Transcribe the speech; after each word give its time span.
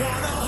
ustedes 0.00 0.47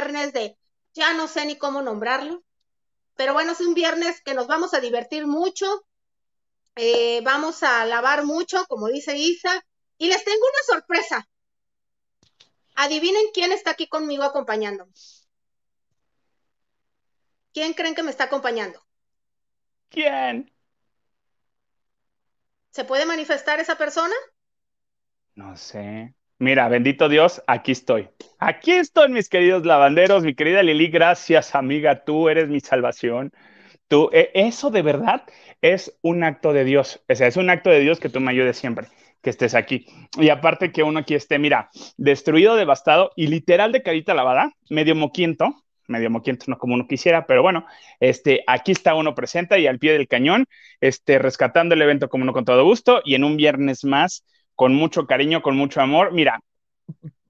viernes 0.00 0.32
de, 0.32 0.56
ya 0.94 1.12
no 1.12 1.28
sé 1.28 1.44
ni 1.44 1.58
cómo 1.58 1.82
nombrarlo, 1.82 2.42
pero 3.16 3.34
bueno, 3.34 3.52
es 3.52 3.60
un 3.60 3.74
viernes 3.74 4.22
que 4.22 4.32
nos 4.32 4.46
vamos 4.46 4.72
a 4.72 4.80
divertir 4.80 5.26
mucho, 5.26 5.84
eh, 6.76 7.20
vamos 7.22 7.62
a 7.62 7.84
lavar 7.84 8.24
mucho, 8.24 8.64
como 8.66 8.88
dice 8.88 9.18
Isa, 9.18 9.62
y 9.98 10.08
les 10.08 10.24
tengo 10.24 10.40
una 10.40 10.74
sorpresa. 10.74 11.28
Adivinen 12.76 13.26
quién 13.34 13.52
está 13.52 13.72
aquí 13.72 13.88
conmigo 13.88 14.22
acompañando. 14.22 14.88
¿Quién 17.52 17.74
creen 17.74 17.94
que 17.94 18.02
me 18.02 18.10
está 18.10 18.24
acompañando? 18.24 18.82
¿Quién? 19.90 20.50
¿Se 22.70 22.84
puede 22.84 23.04
manifestar 23.04 23.60
esa 23.60 23.76
persona? 23.76 24.14
No 25.34 25.56
sé. 25.56 26.14
Mira, 26.40 26.70
bendito 26.70 27.10
Dios, 27.10 27.42
aquí 27.46 27.72
estoy. 27.72 28.08
Aquí 28.38 28.72
estoy, 28.72 29.10
mis 29.10 29.28
queridos 29.28 29.66
lavanderos, 29.66 30.24
mi 30.24 30.34
querida 30.34 30.62
Lili, 30.62 30.88
gracias, 30.88 31.54
amiga, 31.54 32.02
tú 32.02 32.30
eres 32.30 32.48
mi 32.48 32.60
salvación. 32.60 33.30
Tú, 33.88 34.08
eh, 34.14 34.30
eso 34.32 34.70
de 34.70 34.80
verdad 34.80 35.24
es 35.60 35.98
un 36.00 36.24
acto 36.24 36.54
de 36.54 36.64
Dios. 36.64 37.02
O 37.10 37.14
sea, 37.14 37.26
es 37.26 37.36
un 37.36 37.50
acto 37.50 37.68
de 37.68 37.80
Dios 37.80 38.00
que 38.00 38.08
tú 38.08 38.20
me 38.20 38.30
ayudes 38.30 38.56
siempre, 38.56 38.86
que 39.22 39.28
estés 39.28 39.54
aquí. 39.54 39.84
Y 40.18 40.30
aparte 40.30 40.72
que 40.72 40.82
uno 40.82 41.00
aquí 41.00 41.14
esté, 41.14 41.38
mira, 41.38 41.68
destruido, 41.98 42.56
devastado 42.56 43.10
y 43.16 43.26
literal 43.26 43.70
de 43.70 43.82
carita 43.82 44.14
lavada, 44.14 44.50
medio 44.70 44.94
moquiento, 44.94 45.54
medio 45.88 46.08
moquiento, 46.08 46.46
no 46.48 46.56
como 46.56 46.72
uno 46.72 46.86
quisiera, 46.88 47.26
pero 47.26 47.42
bueno, 47.42 47.66
este, 47.98 48.44
aquí 48.46 48.72
está 48.72 48.94
uno 48.94 49.14
presente 49.14 49.60
y 49.60 49.66
al 49.66 49.78
pie 49.78 49.92
del 49.92 50.08
cañón, 50.08 50.46
este, 50.80 51.18
rescatando 51.18 51.74
el 51.74 51.82
evento 51.82 52.08
como 52.08 52.22
uno 52.22 52.32
con 52.32 52.46
todo 52.46 52.64
gusto 52.64 53.02
y 53.04 53.14
en 53.14 53.24
un 53.24 53.36
viernes 53.36 53.84
más 53.84 54.24
con 54.60 54.74
mucho 54.74 55.06
cariño, 55.06 55.40
con 55.40 55.56
mucho 55.56 55.80
amor. 55.80 56.12
Mira, 56.12 56.38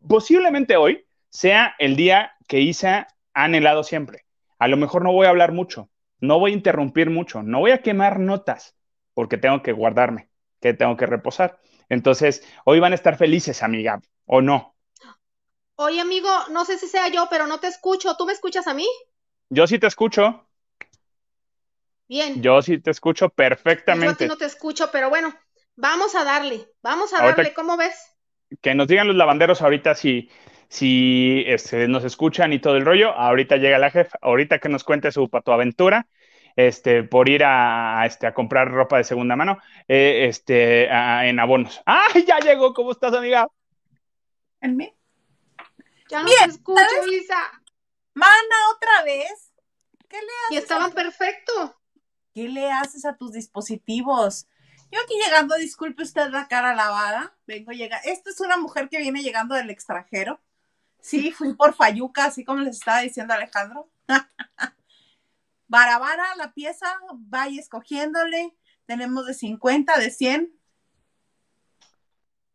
posiblemente 0.08 0.76
hoy 0.76 1.06
sea 1.28 1.76
el 1.78 1.94
día 1.94 2.32
que 2.48 2.58
Isa 2.58 3.06
ha 3.34 3.44
anhelado 3.44 3.84
siempre. 3.84 4.24
A 4.58 4.66
lo 4.66 4.76
mejor 4.76 5.04
no 5.04 5.12
voy 5.12 5.28
a 5.28 5.30
hablar 5.30 5.52
mucho, 5.52 5.90
no 6.18 6.40
voy 6.40 6.50
a 6.50 6.54
interrumpir 6.54 7.08
mucho, 7.08 7.44
no 7.44 7.60
voy 7.60 7.70
a 7.70 7.82
quemar 7.82 8.18
notas, 8.18 8.74
porque 9.14 9.36
tengo 9.36 9.62
que 9.62 9.70
guardarme, 9.70 10.28
que 10.60 10.74
tengo 10.74 10.96
que 10.96 11.06
reposar. 11.06 11.60
Entonces, 11.88 12.42
hoy 12.64 12.80
van 12.80 12.90
a 12.90 12.96
estar 12.96 13.16
felices, 13.16 13.62
amiga, 13.62 14.00
¿o 14.26 14.42
no? 14.42 14.74
Oye, 15.76 16.00
amigo, 16.00 16.28
no 16.50 16.64
sé 16.64 16.78
si 16.78 16.88
sea 16.88 17.06
yo, 17.10 17.28
pero 17.30 17.46
no 17.46 17.60
te 17.60 17.68
escucho. 17.68 18.16
¿Tú 18.16 18.26
me 18.26 18.32
escuchas 18.32 18.66
a 18.66 18.74
mí? 18.74 18.88
Yo 19.50 19.68
sí 19.68 19.78
te 19.78 19.86
escucho. 19.86 20.48
Bien. 22.08 22.42
Yo 22.42 22.60
sí 22.60 22.78
te 22.78 22.90
escucho 22.90 23.28
perfectamente. 23.28 24.06
Yo 24.06 24.10
a 24.10 24.16
ti 24.16 24.26
no 24.26 24.36
te 24.36 24.46
escucho, 24.46 24.90
pero 24.90 25.10
bueno, 25.10 25.32
Vamos 25.80 26.14
a 26.14 26.24
darle, 26.24 26.68
vamos 26.82 27.14
a 27.14 27.22
darle, 27.22 27.54
¿cómo 27.54 27.78
ves? 27.78 28.14
Que 28.60 28.74
nos 28.74 28.86
digan 28.86 29.06
los 29.06 29.16
lavanderos 29.16 29.62
ahorita 29.62 29.94
si, 29.94 30.28
si 30.68 31.42
este, 31.46 31.88
nos 31.88 32.04
escuchan 32.04 32.52
y 32.52 32.58
todo 32.58 32.76
el 32.76 32.84
rollo. 32.84 33.12
Ahorita 33.12 33.56
llega 33.56 33.78
la 33.78 33.90
jefa, 33.90 34.18
ahorita 34.20 34.58
que 34.58 34.68
nos 34.68 34.84
cuente 34.84 35.10
su 35.10 35.30
patoaventura, 35.30 36.06
este, 36.54 37.02
por 37.02 37.30
ir 37.30 37.44
a, 37.44 38.04
este, 38.04 38.26
a 38.26 38.34
comprar 38.34 38.70
ropa 38.70 38.98
de 38.98 39.04
segunda 39.04 39.36
mano, 39.36 39.58
eh, 39.88 40.26
este, 40.28 40.84
en 40.84 41.40
abonos. 41.40 41.80
¡Ay, 41.86 42.26
ya 42.26 42.40
llegó! 42.40 42.74
¿Cómo 42.74 42.90
estás, 42.90 43.14
amiga? 43.14 43.48
¿En 44.60 44.76
mí? 44.76 44.92
Ya 46.10 46.22
no 46.22 46.28
te 46.28 46.50
escucho, 46.50 47.06
Isa. 47.10 47.38
Mana, 48.12 48.56
otra 48.76 49.02
vez. 49.04 49.54
¿Qué 50.08 50.18
le 50.18 50.26
haces? 50.26 50.50
Y 50.50 50.56
estaban 50.58 50.92
perfecto. 50.92 51.80
¿Qué 52.34 52.48
le 52.48 52.70
haces 52.70 53.06
a 53.06 53.16
tus 53.16 53.32
dispositivos? 53.32 54.46
Yo 54.90 54.98
aquí 55.00 55.14
llegando, 55.24 55.54
disculpe 55.56 56.02
usted 56.02 56.30
la 56.30 56.48
cara 56.48 56.74
lavada, 56.74 57.36
vengo 57.46 57.72
llegando. 57.72 58.08
Esta 58.08 58.30
es 58.30 58.40
una 58.40 58.56
mujer 58.56 58.88
que 58.88 58.98
viene 58.98 59.22
llegando 59.22 59.54
del 59.54 59.70
extranjero. 59.70 60.40
Sí, 61.00 61.30
fui 61.36 61.54
por 61.54 61.74
Fayuca, 61.74 62.26
así 62.26 62.44
como 62.44 62.60
les 62.60 62.76
estaba 62.78 63.00
diciendo 63.00 63.34
Alejandro. 63.34 63.90
Barabara, 65.68 66.34
la 66.36 66.52
pieza, 66.52 66.86
vaya 67.14 67.60
escogiéndole. 67.60 68.56
Tenemos 68.86 69.26
de 69.26 69.34
50, 69.34 69.98
de 69.98 70.10
100. 70.10 70.52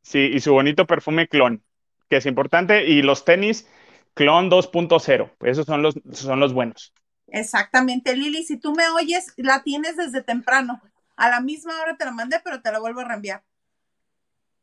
Sí, 0.02 0.20
y 0.34 0.40
su 0.42 0.52
bonito 0.52 0.86
perfume 0.86 1.30
clon, 1.30 1.64
que 2.10 2.18
es 2.18 2.26
importante. 2.26 2.86
Y 2.86 3.02
los 3.02 3.24
tenis 3.24 3.68
clon 4.14 4.52
2.0, 4.52 5.32
esos 5.42 5.66
son 5.66 5.82
los, 5.82 5.96
son 6.12 6.42
los 6.42 6.54
buenos. 6.54 6.94
Exactamente, 7.28 8.16
Lili, 8.16 8.44
si 8.44 8.58
tú 8.58 8.74
me 8.74 8.88
oyes, 8.90 9.34
la 9.38 9.64
tienes 9.64 9.96
desde 9.96 10.22
temprano. 10.22 10.82
A 11.16 11.30
la 11.30 11.40
misma 11.40 11.80
hora 11.82 11.98
te 11.98 12.06
la 12.06 12.12
mandé, 12.12 12.40
pero 12.44 12.62
te 12.62 12.72
la 12.72 12.80
vuelvo 12.80 13.02
a 13.02 13.06
reenviar. 13.06 13.44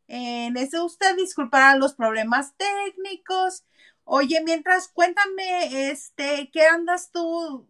En 0.08 0.56
ese 0.56 0.80
usted 0.80 1.16
disculpará 1.16 1.76
los 1.76 1.94
problemas 1.94 2.54
técnicos. 2.56 3.64
Oye, 4.04 4.42
mientras 4.44 4.88
cuéntame, 4.88 5.90
este, 5.90 6.50
¿qué 6.52 6.66
andas 6.66 7.10
tú? 7.12 7.68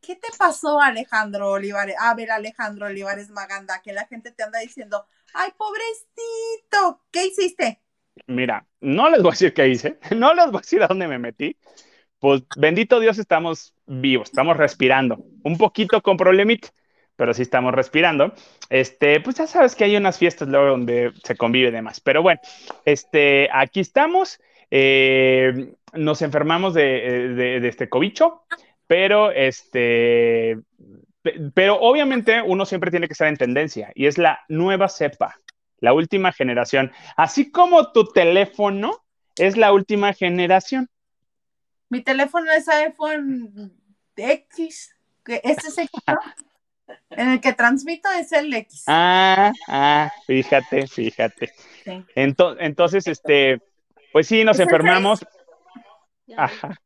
¿Qué 0.00 0.16
te 0.16 0.28
pasó, 0.38 0.80
Alejandro 0.80 1.50
Olivares? 1.50 1.96
A 1.98 2.14
ver, 2.14 2.30
Alejandro 2.30 2.86
Olivares 2.86 3.28
Maganda, 3.30 3.82
que 3.82 3.92
la 3.92 4.06
gente 4.06 4.30
te 4.30 4.42
anda 4.42 4.60
diciendo, 4.60 5.06
ay, 5.34 5.50
pobrecito, 5.56 7.02
¿qué 7.10 7.26
hiciste? 7.26 7.80
Mira, 8.26 8.66
no 8.80 9.10
les 9.10 9.20
voy 9.20 9.30
a 9.30 9.32
decir 9.32 9.52
qué 9.52 9.68
hice, 9.68 9.98
no 10.16 10.32
les 10.34 10.46
voy 10.46 10.58
a 10.58 10.60
decir 10.60 10.82
a 10.82 10.86
dónde 10.86 11.08
me 11.08 11.18
metí. 11.18 11.56
Pues 12.18 12.42
bendito 12.56 12.98
Dios, 12.98 13.18
estamos 13.18 13.74
vivos, 13.86 14.28
estamos 14.30 14.56
respirando. 14.56 15.24
Un 15.42 15.58
poquito 15.58 16.02
con 16.02 16.16
problemita, 16.16 16.68
pero 17.16 17.34
sí 17.34 17.42
estamos 17.42 17.74
respirando. 17.74 18.32
Este, 18.70 19.20
pues 19.20 19.36
ya 19.36 19.46
sabes 19.46 19.74
que 19.74 19.84
hay 19.84 19.96
unas 19.96 20.18
fiestas 20.18 20.48
luego 20.48 20.68
donde 20.68 21.12
se 21.24 21.36
convive 21.36 21.70
demás. 21.70 22.00
Pero 22.00 22.22
bueno, 22.22 22.40
este, 22.84 23.48
aquí 23.52 23.80
estamos. 23.80 24.38
Eh, 24.70 25.72
nos 25.92 26.22
enfermamos 26.22 26.74
de, 26.74 27.66
este 27.66 27.88
cobicho, 27.88 28.42
pero 28.86 29.30
este, 29.30 30.58
pero 31.54 31.80
obviamente 31.80 32.42
uno 32.42 32.66
siempre 32.66 32.90
tiene 32.90 33.06
que 33.06 33.12
estar 33.12 33.28
en 33.28 33.36
tendencia 33.36 33.92
y 33.94 34.06
es 34.06 34.18
la 34.18 34.40
nueva 34.48 34.88
cepa, 34.88 35.40
la 35.78 35.92
última 35.92 36.32
generación. 36.32 36.92
Así 37.16 37.50
como 37.50 37.92
tu 37.92 38.04
teléfono 38.12 39.04
es 39.36 39.56
la 39.56 39.72
última 39.72 40.12
generación. 40.12 40.88
Mi 41.88 42.02
teléfono 42.02 42.50
es 42.50 42.68
iPhone 42.68 43.72
X, 44.16 44.96
que 45.24 45.40
este 45.44 45.68
es 45.68 45.78
el 45.78 45.88
En 47.10 47.30
el 47.30 47.40
que 47.40 47.52
transmito 47.52 48.08
es 48.10 48.32
el 48.32 48.52
X. 48.52 48.84
Ah, 48.86 49.52
ah, 49.68 50.12
fíjate, 50.26 50.86
fíjate. 50.86 51.52
Entonces, 52.14 53.06
este, 53.06 53.60
pues 54.12 54.26
sí, 54.26 54.44
nos 54.44 54.58
enfermamos. 54.60 55.24
Ajá. 56.36 56.80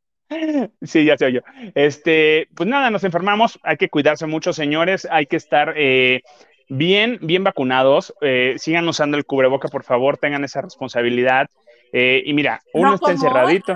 Sí, 0.81 1.03
ya 1.05 1.17
sé 1.17 1.31
yo. 1.31 1.41
Este, 1.75 2.47
pues 2.55 2.67
nada, 2.69 2.89
nos 2.89 3.03
enfermamos. 3.03 3.59
Hay 3.63 3.77
que 3.77 3.89
cuidarse 3.89 4.25
mucho, 4.27 4.53
señores. 4.53 5.07
Hay 5.11 5.25
que 5.25 5.35
estar 5.35 5.73
eh, 5.75 6.21
bien, 6.69 7.19
bien 7.21 7.43
vacunados. 7.43 8.13
Eh, 8.21 8.55
sigan 8.57 8.87
usando 8.87 9.17
el 9.17 9.25
cubreboca, 9.25 9.67
por 9.67 9.83
favor. 9.83 10.17
Tengan 10.17 10.43
esa 10.43 10.61
responsabilidad. 10.61 11.47
Eh, 11.91 12.23
y 12.25 12.33
mira, 12.33 12.61
uno 12.73 12.95
está 12.95 13.11
encerradito. 13.11 13.75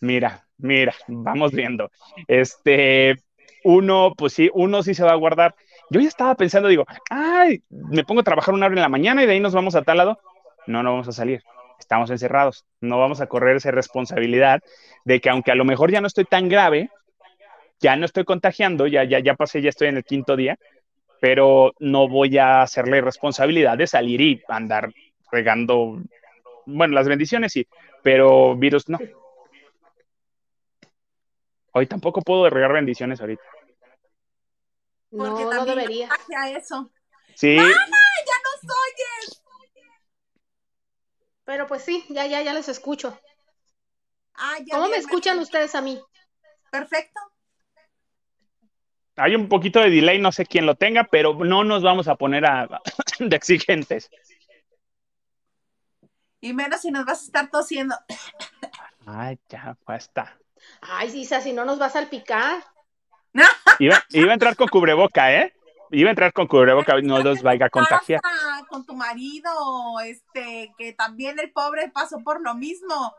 Mira, 0.00 0.46
mira, 0.58 0.94
vamos 1.06 1.52
viendo. 1.52 1.90
Este, 2.26 3.16
uno, 3.64 4.14
pues 4.16 4.34
sí, 4.34 4.50
uno 4.54 4.82
sí 4.82 4.94
se 4.94 5.02
va 5.02 5.12
a 5.12 5.16
guardar. 5.16 5.54
Yo 5.90 6.00
ya 6.00 6.08
estaba 6.08 6.34
pensando, 6.36 6.68
digo, 6.68 6.84
ay, 7.10 7.62
me 7.70 8.04
pongo 8.04 8.20
a 8.20 8.24
trabajar 8.24 8.54
una 8.54 8.66
hora 8.66 8.74
en 8.74 8.82
la 8.82 8.88
mañana 8.88 9.22
y 9.22 9.26
de 9.26 9.32
ahí 9.32 9.40
nos 9.40 9.54
vamos 9.54 9.74
a 9.74 9.82
tal 9.82 9.96
lado. 9.96 10.18
No, 10.66 10.82
no 10.82 10.92
vamos 10.92 11.08
a 11.08 11.12
salir. 11.12 11.42
Estamos 11.78 12.10
encerrados. 12.10 12.64
No 12.80 12.98
vamos 12.98 13.20
a 13.20 13.26
correr 13.26 13.56
esa 13.56 13.70
responsabilidad 13.70 14.62
de 15.04 15.20
que 15.20 15.30
aunque 15.30 15.50
a 15.50 15.54
lo 15.54 15.64
mejor 15.64 15.90
ya 15.90 16.00
no 16.00 16.06
estoy 16.06 16.24
tan 16.24 16.48
grave, 16.48 16.90
ya 17.80 17.96
no 17.96 18.06
estoy 18.06 18.24
contagiando, 18.24 18.86
ya, 18.86 19.04
ya, 19.04 19.18
ya 19.18 19.34
pasé, 19.34 19.60
ya 19.60 19.68
estoy 19.70 19.88
en 19.88 19.96
el 19.96 20.04
quinto 20.04 20.36
día, 20.36 20.58
pero 21.20 21.72
no 21.78 22.08
voy 22.08 22.38
a 22.38 22.62
hacerle 22.62 23.00
responsabilidad 23.00 23.76
de 23.76 23.86
salir 23.86 24.20
y 24.20 24.42
andar 24.48 24.90
regando, 25.30 26.00
bueno, 26.66 26.94
las 26.94 27.08
bendiciones 27.08 27.52
sí, 27.52 27.66
pero 28.02 28.56
virus 28.56 28.88
no. 28.88 28.98
Hoy 31.72 31.86
tampoco 31.86 32.22
puedo 32.22 32.48
regar 32.48 32.72
bendiciones 32.72 33.20
ahorita. 33.20 33.42
No, 35.14 35.52
no 35.52 35.64
debería. 35.64 36.08
eso. 36.56 36.90
Sí. 37.34 37.54
¡Mamá, 37.54 37.70
ya 37.70 38.34
nos 38.42 38.64
oyes! 38.64 39.42
Pero 41.44 41.66
pues 41.66 41.82
sí, 41.84 42.04
ya, 42.08 42.26
ya, 42.26 42.42
ya 42.42 42.52
les 42.52 42.68
escucho. 42.68 43.18
Ah, 44.34 44.56
ya 44.64 44.76
¿Cómo 44.76 44.88
me 44.88 44.96
escuchan 44.96 45.38
ustedes 45.38 45.74
a 45.74 45.80
mí? 45.80 46.00
Perfecto. 46.70 47.20
Hay 49.16 49.36
un 49.36 49.48
poquito 49.48 49.78
de 49.78 49.90
delay, 49.90 50.18
no 50.18 50.32
sé 50.32 50.46
quién 50.46 50.66
lo 50.66 50.74
tenga, 50.74 51.04
pero 51.04 51.34
no 51.34 51.62
nos 51.62 51.84
vamos 51.84 52.08
a 52.08 52.16
poner 52.16 52.44
a, 52.44 52.80
de 53.20 53.36
exigentes. 53.36 54.10
Y 56.40 56.52
menos 56.52 56.80
si 56.80 56.90
nos 56.90 57.04
vas 57.04 57.22
a 57.22 57.24
estar 57.26 57.50
tosiendo. 57.50 57.94
Ay, 59.06 59.38
ya, 59.48 59.76
está. 59.96 60.36
Ay, 60.80 61.16
Isa, 61.16 61.40
si 61.40 61.52
no 61.52 61.64
nos 61.64 61.80
va 61.80 61.86
a 61.86 61.90
salpicar. 61.90 62.64
Iba, 63.78 64.02
iba 64.10 64.30
a 64.30 64.34
entrar 64.34 64.56
con 64.56 64.68
cubreboca, 64.68 65.34
¿eh? 65.34 65.52
Iba 65.90 66.08
a 66.08 66.12
entrar 66.12 66.32
con 66.32 66.46
cubreboca, 66.46 67.00
no 67.02 67.20
los 67.20 67.42
vaya 67.42 67.66
a 67.66 67.70
contagiar. 67.70 68.20
Con 68.68 68.86
tu 68.86 68.94
marido, 68.94 69.50
este, 70.04 70.72
que 70.78 70.92
también 70.92 71.38
el 71.38 71.52
pobre 71.52 71.90
pasó 71.92 72.18
por 72.24 72.40
lo 72.40 72.54
mismo. 72.54 73.14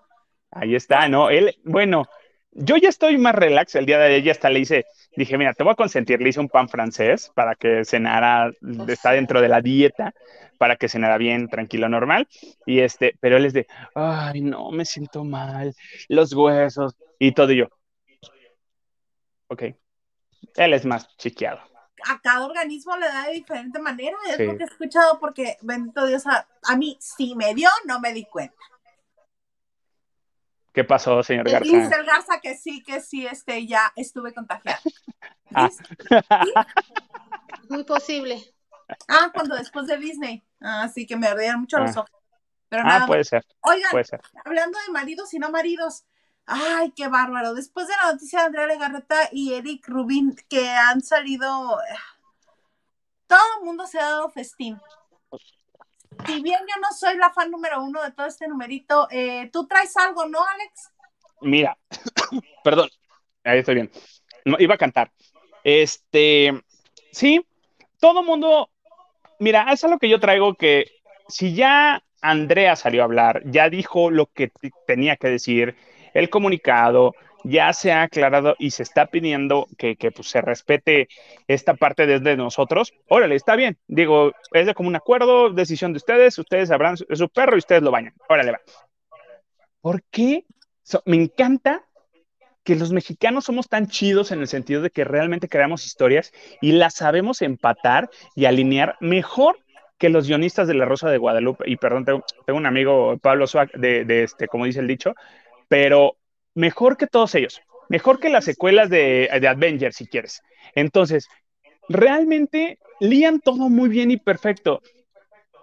Ahí 0.52 0.76
está, 0.76 1.08
¿no? 1.10 1.30
Él, 1.30 1.58
bueno, 1.64 2.06
yo 2.52 2.78
ya 2.78 2.90
estoy 2.90 3.18
más 3.18 3.36
relax 3.36 3.76
el 3.76 3.86
día 3.86 4.00
de 4.00 4.16
ayer, 4.16 4.32
hasta 4.32 4.50
le 4.50 4.60
hice, 4.60 4.86
dije, 5.16 5.38
mira, 5.38 5.54
te 5.54 5.64
voy 5.64 5.74
a 5.74 5.76
consentir, 5.76 6.22
le 6.22 6.30
hice 6.30 6.40
un 6.40 6.48
pan 6.48 6.70
francés 6.70 7.32
para 7.36 7.56
que 7.56 7.84
cenara, 7.84 8.52
está 8.88 9.12
dentro 9.12 9.42
de 9.42 9.50
la 9.50 9.62
dieta, 9.62 10.14
para 10.58 10.78
que 10.78 10.88
cenara 10.88 11.18
bien, 11.18 11.50
tranquilo, 11.50 11.90
normal, 11.90 12.30
y 12.66 12.80
este, 12.80 13.16
pero 13.20 13.36
él 13.36 13.46
es 13.46 13.54
de, 13.54 13.68
ay, 13.94 14.40
no, 14.40 14.72
me 14.72 14.86
siento 14.86 15.26
mal, 15.26 15.74
los 16.08 16.34
huesos, 16.34 16.96
y 17.20 17.34
todo 17.34 17.52
y 17.52 17.58
yo. 17.58 17.68
Ok, 19.48 19.64
él 20.56 20.74
es 20.74 20.86
más 20.86 21.16
chiqueado. 21.18 21.60
A 22.08 22.20
cada 22.22 22.46
organismo 22.46 22.96
le 22.98 23.08
da 23.08 23.26
de 23.28 23.34
diferente 23.34 23.80
manera, 23.80 24.16
es 24.28 24.38
Sí. 24.38 24.46
lo 24.46 24.58
que 24.58 24.64
he 24.64 24.68
escuchado, 24.68 25.20
porque 25.20 25.58
bendito 25.62 26.06
Dios, 26.06 26.26
a, 26.28 26.48
a 26.64 26.76
mí 26.76 26.98
sí 27.00 27.34
me 27.36 27.54
dio, 27.56 27.70
no 27.86 28.00
me 28.00 28.14
di 28.14 28.26
cuenta. 28.26 28.56
¿Qué 30.74 30.84
pasó, 30.84 31.24
señor 31.24 31.48
El 31.48 31.64
Dice 31.64 31.78
Garza? 31.80 31.96
el 32.00 32.06
Garza 32.06 32.40
que 32.42 32.56
sí, 32.58 32.84
que 32.84 33.00
sí, 33.00 33.26
este, 33.26 33.66
ya 33.66 33.92
estuve 33.96 34.34
contagiada. 34.34 34.80
Ah. 35.54 35.70
Dice- 35.70 35.84
Muy 37.70 37.84
posible. 37.86 38.42
Ah, 39.08 39.30
cuando 39.34 39.56
después 39.56 39.86
de 39.88 39.96
Disney. 39.98 40.44
Ah, 40.60 40.90
sí, 40.94 41.06
que 41.06 41.16
me 41.16 41.28
ardían 41.28 41.62
mucho 41.62 41.78
los 41.78 41.96
Ah. 41.96 42.00
ojos. 42.02 42.12
Pero 42.68 42.82
Ah, 42.84 42.88
nada, 42.88 43.08
puede 43.08 43.24
ser, 43.24 43.46
oigan, 43.62 43.92
puede 43.92 44.04
ser. 44.06 44.20
hablando 44.44 44.78
de 44.86 44.92
maridos 44.92 45.34
y 45.36 45.40
no 45.40 45.52
maridos, 45.52 46.04
ay, 46.46 46.92
qué 46.92 47.08
bárbaro. 47.08 47.54
Después 47.54 47.88
de 47.88 47.94
la 48.04 48.14
noticia 48.14 48.40
de 48.40 48.46
Andrea 48.46 48.68
Legarreta 48.68 49.30
y 49.32 49.54
Eric 49.54 49.88
Rubin, 49.88 50.36
que 50.50 50.70
han 50.70 51.02
salido, 51.02 51.48
todo 53.28 53.40
el 53.60 53.66
mundo 53.66 53.88
se 53.88 54.00
ha 54.00 54.10
dado 54.10 54.30
festín. 54.30 54.80
Si 56.26 56.42
bien 56.42 56.60
yo 56.62 56.82
no 56.82 56.88
soy 56.98 57.18
la 57.18 57.32
fan 57.32 57.52
número 57.52 57.84
uno 57.84 58.02
de 58.02 58.12
todo 58.12 58.26
este 58.26 58.48
numerito, 58.48 59.08
eh, 59.12 59.50
tú 59.52 59.68
traes 59.68 59.96
algo, 59.98 60.26
¿no, 60.28 60.40
Alex? 60.46 60.92
Mira, 61.42 61.78
perdón, 62.64 62.90
ahí 63.44 63.60
estoy 63.60 63.76
bien. 63.76 63.92
No, 64.46 64.58
iba 64.60 64.76
a 64.76 64.78
cantar. 64.78 65.12
Este, 65.64 66.54
sí, 67.12 67.46
todo 68.00 68.24
mundo, 68.24 68.70
mira, 69.40 69.72
es 69.72 69.84
algo 69.84 70.00
que 70.00 70.10
yo 70.10 70.20
traigo 70.20 70.54
que 70.56 70.86
si 71.28 71.54
ya 71.54 72.04
Andrea 72.22 72.76
salió 72.76 73.02
a 73.02 73.06
hablar, 73.06 73.42
ya 73.46 73.70
dijo 73.70 74.10
lo 74.10 74.28
que 74.28 74.52
tenía 74.88 75.18
que 75.18 75.28
decir, 75.28 75.76
el 76.16 76.30
comunicado, 76.30 77.14
ya 77.44 77.72
se 77.74 77.92
ha 77.92 78.04
aclarado 78.04 78.56
y 78.58 78.72
se 78.72 78.84
está 78.84 79.06
pidiendo 79.06 79.68
que, 79.78 79.96
que, 79.96 80.12
pues, 80.12 80.30
se 80.30 80.42
respete 80.42 81.08
esta 81.48 81.76
parte 81.76 82.08
desde 82.08 82.36
nosotros, 82.36 82.94
órale, 83.08 83.36
está 83.36 83.56
bien. 83.56 83.78
Digo, 83.88 84.32
es 84.52 84.66
de 84.66 84.74
común 84.74 84.96
acuerdo, 84.96 85.52
decisión 85.52 85.94
de 85.94 85.98
ustedes, 85.98 86.40
ustedes 86.40 86.70
sabrán, 86.70 86.98
su 86.98 87.30
perro 87.30 87.56
y 87.56 87.60
ustedes 87.60 87.84
lo 87.84 87.92
bañan. 87.92 88.14
Órale, 88.28 88.54
va. 88.54 88.62
¿Por 89.82 90.02
qué? 90.10 90.46
So- 90.82 91.04
me 91.06 91.18
encanta 91.18 91.86
que 92.64 92.76
los 92.76 92.92
mexicanos 92.92 93.46
somos 93.46 93.70
tan 93.70 93.88
chidos 93.88 94.32
en 94.32 94.40
el 94.40 94.48
sentido 94.48 94.82
de 94.82 94.90
que 94.90 95.04
realmente 95.04 95.48
creamos 95.48 95.86
historias 95.86 96.32
y 96.62 96.72
las 96.72 96.96
sabemos 96.96 97.44
empatar 97.44 98.10
y 98.36 98.46
alinear 98.46 98.96
mejor 99.02 99.60
que 100.00 100.10
los 100.10 100.28
guionistas 100.28 100.68
de 100.68 100.74
La 100.74 100.86
Rosa 100.86 101.10
de 101.10 101.20
Guadalupe. 101.20 101.66
Y 101.68 101.78
perdón, 101.78 102.06
tengo, 102.06 102.24
un 102.58 102.66
amigo, 102.66 103.18
Pablo 103.20 103.46
Suárez, 103.46 103.80
de 103.80 104.24
este, 104.24 104.48
como 104.48 104.66
dice 104.66 104.80
el 104.80 104.88
dicho, 104.88 105.14
pero 105.68 106.18
mejor 106.54 106.98
que 106.98 107.08
todos 107.08 107.36
ellos, 107.36 107.62
mejor 107.90 108.20
que 108.20 108.30
las 108.30 108.46
secuelas 108.46 108.90
de, 108.90 109.30
de 109.40 109.48
Avengers, 109.48 109.96
si 109.96 110.08
quieres. 110.08 110.42
Entonces, 110.74 111.28
realmente 111.90 112.80
lían 113.00 113.40
todo 113.40 113.70
muy 113.70 113.90
bien 113.90 114.12
y 114.12 114.18
perfecto. 114.18 114.82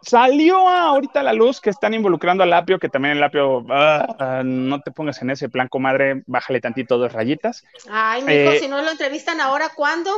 Salió 0.05 0.69
ahorita 0.69 1.21
a 1.21 1.23
la 1.23 1.33
luz 1.33 1.61
que 1.61 1.71
están 1.71 1.95
involucrando 1.95 2.43
al 2.43 2.53
Apio, 2.53 2.81
que 2.81 2.89
también 2.89 3.17
el 3.17 3.23
Apio, 3.23 3.65
ah, 3.71 4.17
ah, 4.19 4.43
no 4.45 4.81
te 4.81 4.91
pongas 4.91 5.23
en 5.23 5.31
ese 5.31 5.49
plan, 5.49 5.69
comadre, 5.69 6.25
bájale 6.27 6.61
tantito 6.61 6.99
dos 6.99 7.13
rayitas. 7.13 7.65
Ay, 7.89 8.23
mijo, 8.23 8.51
Eh, 8.51 8.59
si 8.59 8.67
no 8.67 8.83
lo 8.83 8.91
entrevistan 8.91 9.41
ahora, 9.41 9.69
¿cuándo? 9.77 10.11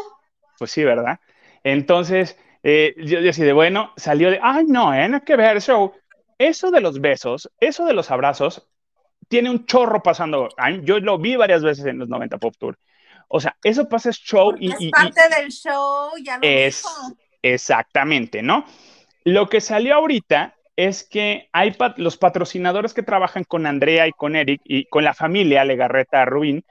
Pues 0.58 0.70
sí, 0.70 0.84
¿verdad? 0.84 1.20
Entonces, 1.62 2.38
eh, 2.62 2.94
yo, 2.96 3.20
yo 3.20 3.31
así 3.31 3.42
de 3.42 3.52
bueno, 3.52 3.92
salió 3.96 4.31
de, 4.31 4.40
ay, 4.42 4.64
no, 4.66 4.94
¿eh? 4.94 5.06
No 5.08 5.16
hay 5.16 5.22
que 5.22 5.36
ver 5.36 5.58
eso. 5.58 5.92
Eso 6.38 6.70
de 6.70 6.81
los 6.81 7.00
besos, 7.00 7.50
eso 7.60 7.84
de 7.84 7.92
los 7.92 8.10
abrazos, 8.10 8.66
tiene 9.34 9.50
un 9.50 9.66
chorro 9.66 10.00
pasando. 10.00 10.48
Yo 10.84 11.00
lo 11.00 11.19
vi 11.19 11.34
varias 11.34 11.60
veces 11.64 11.86
en 11.86 11.98
los 11.98 12.08
90 12.08 12.38
Pop 12.38 12.54
Tour. 12.56 12.78
O 13.26 13.40
sea, 13.40 13.56
eso 13.64 13.88
pasa 13.88 14.10
es 14.10 14.16
show 14.19 14.54
y, 14.60 14.70
es 14.70 14.76
y- 14.78 14.84
y- 14.86 14.90
parte 14.92 15.22
del 15.28 15.50
show, 15.50 16.10
ya 16.22 16.38
lo 16.38 16.46
es 16.46 16.84
dijo. 16.84 17.16
exactamente, 17.42 18.42
¿no? 18.42 18.64
Lo 19.25 19.48
que 19.48 19.60
salió 19.60 19.96
ahorita 19.96 20.54
es 20.76 21.02
que 21.02 21.48
hay 21.52 21.72
pat- 21.72 21.98
los 21.98 22.16
patrocinadores 22.16 22.94
que 22.94 23.02
trabajan 23.02 23.42
con 23.42 23.66
Andrea 23.66 24.06
y 24.06 24.12
con 24.12 24.36
Eric 24.36 24.60
y 24.64 24.84
con 24.84 25.02
la 25.02 25.14
familia 25.14 25.64
Legarreta 25.64 26.25
Rubín, 26.25 26.62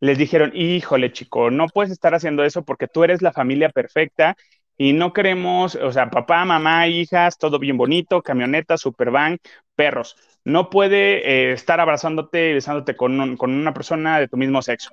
les 0.00 0.18
dijeron, 0.18 0.52
híjole 0.54 1.12
chico, 1.14 1.50
no 1.50 1.66
puedes 1.68 1.92
estar 1.92 2.14
haciendo 2.14 2.44
eso 2.44 2.62
porque 2.62 2.88
tú 2.88 3.04
eres 3.04 3.22
la 3.22 3.32
familia 3.32 3.70
perfecta 3.70 4.36
y 4.76 4.92
no 4.92 5.14
queremos, 5.14 5.76
o 5.76 5.92
sea, 5.92 6.10
papá, 6.10 6.44
mamá, 6.44 6.88
hijas, 6.88 7.38
todo 7.38 7.58
bien 7.58 7.78
bonito, 7.78 8.20
camioneta, 8.20 8.76
supervan, 8.76 9.38
perros. 9.76 10.16
No 10.44 10.70
puede 10.70 11.28
eh, 11.28 11.52
estar 11.52 11.80
abrazándote 11.80 12.50
y 12.50 12.54
besándote 12.54 12.96
con, 12.96 13.36
con 13.36 13.52
una 13.52 13.72
persona 13.72 14.18
de 14.18 14.28
tu 14.28 14.36
mismo 14.36 14.60
sexo. 14.62 14.90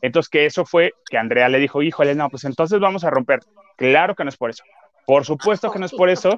Entonces, 0.00 0.28
que 0.28 0.46
eso 0.46 0.64
fue 0.64 0.92
que 1.08 1.16
Andrea 1.16 1.48
le 1.48 1.58
dijo, 1.58 1.82
híjole, 1.82 2.14
no, 2.14 2.28
pues 2.28 2.44
entonces 2.44 2.80
vamos 2.80 3.04
a 3.04 3.10
romper. 3.10 3.40
Claro 3.76 4.14
que 4.14 4.24
no 4.24 4.30
es 4.30 4.36
por 4.36 4.50
eso. 4.50 4.64
Por 5.06 5.24
supuesto 5.24 5.70
que 5.70 5.78
no 5.78 5.86
es 5.86 5.92
por 5.92 6.08
eso. 6.08 6.36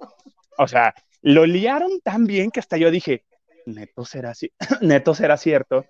O 0.58 0.68
sea, 0.68 0.94
lo 1.22 1.46
liaron 1.46 2.00
tan 2.02 2.26
bien 2.26 2.50
que 2.50 2.60
hasta 2.60 2.76
yo 2.76 2.90
dije, 2.90 3.24
neto 3.66 4.04
será, 4.04 4.32
neto 4.82 5.14
será 5.14 5.36
cierto. 5.36 5.86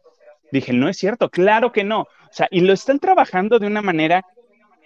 Dije, 0.52 0.72
no 0.72 0.88
es 0.88 0.96
cierto, 0.96 1.30
claro 1.30 1.72
que 1.72 1.82
no. 1.82 2.02
O 2.02 2.32
sea, 2.32 2.46
y 2.50 2.60
lo 2.60 2.72
están 2.72 3.00
trabajando 3.00 3.58
de 3.58 3.66
una 3.66 3.82
manera 3.82 4.24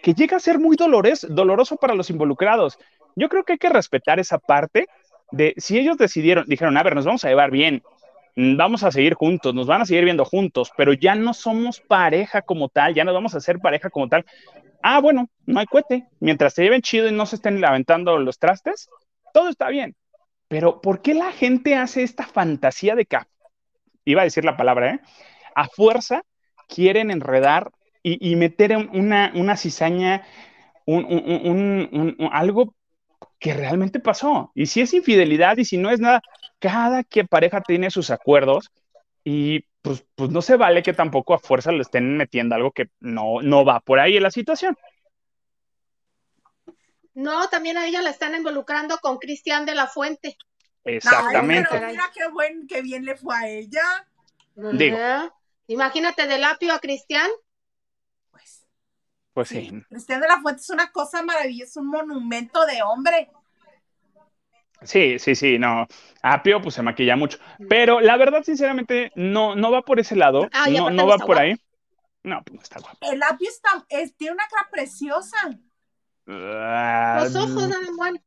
que 0.03 0.15
llega 0.15 0.39
a 0.39 0.41
ser 0.41 0.59
muy 0.59 0.77
dolores, 0.77 1.27
doloroso 1.29 1.77
para 1.77 1.95
los 1.95 2.09
involucrados. 2.09 2.79
Yo 3.17 3.29
creo 3.29 3.45
que 3.45 3.53
hay 3.53 3.59
que 3.59 3.69
respetar 3.69 4.19
esa 4.19 4.39
parte 4.39 4.89
de 5.31 5.55
si 5.59 5.79
ellos 5.79 5.97
decidieron, 5.99 6.45
dijeron, 6.47 6.77
a 6.77 6.83
ver, 6.83 6.95
nos 6.95 7.05
vamos 7.05 7.25
a 7.25 7.29
llevar 7.29 7.51
bien, 7.51 7.83
mm, 8.37 8.57
vamos 8.57 8.83
a 8.85 8.91
seguir 8.93 9.15
juntos, 9.15 9.55
nos 9.55 9.67
van 9.67 9.83
a 9.83 9.87
seguir 9.87 10.05
viendo 10.05 10.25
juntos, 10.25 10.73
pero 10.77 10.93
ya 10.93 11.15
no 11.15 11.35
somos 11.35 11.81
pareja 11.81 12.43
como 12.43 12.69
tal, 12.69 12.95
ya 12.95 13.05
no 13.05 13.13
vamos 13.13 13.35
a 13.35 13.41
ser 13.41 13.59
pareja 13.59 13.91
como 13.91 14.09
tal. 14.09 14.25
Ah, 14.83 15.01
bueno, 15.01 15.29
no 15.47 15.61
hay 15.61 15.67
cohete. 15.67 16.07
Mientras 16.21 16.55
se 16.55 16.63
lleven 16.63 16.83
chido 16.83 17.09
y 17.09 17.13
no 17.13 17.27
se 17.27 17.37
estén 17.37 17.65
aventando 17.65 18.19
los 18.19 18.39
trastes, 18.39 18.89
todo 19.35 19.49
está 19.49 19.69
bien. 19.69 19.97
Pero 20.49 20.81
¿por 20.81 21.03
qué 21.03 21.15
la 21.15 21.33
gente 21.33 21.75
hace 21.75 22.03
esta 22.03 22.27
fantasía 22.27 22.95
de 22.95 23.05
que, 23.07 23.19
iba 24.05 24.23
a 24.23 24.25
decir 24.25 24.45
la 24.45 24.57
palabra, 24.57 24.95
¿eh? 24.95 25.01
A 25.55 25.69
fuerza 25.69 26.23
quieren 26.69 27.11
enredar 27.11 27.71
y, 28.03 28.31
y 28.33 28.37
meter 28.37 28.77
una, 28.77 29.33
una 29.35 29.57
cizaña, 29.57 30.25
un- 30.87 31.05
un- 31.05 32.17
un- 32.19 32.29
algo 32.33 32.75
que 33.39 33.55
realmente 33.55 34.01
pasó. 34.01 34.51
Y 34.55 34.67
si 34.67 34.81
es 34.81 34.93
infidelidad 34.95 35.57
y 35.59 35.65
si 35.65 35.77
no 35.77 35.91
es 35.91 36.01
nada, 36.01 36.23
cada 36.59 37.05
que 37.05 37.25
pareja 37.25 37.61
tiene 37.61 37.91
sus 37.91 38.11
acuerdos 38.11 38.71
y 39.25 39.65
pues, 39.83 40.05
pues 40.15 40.31
no 40.31 40.43
se 40.43 40.57
vale 40.57 40.83
que 40.83 40.93
tampoco 40.93 41.35
a 41.35 41.39
fuerza 41.39 41.73
le 41.73 41.83
estén 41.83 42.17
metiendo 42.17 42.55
algo 42.55 42.73
que 42.73 42.89
no, 43.01 43.41
no 43.43 43.65
va 43.65 43.81
por 43.81 44.01
ahí 44.01 44.17
en 44.17 44.23
la 44.23 44.31
situación. 44.31 44.77
No, 47.15 47.49
también 47.49 47.77
a 47.77 47.87
ella 47.87 48.03
la 48.03 48.11
están 48.11 48.35
involucrando 48.35 48.99
con 48.99 49.19
Cristian 49.19 49.67
de 49.67 49.75
la 49.75 49.87
Fuente. 49.87 50.37
Exactamente. 50.85 51.69
Ay, 51.71 51.79
pero 51.79 51.91
mira 51.91 52.11
qué 52.15 52.29
buen, 52.29 52.67
qué 52.67 52.83
bien 52.83 53.05
le 53.05 53.17
fue 53.17 53.37
a 53.37 53.49
ella. 53.49 53.83
Digo. 54.55 54.99
Imagínate 55.67 56.27
del 56.27 56.45
apio 56.45 56.73
a 56.73 56.79
Cristian. 56.79 57.29
Pues, 59.39 59.51
Pues 59.53 59.69
sí. 59.69 59.83
Cristian 59.89 60.21
de 60.21 60.27
la 60.27 60.41
Fuente 60.41 60.63
es 60.63 60.71
una 60.71 60.91
cosa 60.91 61.23
maravillosa, 61.23 61.79
un 61.79 61.87
monumento 61.91 62.67
de 62.67 62.83
hombre. 62.83 63.31
Sí, 64.83 65.21
sí, 65.21 65.37
sí, 65.37 65.61
no. 65.61 65.87
Apio, 66.23 66.61
pues 66.61 66.75
se 66.75 66.83
maquilla 66.83 67.15
mucho. 67.15 67.39
Pero 67.69 68.01
la 68.01 68.17
verdad, 68.17 68.43
sinceramente, 68.43 69.13
no, 69.15 69.55
no 69.55 69.71
va 69.71 69.83
por 69.83 70.01
ese 70.01 70.17
lado. 70.17 70.49
Ah, 70.53 70.69
no, 70.69 70.91
no 70.91 71.07
va 71.07 71.19
por 71.19 71.27
guapo. 71.27 71.41
ahí. 71.41 71.55
No, 72.25 72.43
pues 72.43 72.57
no 72.57 72.63
está 72.63 72.81
guapo. 72.81 72.99
El 73.03 73.23
apio 73.23 73.49
está, 73.49 73.69
es- 73.91 74.17
tiene 74.17 74.35
una 74.35 74.49
cara 74.49 74.69
preciosa. 74.73 75.37
Ah, 76.27 77.21
Los 77.23 77.37
ojos 77.37 77.69
nada 77.69 77.87
bueno. 77.97 78.19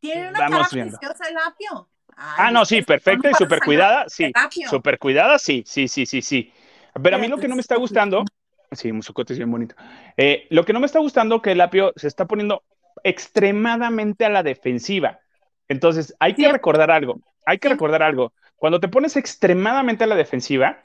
Tiene 0.00 0.30
una 0.30 0.38
cara 0.48 0.68
viendo. 0.72 0.98
preciosa 0.98 1.28
el 1.28 1.36
apio. 1.36 1.88
Ay, 2.16 2.34
Ah, 2.38 2.50
no, 2.50 2.64
sí, 2.64 2.78
es- 2.78 2.86
perfecta 2.86 3.30
y 3.30 3.34
súper 3.34 3.60
cuidada, 3.60 4.06
sí. 4.08 4.32
Súper 4.68 4.98
cuidada, 4.98 5.38
sí, 5.38 5.62
sí, 5.64 5.86
sí, 5.86 6.06
sí, 6.06 6.22
sí. 6.22 6.52
Pero 7.00 7.14
a 7.14 7.18
mí 7.20 7.28
lo 7.28 7.36
que 7.36 7.46
no 7.46 7.54
me 7.54 7.58
pues, 7.58 7.64
está 7.66 7.76
gustando, 7.76 8.24
sí, 8.72 8.92
Musucote 8.92 9.32
es 9.32 9.38
bien 9.38 9.50
bonito. 9.50 9.74
Eh, 10.16 10.46
lo 10.50 10.64
que 10.64 10.72
no 10.72 10.80
me 10.80 10.86
está 10.86 10.98
gustando 10.98 11.42
que 11.42 11.52
el 11.52 11.60
apio 11.60 11.92
se 11.96 12.08
está 12.08 12.26
poniendo 12.26 12.62
extremadamente 13.04 14.24
a 14.24 14.28
la 14.30 14.42
defensiva. 14.42 15.20
Entonces, 15.68 16.14
hay 16.18 16.34
que 16.34 16.50
recordar 16.50 16.90
algo, 16.90 17.20
hay 17.44 17.58
que 17.58 17.68
recordar 17.68 18.02
algo. 18.02 18.32
Cuando 18.56 18.80
te 18.80 18.88
pones 18.88 19.16
extremadamente 19.16 20.04
a 20.04 20.06
la 20.06 20.16
defensiva, 20.16 20.82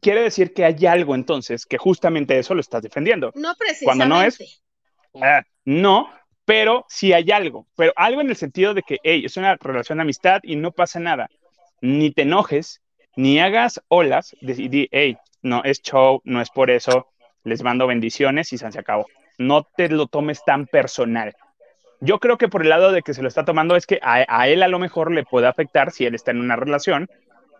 quiere 0.00 0.22
decir 0.22 0.54
que 0.54 0.64
hay 0.64 0.86
algo 0.86 1.14
entonces 1.14 1.66
que 1.66 1.78
justamente 1.78 2.38
eso 2.38 2.54
lo 2.54 2.60
estás 2.60 2.82
defendiendo. 2.82 3.32
No 3.34 3.54
Cuando 3.84 4.06
no 4.06 4.22
es- 4.22 4.38
precisamente. 4.38 4.46
Ah, 5.22 5.42
no, 5.64 6.10
pero 6.44 6.84
sí 6.88 7.12
hay 7.12 7.30
algo, 7.30 7.66
pero 7.76 7.92
algo 7.96 8.20
en 8.20 8.30
el 8.30 8.36
sentido 8.36 8.74
de 8.74 8.82
que, 8.82 8.98
hey, 9.02 9.22
es 9.24 9.36
una 9.36 9.56
relación 9.56 9.98
de 9.98 10.02
amistad 10.02 10.40
y 10.42 10.56
no 10.56 10.72
pasa 10.72 11.00
nada. 11.00 11.28
Ni 11.80 12.10
te 12.10 12.22
enojes, 12.22 12.82
ni 13.16 13.40
hagas 13.40 13.80
olas, 13.88 14.36
y 14.40 14.68
di, 14.68 14.88
hey, 14.92 15.16
no, 15.42 15.62
es 15.64 15.82
show, 15.82 16.20
no 16.24 16.40
es 16.40 16.50
por 16.50 16.70
eso, 16.70 17.08
les 17.44 17.62
mando 17.62 17.86
bendiciones 17.86 18.52
y 18.52 18.58
se 18.58 18.66
acabó. 18.66 19.06
No 19.38 19.64
te 19.76 19.88
lo 19.88 20.06
tomes 20.06 20.44
tan 20.44 20.66
personal. 20.66 21.34
Yo 22.00 22.18
creo 22.20 22.38
que 22.38 22.48
por 22.48 22.62
el 22.62 22.68
lado 22.68 22.92
de 22.92 23.02
que 23.02 23.14
se 23.14 23.22
lo 23.22 23.28
está 23.28 23.44
tomando 23.44 23.76
es 23.76 23.86
que 23.86 23.98
a, 24.02 24.24
a 24.28 24.48
él 24.48 24.62
a 24.62 24.68
lo 24.68 24.78
mejor 24.78 25.10
le 25.12 25.24
puede 25.24 25.46
afectar 25.46 25.90
si 25.90 26.06
él 26.06 26.14
está 26.14 26.30
en 26.30 26.40
una 26.40 26.56
relación 26.56 27.08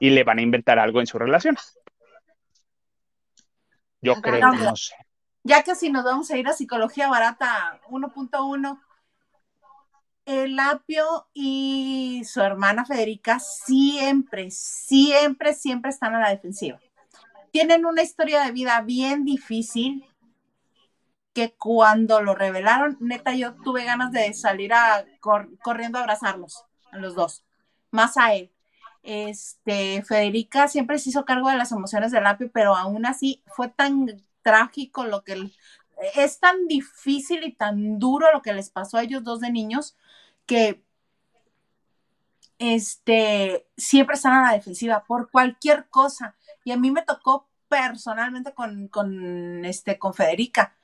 y 0.00 0.10
le 0.10 0.24
van 0.24 0.38
a 0.38 0.42
inventar 0.42 0.78
algo 0.78 1.00
en 1.00 1.06
su 1.06 1.18
relación. 1.18 1.56
Yo 4.00 4.14
Ah, 4.16 4.20
creo, 4.22 4.52
no 4.52 4.76
sé. 4.76 4.94
Ya 5.42 5.62
casi 5.62 5.90
nos 5.90 6.04
vamos 6.04 6.30
a 6.30 6.36
ir 6.36 6.46
a 6.46 6.52
psicología 6.52 7.08
barata 7.08 7.80
1.1. 7.88 8.80
El 10.24 10.58
apio 10.58 11.26
y 11.32 12.22
su 12.24 12.42
hermana 12.42 12.84
Federica 12.84 13.40
siempre, 13.40 14.50
siempre, 14.50 15.54
siempre 15.54 15.90
están 15.90 16.14
a 16.14 16.20
la 16.20 16.28
defensiva. 16.30 16.78
Tienen 17.52 17.86
una 17.86 18.02
historia 18.02 18.42
de 18.42 18.52
vida 18.52 18.80
bien 18.82 19.24
difícil 19.24 20.04
que 21.32 21.54
cuando 21.54 22.20
lo 22.20 22.34
revelaron, 22.34 22.96
neta, 23.00 23.34
yo 23.34 23.54
tuve 23.62 23.84
ganas 23.84 24.10
de 24.12 24.32
salir 24.34 24.72
a 24.72 25.04
cor- 25.20 25.50
corriendo 25.62 25.98
a 25.98 26.02
abrazarlos, 26.02 26.64
a 26.90 26.98
los 26.98 27.14
dos, 27.14 27.44
más 27.90 28.16
a 28.16 28.34
él. 28.34 28.50
Este, 29.02 30.02
Federica 30.02 30.68
siempre 30.68 30.98
se 30.98 31.10
hizo 31.10 31.24
cargo 31.24 31.48
de 31.48 31.56
las 31.56 31.70
emociones 31.72 32.10
del 32.12 32.26
apio, 32.26 32.50
pero 32.52 32.74
aún 32.76 33.06
así 33.06 33.42
fue 33.46 33.68
tan 33.68 34.06
trágico 34.42 35.04
lo 35.04 35.22
que 35.22 35.50
es 36.14 36.40
tan 36.40 36.66
difícil 36.66 37.44
y 37.44 37.52
tan 37.52 37.98
duro 37.98 38.26
lo 38.32 38.42
que 38.42 38.52
les 38.52 38.70
pasó 38.70 38.96
a 38.98 39.02
ellos 39.02 39.22
dos 39.24 39.40
de 39.40 39.50
niños 39.52 39.96
que 40.46 40.82
este 42.58 43.66
siempre 43.76 44.14
están 44.16 44.32
a 44.32 44.42
la 44.48 44.52
defensiva 44.56 45.04
por 45.06 45.30
cualquier 45.30 45.88
cosa 45.88 46.34
y 46.68 46.72
a 46.72 46.76
mí 46.76 46.90
me 46.90 47.00
tocó 47.00 47.48
personalmente 47.66 48.52
con, 48.52 48.88
con 48.88 49.64
este 49.64 49.98
con 49.98 50.12
Federica 50.12 50.76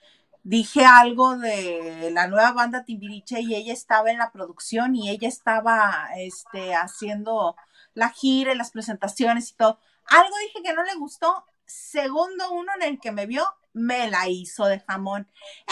dije 0.42 0.86
algo 0.86 1.36
de 1.36 2.10
la 2.10 2.26
nueva 2.26 2.52
banda 2.52 2.86
Timbiriche 2.86 3.42
y 3.42 3.54
ella 3.54 3.74
estaba 3.74 4.10
en 4.10 4.16
la 4.16 4.32
producción 4.32 4.96
y 4.96 5.10
ella 5.10 5.28
estaba 5.28 6.08
este 6.16 6.74
haciendo 6.74 7.54
la 7.92 8.08
gira 8.08 8.54
y 8.54 8.56
las 8.56 8.70
presentaciones 8.70 9.50
y 9.50 9.56
todo 9.56 9.78
algo 10.06 10.34
dije 10.38 10.62
que 10.62 10.72
no 10.72 10.84
le 10.84 10.94
gustó 10.94 11.44
segundo 11.66 12.50
uno 12.52 12.72
en 12.76 12.82
el 12.82 12.98
que 12.98 13.12
me 13.12 13.26
vio 13.26 13.44
me 13.74 14.08
la 14.08 14.28
hizo 14.28 14.64
de 14.66 14.80
jamón. 14.80 15.28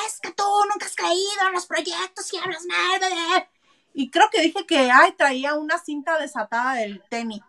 Es 0.06 0.20
que 0.20 0.32
tú 0.32 0.42
nunca 0.70 0.86
has 0.86 0.96
creído 0.96 1.46
en 1.46 1.54
los 1.54 1.66
proyectos 1.66 2.32
y 2.32 2.36
hablas 2.36 2.66
mal. 2.66 2.98
bla, 2.98 3.08
bla". 3.08 3.48
Y 3.94 4.10
creo 4.10 4.28
que 4.30 4.42
dije 4.42 4.66
que 4.66 4.90
ay, 4.90 5.12
traía 5.12 5.54
una 5.54 5.78
cinta 5.78 6.18
desatada 6.18 6.74
del 6.74 7.02
tenis. 7.08 7.42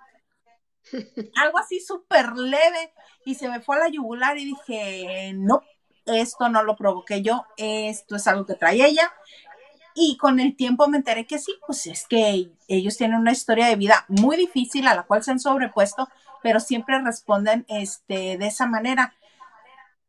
Algo 1.36 1.58
así 1.58 1.80
súper 1.80 2.34
leve. 2.34 2.94
Y 3.26 3.36
se 3.36 3.50
me 3.50 3.62
fue 3.62 3.78
a 3.78 3.80
la 3.80 3.90
yugular 3.90 4.38
y 4.38 4.46
dije, 4.46 5.32
no, 5.34 5.64
esto 6.06 6.50
no 6.50 6.64
lo 6.64 6.76
provoqué 6.76 7.22
yo, 7.22 7.46
esto 7.58 8.16
es 8.16 8.28
algo 8.28 8.46
que 8.46 8.56
trae 8.56 8.86
ella. 8.86 9.12
Y 9.96 10.18
con 10.18 10.40
el 10.40 10.56
tiempo 10.56 10.88
me 10.88 10.98
enteré 10.98 11.26
que 11.28 11.40
sí, 11.40 11.54
pues 11.66 11.86
es 11.86 12.08
que 12.08 12.52
ellos 12.68 12.98
tienen 12.98 13.20
una 13.20 13.32
historia 13.32 13.68
de 13.68 13.76
vida 13.76 14.06
muy 14.08 14.36
difícil 14.38 14.88
a 14.88 14.96
la 14.96 15.04
cual 15.04 15.24
se 15.24 15.32
han 15.32 15.40
sobrepuesto, 15.40 16.10
pero 16.42 16.60
siempre 16.60 17.00
responden 17.00 17.66
este, 17.70 18.38
de 18.38 18.48
esa 18.48 18.66
manera. 18.66 19.14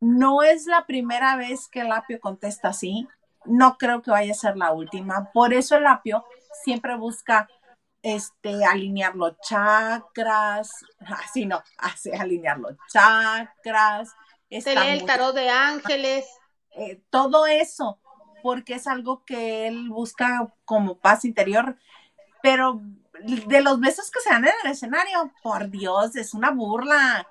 No 0.00 0.42
es 0.42 0.66
la 0.66 0.86
primera 0.86 1.36
vez 1.36 1.68
que 1.68 1.80
el 1.80 1.92
apio 1.92 2.18
contesta 2.18 2.68
así. 2.68 3.06
No 3.44 3.76
creo 3.76 4.00
que 4.00 4.10
vaya 4.10 4.32
a 4.32 4.36
ser 4.36 4.56
la 4.56 4.72
última. 4.72 5.30
Por 5.32 5.52
eso 5.52 5.76
el 5.76 5.86
apio 5.86 6.24
siempre 6.64 6.96
busca 6.96 7.48
este, 8.04 8.64
alinear 8.66 9.16
los 9.16 9.40
chakras. 9.40 10.70
Así 11.24 11.46
no, 11.46 11.62
así 11.78 12.12
alinear 12.12 12.58
los 12.58 12.76
chakras. 12.92 14.14
Se 14.50 14.76
lee 14.76 14.90
el 14.90 15.04
tarot 15.04 15.34
de 15.34 15.48
ángeles. 15.48 16.26
eh, 16.76 17.00
todo 17.10 17.46
eso, 17.46 17.98
porque 18.42 18.74
es 18.74 18.86
algo 18.86 19.24
que 19.24 19.66
él 19.66 19.88
busca 19.88 20.52
como 20.64 20.98
paz 20.98 21.24
interior, 21.24 21.76
pero 22.42 22.82
de 23.24 23.62
los 23.62 23.80
besos 23.80 24.10
que 24.10 24.20
se 24.20 24.30
dan 24.30 24.44
en 24.44 24.52
el 24.64 24.72
escenario, 24.72 25.32
por 25.42 25.70
Dios, 25.70 26.14
es 26.14 26.34
una 26.34 26.50
burla. 26.50 27.26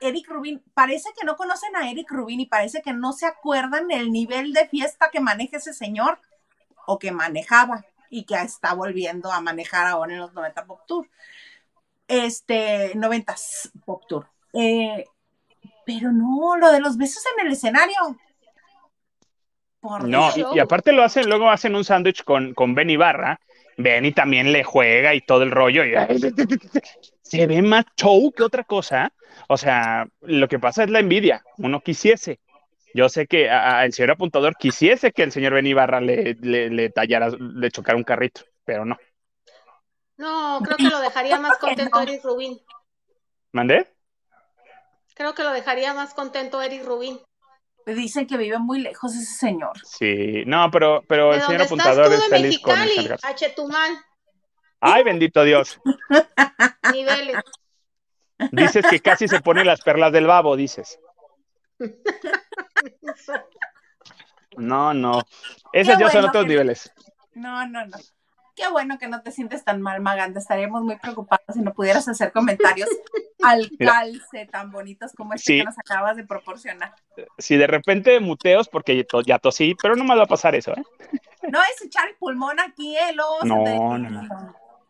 Eric 0.00 0.28
Rubin, 0.28 0.62
parece 0.74 1.08
que 1.18 1.24
no 1.24 1.36
conocen 1.36 1.74
a 1.74 1.90
Eric 1.90 2.10
Rubin 2.10 2.40
y 2.40 2.46
parece 2.46 2.82
que 2.82 2.92
no 2.92 3.14
se 3.14 3.26
acuerdan 3.26 3.90
el 3.90 4.12
nivel 4.12 4.52
de 4.52 4.68
fiesta 4.68 5.10
que 5.10 5.20
maneja 5.20 5.56
ese 5.56 5.72
señor 5.72 6.20
o 6.86 6.98
que 6.98 7.10
manejaba 7.10 7.86
y 8.10 8.24
que 8.24 8.34
está 8.34 8.74
volviendo 8.74 9.30
a 9.32 9.40
manejar 9.40 9.86
ahora 9.86 10.12
en 10.12 10.18
los 10.18 10.32
90 10.34 10.66
Pop 10.66 10.80
Tour. 10.86 11.08
Este, 12.08 12.92
90 12.96 13.34
Pop 13.86 14.02
Tour. 14.08 14.26
Eh, 14.52 15.04
pero 15.86 16.12
no, 16.12 16.56
lo 16.56 16.70
de 16.72 16.80
los 16.80 16.96
besos 16.96 17.22
en 17.38 17.46
el 17.46 17.52
escenario. 17.52 17.94
Por 19.80 20.06
No, 20.06 20.30
Dios. 20.32 20.48
y, 20.52 20.56
y 20.56 20.60
aparte 20.60 20.92
lo 20.92 21.02
hacen, 21.02 21.28
luego 21.28 21.50
hacen 21.50 21.74
un 21.74 21.84
sándwich 21.84 22.24
con, 22.24 22.52
con 22.54 22.74
Ben 22.74 22.90
Ibarra. 22.90 23.40
Ben 23.76 24.04
y 24.04 24.12
también 24.12 24.52
le 24.52 24.62
juega 24.62 25.14
y 25.14 25.22
todo 25.22 25.42
el 25.42 25.50
rollo. 25.50 25.84
y- 25.84 25.94
se 27.22 27.46
ve 27.46 27.62
más 27.62 27.84
show 27.96 28.30
que 28.32 28.42
otra 28.42 28.64
cosa. 28.64 29.12
O 29.48 29.56
sea, 29.56 30.06
lo 30.20 30.48
que 30.48 30.58
pasa 30.58 30.84
es 30.84 30.90
la 30.90 30.98
envidia. 30.98 31.42
Uno 31.58 31.80
quisiese. 31.80 32.40
Yo 32.94 33.08
sé 33.08 33.26
que 33.26 33.48
a- 33.50 33.78
a 33.78 33.84
el 33.84 33.92
señor 33.92 34.12
apuntador 34.12 34.56
quisiese 34.56 35.12
que 35.12 35.22
el 35.22 35.32
señor 35.32 35.54
Ben 35.54 35.66
Ibarra 35.66 36.00
le, 36.00 36.34
le, 36.40 36.70
le 36.70 36.90
tallara, 36.90 37.30
le 37.38 37.70
chocara 37.70 37.96
un 37.96 38.04
carrito, 38.04 38.42
pero 38.64 38.84
no. 38.84 38.96
No, 40.16 40.60
creo 40.64 40.76
que 40.76 40.84
lo 40.90 41.00
dejaría 41.00 41.38
más 41.40 41.56
contento. 41.58 42.00
Eric 42.00 42.24
Rubin. 42.24 42.60
¿Mandé? 43.52 43.86
Creo 45.14 45.34
que 45.34 45.42
lo 45.42 45.52
dejaría 45.52 45.94
más 45.94 46.14
contento 46.14 46.60
Eric 46.62 46.84
Rubin. 46.84 47.20
Dicen 47.86 48.26
que 48.26 48.36
vive 48.36 48.58
muy 48.58 48.80
lejos 48.80 49.14
ese 49.14 49.34
señor. 49.34 49.72
Sí, 49.84 50.44
no, 50.46 50.70
pero, 50.70 51.02
pero 51.08 51.30
¿De 51.30 51.36
el 51.36 51.42
señor 51.42 51.62
estás 51.62 51.66
apuntador 51.72 52.06
tú 52.06 52.12
es 52.12 52.20
de 52.22 52.28
feliz 52.28 52.60
con 52.60 52.78
Mexicali? 52.78 53.08
A 53.22 53.34
Chetumal, 53.34 53.98
Ay, 54.80 55.02
bendito 55.02 55.42
Dios. 55.44 55.78
niveles. 56.92 57.36
Dices 58.52 58.86
que 58.88 59.00
casi 59.00 59.28
se 59.28 59.40
pone 59.40 59.64
las 59.64 59.80
perlas 59.82 60.12
del 60.12 60.26
babo, 60.26 60.56
dices. 60.56 60.98
No, 64.56 64.92
no. 64.94 65.22
Esos 65.72 65.96
Qué 65.96 66.02
ya 66.04 66.10
son 66.10 66.24
otros 66.26 66.44
que- 66.44 66.48
niveles. 66.50 66.92
No, 67.34 67.66
no, 67.66 67.86
no. 67.86 67.96
Qué 68.56 68.68
bueno 68.68 68.98
que 68.98 69.08
no 69.08 69.22
te 69.22 69.30
sientes 69.30 69.64
tan 69.64 69.80
mal, 69.80 70.00
Maganda. 70.00 70.38
Estaríamos 70.40 70.82
muy 70.82 70.96
preocupados 70.98 71.46
si 71.54 71.60
no 71.62 71.72
pudieras 71.72 72.06
hacer 72.08 72.30
comentarios 72.32 72.88
al 73.42 73.70
calce 73.78 74.46
tan 74.46 74.70
bonitos 74.70 75.12
como 75.16 75.32
este 75.34 75.52
Sí. 75.52 75.58
que 75.60 75.64
nos 75.64 75.78
acabas 75.78 76.16
de 76.16 76.24
proporcionar. 76.26 76.92
Si 77.38 77.56
de 77.56 77.66
repente 77.66 78.18
muteos, 78.20 78.68
porque 78.68 79.06
ya 79.24 79.38
tosí, 79.38 79.76
pero 79.80 79.94
no 79.96 80.04
me 80.04 80.14
va 80.16 80.24
a 80.24 80.26
pasar 80.26 80.54
eso, 80.56 80.72
¿eh? 80.72 80.82
No 81.50 81.60
es 81.62 81.82
echar 81.82 82.08
el 82.08 82.16
pulmón 82.16 82.60
aquí, 82.60 82.96
luego 83.14 83.40
se 83.40 83.48
No, 83.48 83.98
no, 83.98 84.10
no. 84.10 84.22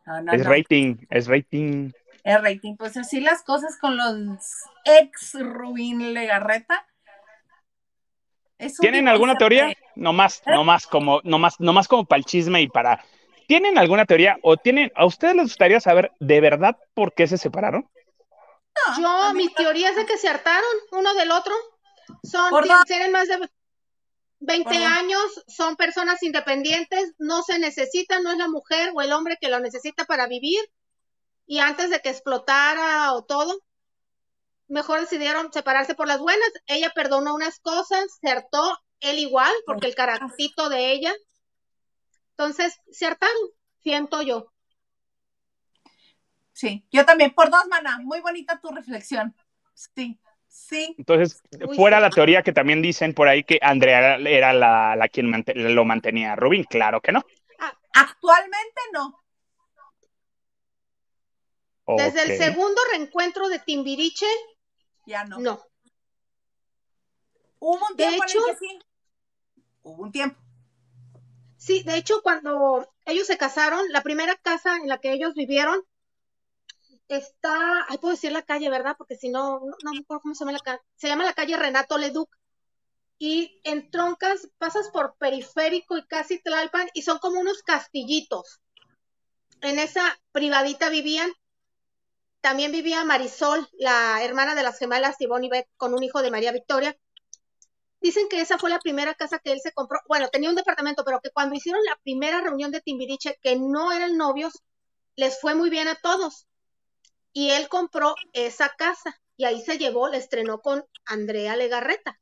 No, 0.07 0.23
no, 0.23 0.33
es 0.33 0.43
no. 0.43 0.51
rating, 0.51 0.97
es 1.11 1.29
rating. 1.29 1.93
Es 2.25 2.43
rating. 2.43 2.77
Pues 2.77 2.97
así 2.97 3.21
las 3.21 3.43
cosas 3.43 3.79
con 3.79 3.97
los 3.97 4.41
ex 4.85 5.35
Rubín 5.39 6.13
Legarreta. 6.13 6.87
Es 8.61 8.79
un 8.79 8.83
¿Tienen 8.83 9.09
alguna 9.09 9.37
teoría? 9.37 9.69
de- 9.69 9.79
No 9.97 10.13
más, 10.13 10.43
no 10.47 10.65
más 10.65 10.87
como, 10.87 11.21
no 11.25 11.39
más, 11.39 11.59
no 11.59 11.73
más 11.73 11.89
como 11.89 12.05
para 12.05 12.19
el 12.19 12.25
chisme 12.25 12.61
y 12.61 12.69
para. 12.69 13.03
¿Tienen 13.49 13.79
alguna 13.79 14.05
teoría 14.05 14.39
o 14.43 14.57
tienen, 14.57 14.93
a 14.95 15.07
ustedes 15.07 15.35
les 15.35 15.45
gustaría 15.47 15.81
saber 15.81 16.13
de 16.21 16.41
verdad 16.41 16.77
por 16.95 17.15
qué 17.15 17.27
se 17.27 17.39
separaron? 17.39 17.89
No, 18.99 19.01
Yo, 19.01 19.35
mi 19.35 19.49
teoría 19.49 19.91
es 19.91 19.97
de 19.97 20.07
que 20.07 20.17
se 20.19 20.29
hartaron 20.29 20.63
uno 20.93 21.15
del 21.15 21.31
otro. 21.33 21.53
Son, 22.23 22.53
tienen 22.87 23.13
más 23.13 23.29
de 23.29 23.49
20 24.41 24.77
años, 24.77 25.21
son 25.49 25.77
personas 25.77 26.23
independientes, 26.23 27.15
no 27.19 27.43
se 27.43 27.59
necesitan, 27.59 28.23
no 28.23 28.31
es 28.31 28.39
la 28.39 28.49
mujer 28.49 28.93
o 28.95 29.01
el 29.01 29.13
hombre 29.13 29.37
que 29.41 29.49
lo 29.49 29.59
necesita 29.59 30.05
para 30.05 30.27
vivir. 30.27 30.61
Y 31.47 31.59
antes 31.59 31.91
de 31.91 32.01
que 32.01 32.11
explotara 32.11 33.13
o 33.15 33.25
todo, 33.25 33.61
mejor 34.71 35.01
decidieron 35.01 35.53
separarse 35.53 35.95
por 35.95 36.09
las 36.09 36.21
buenas. 36.21 36.49
Ella 36.67 36.91
perdonó 36.95 37.35
unas 37.35 37.59
cosas, 37.61 38.07
se 38.21 38.31
hartó, 38.31 38.79
él 39.01 39.19
igual, 39.19 39.53
porque 39.67 39.87
el 39.87 39.95
caractito 39.95 40.69
de 40.69 40.93
ella. 40.93 41.13
Entonces, 42.31 42.81
se 42.91 43.07
hartaron, 43.07 43.37
siento 43.83 44.23
yo. 44.23 44.53
Sí, 46.53 46.87
yo 46.91 47.05
también, 47.05 47.33
por 47.33 47.51
dos, 47.51 47.67
maná. 47.69 47.99
Muy 48.03 48.21
bonita 48.21 48.61
tu 48.61 48.71
reflexión. 48.71 49.35
Sí, 49.75 50.19
sí. 50.49 50.95
Entonces, 50.99 51.43
fuera 51.75 52.01
la 52.01 52.11
teoría 52.11 52.43
que 52.43 52.53
también 52.53 52.83
dicen 52.83 53.15
por 53.15 53.29
ahí 53.29 53.45
que 53.45 53.59
Andrea 53.63 54.17
era 54.17 54.53
la, 54.53 55.09
quien 55.13 55.45
lo 55.55 55.85
mantenía 55.85 56.33
a 56.33 56.37
Rubín. 56.37 56.65
Claro 56.65 57.01
que 57.01 57.13
no. 57.13 57.25
Ah, 57.59 57.73
actualmente 57.95 58.81
no. 58.93 59.17
Desde 61.97 62.23
el 62.23 62.39
segundo 62.39 62.81
reencuentro 62.93 63.49
de 63.49 63.59
Timbiriche, 63.59 64.27
ya 65.11 65.25
no. 65.25 65.39
No. 65.39 65.61
Hubo 67.59 67.87
un 67.91 67.97
tiempo 67.97 68.25
de 68.25 68.31
hecho, 68.31 68.39
en 68.39 68.55
que 68.55 68.59
sí. 68.59 68.79
Hubo 69.83 70.03
un 70.05 70.13
tiempo. 70.13 70.41
Sí, 71.59 71.83
de 71.83 71.97
hecho, 71.97 72.23
cuando 72.23 72.89
ellos 73.05 73.27
se 73.27 73.37
casaron, 73.37 73.87
la 73.91 74.03
primera 74.03 74.35
casa 74.37 74.77
en 74.77 74.89
la 74.89 74.99
que 74.99 75.13
ellos 75.13 75.35
vivieron 75.35 75.85
está, 77.09 77.85
ay, 77.89 77.99
puedo 77.99 78.15
decir 78.15 78.33
la 78.33 78.43
calle, 78.43 78.71
¿verdad? 78.71 78.95
Porque 78.97 79.17
si 79.17 79.29
no, 79.29 79.61
no, 79.83 79.93
me 79.93 79.99
acuerdo 79.99 80.23
cómo 80.23 80.35
se 80.35 80.41
llama 80.41 80.53
la 80.53 80.61
calle. 80.61 80.81
Se 80.97 81.09
llama 81.09 81.25
la 81.25 81.35
calle 81.35 81.57
Renato 81.57 81.99
Leduc. 81.99 82.35
Y 83.19 83.61
en 83.65 83.91
troncas 83.91 84.49
pasas 84.57 84.89
por 84.89 85.17
periférico 85.19 85.99
y 85.99 86.07
casi 86.07 86.39
Tlalpan 86.41 86.89
y 86.95 87.03
son 87.03 87.19
como 87.19 87.41
unos 87.41 87.63
castillitos. 87.63 88.63
En 89.61 89.79
esa 89.79 90.19
privadita 90.33 90.89
vivían. 90.89 91.31
También 92.41 92.73
vivía 92.73 93.05
Marisol, 93.05 93.69
la 93.79 94.23
hermana 94.25 94.55
de 94.55 94.63
las 94.63 94.79
gemelas 94.79 95.21
Ivonne 95.21 95.47
y 95.47 95.51
Beth, 95.51 95.69
con 95.77 95.95
un 95.95 96.03
hijo 96.03 96.23
de 96.23 96.31
María 96.31 96.53
Victoria. 96.53 96.97
Dicen 98.01 98.29
que 98.29 98.41
esa 98.41 98.59
fue 98.59 98.71
la 98.71 98.79
primera 98.79 99.15
casa 99.15 99.39
que 99.39 99.53
él 99.53 99.61
se 99.63 99.73
compró. 99.73 100.01
Bueno, 100.09 100.29
tenía 100.29 100.49
un 100.49 100.57
departamento, 100.57 101.05
pero 101.05 101.21
que 101.21 101.31
cuando 101.31 101.55
hicieron 101.55 101.85
la 101.85 101.99
primera 102.03 102.41
reunión 102.41 102.71
de 102.71 102.81
Timbiriche, 102.81 103.39
que 103.43 103.57
no 103.57 103.93
eran 103.93 104.17
novios, 104.17 104.63
les 105.17 105.39
fue 105.41 105.55
muy 105.55 105.71
bien 105.71 105.89
a 105.89 105.97
todos 105.97 106.47
y 107.33 107.51
él 107.51 107.69
compró 107.69 108.15
esa 108.33 108.71
casa 108.77 109.15
y 109.37 109.45
ahí 109.45 109.61
se 109.63 109.79
llevó, 109.79 110.09
le 110.09 110.19
estrenó 110.19 110.61
con 110.61 110.85
Andrea 111.07 111.57
Legarreta. 111.57 112.19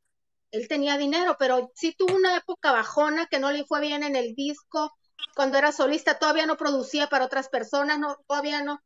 Él 0.50 0.68
tenía 0.68 0.96
dinero, 0.96 1.36
pero 1.38 1.72
sí 1.74 1.94
tuvo 1.96 2.14
una 2.14 2.36
época 2.36 2.72
bajona 2.72 3.26
que 3.26 3.38
no 3.38 3.50
le 3.50 3.64
fue 3.64 3.80
bien 3.80 4.02
en 4.02 4.16
el 4.16 4.34
disco. 4.34 4.92
Cuando 5.34 5.58
era 5.58 5.72
solista 5.72 6.18
todavía 6.18 6.46
no 6.46 6.56
producía 6.56 7.08
para 7.08 7.26
otras 7.26 7.48
personas, 7.48 7.98
no, 7.98 8.16
todavía 8.26 8.62
no. 8.62 8.80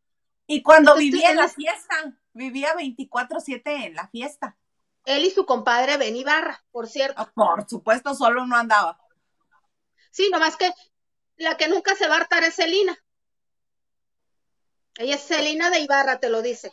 Y 0.47 0.63
cuando 0.63 0.97
vivía 0.97 1.31
en 1.31 1.37
la 1.37 1.49
fiesta, 1.49 2.15
vivía 2.33 2.75
24/7 2.75 3.87
en 3.87 3.95
la 3.95 4.09
fiesta. 4.09 4.57
Él 5.05 5.25
y 5.25 5.31
su 5.31 5.47
compadre 5.47 5.97
Ben 5.97 6.17
Ibarra, 6.17 6.65
por 6.71 6.89
cierto. 6.89 7.21
Ah, 7.21 7.33
por 7.35 7.69
supuesto, 7.69 8.15
solo 8.15 8.47
no 8.47 8.57
andaba. 8.57 8.99
Sí, 10.11 10.29
nomás 10.31 10.57
que 10.57 10.71
la 11.37 11.57
que 11.57 11.69
nunca 11.69 11.95
se 11.97 12.07
va 12.07 12.15
a 12.15 12.19
hartar 12.19 12.45
es 12.45 12.55
Celina. 12.55 12.97
Ella 14.97 15.15
es 15.15 15.23
Celina 15.23 15.71
de 15.71 15.81
Ibarra, 15.81 16.21
te 16.21 16.29
lo 16.29 16.43
dice. 16.43 16.73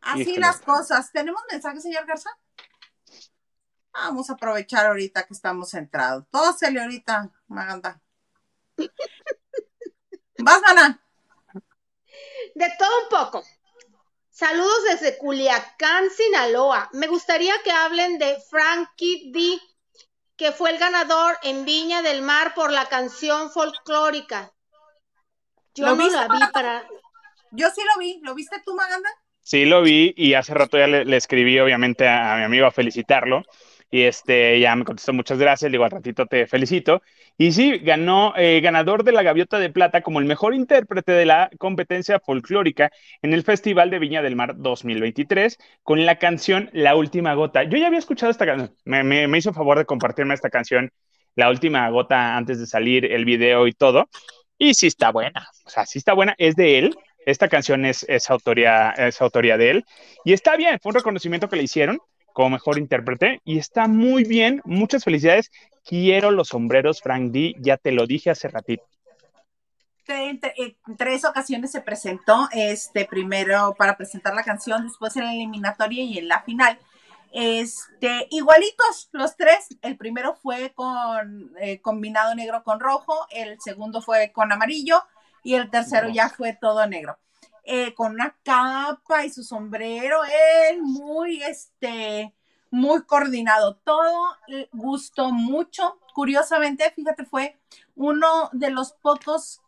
Así 0.00 0.36
las 0.36 0.60
cosas. 0.60 1.10
¿Tenemos 1.10 1.42
mensaje, 1.50 1.80
señor 1.80 2.06
Garza? 2.06 2.30
Vamos 3.92 4.30
a 4.30 4.34
aprovechar 4.34 4.86
ahorita 4.86 5.26
que 5.26 5.34
estamos 5.34 5.70
centrados. 5.70 6.26
Todo 6.30 6.52
se 6.52 6.70
le 6.70 6.80
ahorita, 6.80 7.32
Maganda. 7.48 8.00
Vas, 10.38 10.60
Mana. 10.62 11.00
De 12.54 12.72
todo 12.78 13.02
un 13.02 13.08
poco. 13.08 13.44
Saludos 14.30 14.84
desde 14.90 15.16
Culiacán, 15.16 16.10
Sinaloa. 16.10 16.90
Me 16.92 17.06
gustaría 17.06 17.54
que 17.64 17.70
hablen 17.70 18.18
de 18.18 18.36
Frankie 18.50 19.30
D, 19.32 19.58
que 20.36 20.52
fue 20.52 20.70
el 20.70 20.78
ganador 20.78 21.38
en 21.42 21.64
Viña 21.64 22.02
del 22.02 22.22
Mar 22.22 22.52
por 22.54 22.70
la 22.70 22.86
canción 22.86 23.50
folclórica. 23.50 24.52
Yo 25.74 25.94
no 25.94 26.10
la 26.10 26.28
vi 26.28 26.38
para. 26.52 26.86
Yo 27.50 27.70
sí 27.70 27.80
lo 27.82 27.98
vi. 27.98 28.20
¿Lo 28.22 28.34
viste 28.34 28.60
tú, 28.64 28.74
Maganda? 28.74 29.08
Sí, 29.40 29.64
lo 29.64 29.82
vi 29.82 30.12
y 30.16 30.34
hace 30.34 30.54
rato 30.54 30.76
ya 30.76 30.86
le, 30.86 31.16
escribí, 31.16 31.58
obviamente, 31.58 32.08
a, 32.08 32.36
mi 32.36 32.42
amigo 32.42 32.66
a 32.66 32.72
felicitarlo. 32.72 33.42
Y 33.90 34.02
este 34.02 34.58
ya 34.58 34.74
me 34.74 34.84
contestó 34.84 35.12
muchas 35.12 35.38
gracias, 35.38 35.70
digo 35.70 35.84
al 35.84 35.90
ratito 35.90 36.26
te 36.26 36.46
felicito. 36.46 37.02
Y 37.38 37.52
sí, 37.52 37.78
ganó 37.78 38.34
eh, 38.36 38.60
ganador 38.60 39.04
de 39.04 39.12
la 39.12 39.22
Gaviota 39.22 39.58
de 39.58 39.70
Plata 39.70 40.02
como 40.02 40.18
el 40.20 40.26
mejor 40.26 40.54
intérprete 40.54 41.12
de 41.12 41.26
la 41.26 41.50
competencia 41.58 42.18
folclórica 42.18 42.90
en 43.22 43.32
el 43.32 43.44
Festival 43.44 43.90
de 43.90 43.98
Viña 43.98 44.22
del 44.22 44.36
Mar 44.36 44.54
2023 44.56 45.58
con 45.82 46.04
la 46.04 46.18
canción 46.18 46.70
La 46.72 46.96
Última 46.96 47.34
Gota. 47.34 47.62
Yo 47.64 47.78
ya 47.78 47.86
había 47.86 47.98
escuchado 47.98 48.30
esta 48.30 48.46
canción, 48.46 48.74
me, 48.84 49.04
me, 49.04 49.28
me 49.28 49.38
hizo 49.38 49.52
favor 49.52 49.78
de 49.78 49.84
compartirme 49.84 50.34
esta 50.34 50.50
canción, 50.50 50.90
La 51.34 51.50
Última 51.50 51.88
Gota, 51.90 52.36
antes 52.36 52.58
de 52.58 52.66
salir 52.66 53.04
el 53.04 53.24
video 53.24 53.66
y 53.66 53.72
todo. 53.72 54.08
Y 54.58 54.74
sí 54.74 54.86
está 54.86 55.10
buena, 55.12 55.48
o 55.64 55.70
sea, 55.70 55.86
sí 55.86 55.98
está 55.98 56.14
buena, 56.14 56.34
es 56.38 56.56
de 56.56 56.78
él. 56.78 56.96
Esta 57.26 57.48
canción 57.48 57.84
es, 57.84 58.04
es, 58.08 58.30
autoría, 58.30 58.90
es 58.90 59.20
autoría 59.20 59.58
de 59.58 59.70
él. 59.70 59.84
Y 60.24 60.32
está 60.32 60.56
bien, 60.56 60.78
fue 60.80 60.90
un 60.90 60.96
reconocimiento 60.96 61.48
que 61.48 61.56
le 61.56 61.64
hicieron 61.64 61.98
como 62.36 62.50
mejor 62.50 62.78
intérprete 62.78 63.40
y 63.46 63.56
está 63.56 63.88
muy 63.88 64.24
bien. 64.24 64.60
Muchas 64.66 65.04
felicidades. 65.04 65.50
Quiero 65.86 66.30
los 66.30 66.48
sombreros, 66.48 67.00
Frank 67.00 67.32
D. 67.32 67.54
Ya 67.60 67.78
te 67.78 67.92
lo 67.92 68.06
dije 68.06 68.28
hace 68.28 68.48
ratito. 68.48 68.84
En, 70.06 70.38
tres 70.98 71.24
ocasiones 71.24 71.72
se 71.72 71.80
presentó, 71.80 72.46
este 72.52 73.06
primero 73.06 73.74
para 73.78 73.96
presentar 73.96 74.34
la 74.34 74.42
canción, 74.42 74.84
después 74.86 75.16
en 75.16 75.24
la 75.24 75.32
eliminatoria 75.32 76.04
y 76.04 76.18
en 76.18 76.28
la 76.28 76.42
final. 76.42 76.78
Este, 77.32 78.28
igualitos 78.30 79.08
los 79.12 79.34
tres. 79.38 79.68
El 79.80 79.96
primero 79.96 80.34
fue 80.34 80.74
con 80.74 81.52
eh, 81.58 81.80
combinado 81.80 82.34
negro 82.34 82.62
con 82.64 82.80
rojo, 82.80 83.26
el 83.30 83.58
segundo 83.62 84.02
fue 84.02 84.30
con 84.32 84.52
amarillo 84.52 85.02
y 85.42 85.54
el 85.54 85.70
tercero 85.70 86.10
ya 86.10 86.28
fue 86.28 86.52
todo 86.52 86.86
negro. 86.86 87.16
Eh, 87.68 87.94
con 87.94 88.12
una 88.12 88.36
capa 88.44 89.24
y 89.24 89.30
su 89.30 89.42
sombrero, 89.42 90.20
él 90.70 90.82
muy, 90.82 91.42
este, 91.42 92.32
muy 92.70 93.02
coordinado. 93.02 93.74
Todo 93.84 94.36
gustó 94.72 95.32
mucho. 95.32 95.98
Curiosamente, 96.14 96.90
fíjate, 96.94 97.24
fue 97.24 97.58
uno 97.96 98.50
de 98.52 98.70
los 98.70 98.92
pocos 98.92 99.62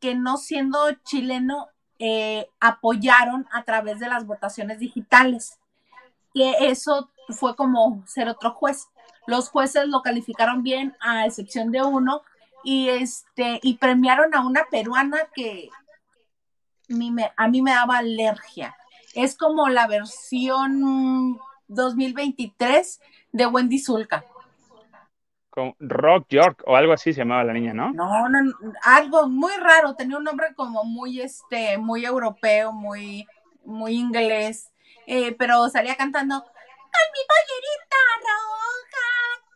que 0.00 0.16
no 0.16 0.36
siendo 0.36 0.78
chileno 1.04 1.68
eh, 2.00 2.48
apoyaron 2.58 3.46
a 3.52 3.62
través 3.62 4.00
de 4.00 4.08
las 4.08 4.26
votaciones 4.26 4.80
digitales 4.80 5.60
que 6.34 6.54
eso 6.60 7.10
fue 7.28 7.56
como 7.56 8.02
ser 8.06 8.28
otro 8.28 8.52
juez. 8.52 8.88
Los 9.26 9.48
jueces 9.48 9.86
lo 9.88 10.02
calificaron 10.02 10.62
bien, 10.62 10.96
a 11.00 11.26
excepción 11.26 11.70
de 11.70 11.82
uno, 11.82 12.22
y 12.64 12.88
este, 12.88 13.60
y 13.62 13.74
premiaron 13.74 14.34
a 14.34 14.46
una 14.46 14.64
peruana 14.70 15.18
que 15.34 15.68
a 17.36 17.48
mí 17.48 17.62
me 17.62 17.72
daba 17.72 17.98
alergia. 17.98 18.76
Es 19.14 19.36
como 19.36 19.68
la 19.68 19.86
versión 19.86 21.38
2023 21.68 23.00
de 23.32 23.46
Wendy 23.46 23.78
Zulka. 23.78 24.24
Con 25.50 25.74
Rock 25.78 26.28
York 26.30 26.62
o 26.66 26.76
algo 26.76 26.94
así 26.94 27.12
se 27.12 27.20
llamaba 27.20 27.44
la 27.44 27.52
niña, 27.52 27.74
¿no? 27.74 27.92
No, 27.92 28.28
no, 28.28 28.38
algo 28.84 29.28
muy 29.28 29.52
raro, 29.60 29.94
tenía 29.94 30.16
un 30.16 30.24
nombre 30.24 30.54
como 30.54 30.84
muy 30.84 31.20
este, 31.20 31.76
muy 31.76 32.06
europeo, 32.06 32.72
muy, 32.72 33.26
muy 33.64 33.94
inglés. 33.94 34.70
Eh, 35.06 35.34
pero 35.38 35.68
salía 35.68 35.96
cantando 35.96 36.42
con 36.42 37.06
mi 37.12 37.22
pollerita 37.28 38.00
roja, 38.22 39.08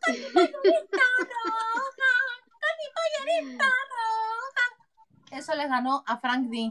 con 0.04 0.14
mi 0.14 0.48
pollerita 0.52 1.04
roja, 1.20 2.12
con 2.50 2.72
mi 2.78 2.86
pollerita 2.94 3.64
roja. 3.64 5.38
Eso 5.38 5.54
le 5.54 5.68
ganó 5.68 6.04
a 6.06 6.18
Frank 6.18 6.48
D. 6.48 6.70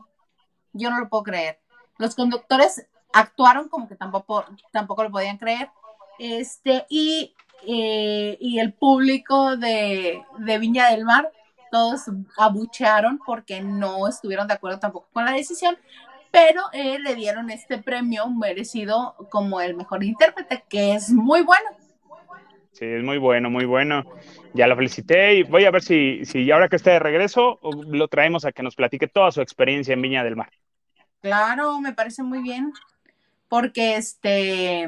Yo 0.75 0.89
no 0.89 0.99
lo 0.99 1.09
puedo 1.09 1.23
creer. 1.23 1.59
Los 1.97 2.15
conductores 2.15 2.85
actuaron 3.13 3.69
como 3.69 3.87
que 3.87 3.95
tampoco, 3.95 4.45
tampoco 4.71 5.03
lo 5.03 5.11
podían 5.11 5.37
creer. 5.37 5.69
Este, 6.19 6.85
y, 6.89 7.33
eh, 7.67 8.37
y 8.39 8.59
el 8.59 8.73
público 8.73 9.57
de, 9.57 10.21
de 10.37 10.59
Viña 10.59 10.91
del 10.91 11.05
Mar 11.05 11.31
todos 11.71 12.03
abuchearon 12.37 13.19
porque 13.25 13.61
no 13.61 14.07
estuvieron 14.07 14.47
de 14.47 14.53
acuerdo 14.53 14.79
tampoco 14.79 15.07
con 15.11 15.25
la 15.25 15.31
decisión, 15.31 15.77
pero 16.31 16.61
eh, 16.71 16.99
le 16.99 17.15
dieron 17.15 17.49
este 17.49 17.77
premio 17.77 18.29
merecido 18.29 19.15
como 19.29 19.59
el 19.61 19.75
mejor 19.75 20.03
intérprete, 20.03 20.63
que 20.69 20.93
es 20.93 21.09
muy 21.11 21.41
bueno. 21.41 21.69
Sí, 22.71 22.85
es 22.85 23.03
muy 23.03 23.17
bueno, 23.17 23.49
muy 23.49 23.65
bueno. 23.65 24.03
Ya 24.53 24.67
lo 24.67 24.75
felicité 24.75 25.35
y 25.35 25.43
voy 25.43 25.65
a 25.65 25.71
ver 25.71 25.81
si, 25.81 26.25
si 26.25 26.49
ahora 26.51 26.67
que 26.67 26.75
esté 26.75 26.91
de 26.91 26.99
regreso 26.99 27.59
lo 27.61 28.07
traemos 28.09 28.45
a 28.45 28.51
que 28.51 28.63
nos 28.63 28.75
platique 28.75 29.07
toda 29.07 29.31
su 29.31 29.41
experiencia 29.41 29.93
en 29.93 30.01
Viña 30.01 30.23
del 30.23 30.35
Mar. 30.35 30.51
Claro, 31.25 31.79
me 31.79 31.91
parece 31.91 32.21
muy 32.21 32.43
bien, 32.43 32.71
porque 33.49 33.95
este, 33.95 34.87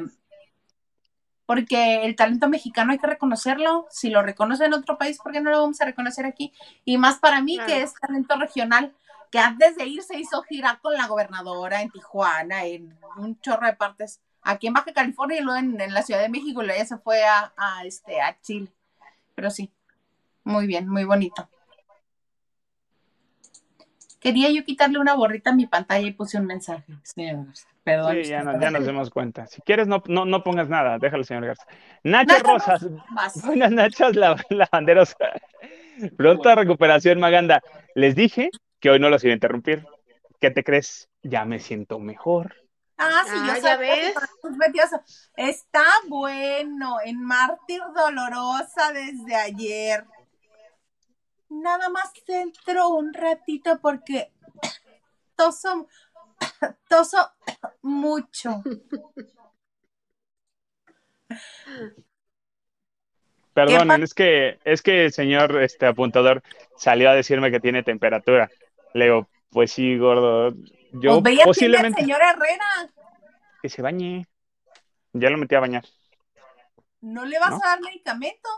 porque 1.46 2.04
el 2.04 2.14
talento 2.14 2.48
mexicano 2.48 2.92
hay 2.92 2.98
que 3.00 3.08
reconocerlo. 3.08 3.88
Si 3.90 4.08
lo 4.08 4.22
reconoce 4.22 4.66
en 4.66 4.72
otro 4.72 4.98
país, 4.98 5.18
¿por 5.18 5.32
qué 5.32 5.40
no 5.40 5.50
lo 5.50 5.62
vamos 5.62 5.80
a 5.80 5.86
reconocer 5.86 6.26
aquí? 6.26 6.52
Y 6.84 6.96
más 6.96 7.18
para 7.18 7.42
mí, 7.42 7.58
que 7.66 7.82
es 7.82 7.92
talento 7.94 8.36
regional, 8.36 8.94
que 9.32 9.40
antes 9.40 9.74
de 9.74 9.86
ir 9.86 10.00
se 10.04 10.16
hizo 10.16 10.40
gira 10.42 10.78
con 10.80 10.94
la 10.94 11.08
gobernadora 11.08 11.82
en 11.82 11.90
Tijuana, 11.90 12.66
en 12.66 12.96
un 13.16 13.40
chorro 13.40 13.66
de 13.66 13.74
partes, 13.74 14.20
aquí 14.40 14.68
en 14.68 14.74
Baja 14.74 14.92
California 14.92 15.40
y 15.40 15.42
luego 15.42 15.58
en, 15.58 15.92
la 15.92 16.02
Ciudad 16.02 16.20
de 16.20 16.28
México, 16.28 16.62
y 16.62 16.66
luego 16.66 16.80
ya 16.80 16.86
se 16.86 16.98
fue 16.98 17.24
a, 17.24 17.52
este, 17.84 18.20
a 18.20 18.40
Chile. 18.42 18.70
Pero 19.34 19.50
sí, 19.50 19.72
muy 20.44 20.68
bien, 20.68 20.88
muy 20.88 21.02
bonito. 21.02 21.48
Quería 24.20 24.50
yo 24.50 24.64
quitarle 24.64 24.98
una 24.98 25.14
borrita 25.14 25.50
a 25.50 25.54
mi 25.54 25.66
pantalla 25.66 26.06
y 26.06 26.12
puse 26.12 26.38
un 26.38 26.46
mensaje, 26.46 26.92
señor 27.02 27.46
Perdón. 27.84 28.16
Sí, 28.22 28.30
ya, 28.30 28.42
nos 28.42 28.86
dimos 28.86 29.10
cuenta. 29.10 29.46
Si 29.46 29.62
quieres, 29.62 29.86
no, 29.86 30.02
no, 30.06 30.44
pongas 30.44 30.68
nada. 30.68 30.98
Déjalo, 30.98 31.24
señor 31.24 31.46
Garza. 31.46 31.66
Nacho, 32.02 32.34
Rosas. 32.44 32.86
Buenas 33.44 33.70
noches, 33.70 34.14
lavanderos. 34.50 35.16
Pronta 36.16 36.54
recuperación, 36.54 37.18
Maganda. 37.18 37.62
Les 37.94 38.14
dije 38.14 38.50
que 38.80 38.90
hoy 38.90 39.00
no 39.00 39.08
los 39.08 39.24
iba 39.24 39.32
a 39.32 39.34
interrumpir. 39.34 39.86
¿Qué 40.40 40.50
te 40.50 40.62
crees? 40.62 41.08
Ya 41.22 41.44
me 41.44 41.60
siento 41.60 41.98
mejor. 41.98 42.54
Ah, 42.98 43.22
sí, 43.24 43.32
ah, 43.34 43.58
ya 43.62 43.76
ves. 43.76 44.14
Está 45.36 45.84
bueno, 46.08 46.96
en 47.04 47.22
Mártir 47.22 47.80
Dolorosa 47.94 48.92
desde 48.92 49.34
ayer. 49.36 50.04
Nada 51.50 51.88
más 51.88 52.12
centro 52.26 52.88
un 52.88 53.12
ratito 53.14 53.80
porque 53.80 54.32
toso, 55.34 55.88
toso 56.88 57.32
mucho. 57.82 58.62
Perdón, 63.54 64.02
es 64.02 64.14
que, 64.14 64.58
es 64.64 64.82
que 64.82 65.06
el 65.06 65.12
señor 65.12 65.60
este 65.62 65.86
apuntador 65.86 66.42
salió 66.76 67.10
a 67.10 67.14
decirme 67.14 67.50
que 67.50 67.58
tiene 67.58 67.82
temperatura. 67.82 68.48
Le 68.94 69.06
digo, 69.06 69.28
pues 69.50 69.72
sí, 69.72 69.98
gordo. 69.98 70.54
Yo 70.92 71.20
pues 71.22 71.40
posiblemente. 71.44 72.00
señor 72.00 72.20
Herrera. 72.22 72.88
Que 73.60 73.68
se 73.68 73.82
bañe. 73.82 74.26
Ya 75.12 75.30
lo 75.30 75.38
metí 75.38 75.54
a 75.54 75.60
bañar. 75.60 75.84
¿No 77.00 77.24
le 77.24 77.38
vas 77.38 77.54
a 77.54 77.66
dar 77.66 77.80
medicamento? 77.80 78.48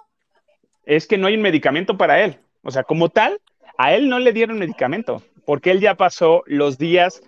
Es 0.84 1.06
que 1.06 1.16
no 1.16 1.28
hay 1.28 1.34
un 1.36 1.42
medicamento 1.42 1.96
para 1.96 2.20
él. 2.22 2.38
O 2.62 2.70
sea, 2.70 2.84
como 2.84 3.08
tal, 3.08 3.40
a 3.78 3.94
él 3.94 4.08
no 4.08 4.18
le 4.18 4.32
dieron 4.32 4.58
medicamento, 4.58 5.22
porque 5.46 5.70
él 5.70 5.80
ya 5.80 5.94
pasó 5.94 6.42
los 6.46 6.78
días 6.78 7.22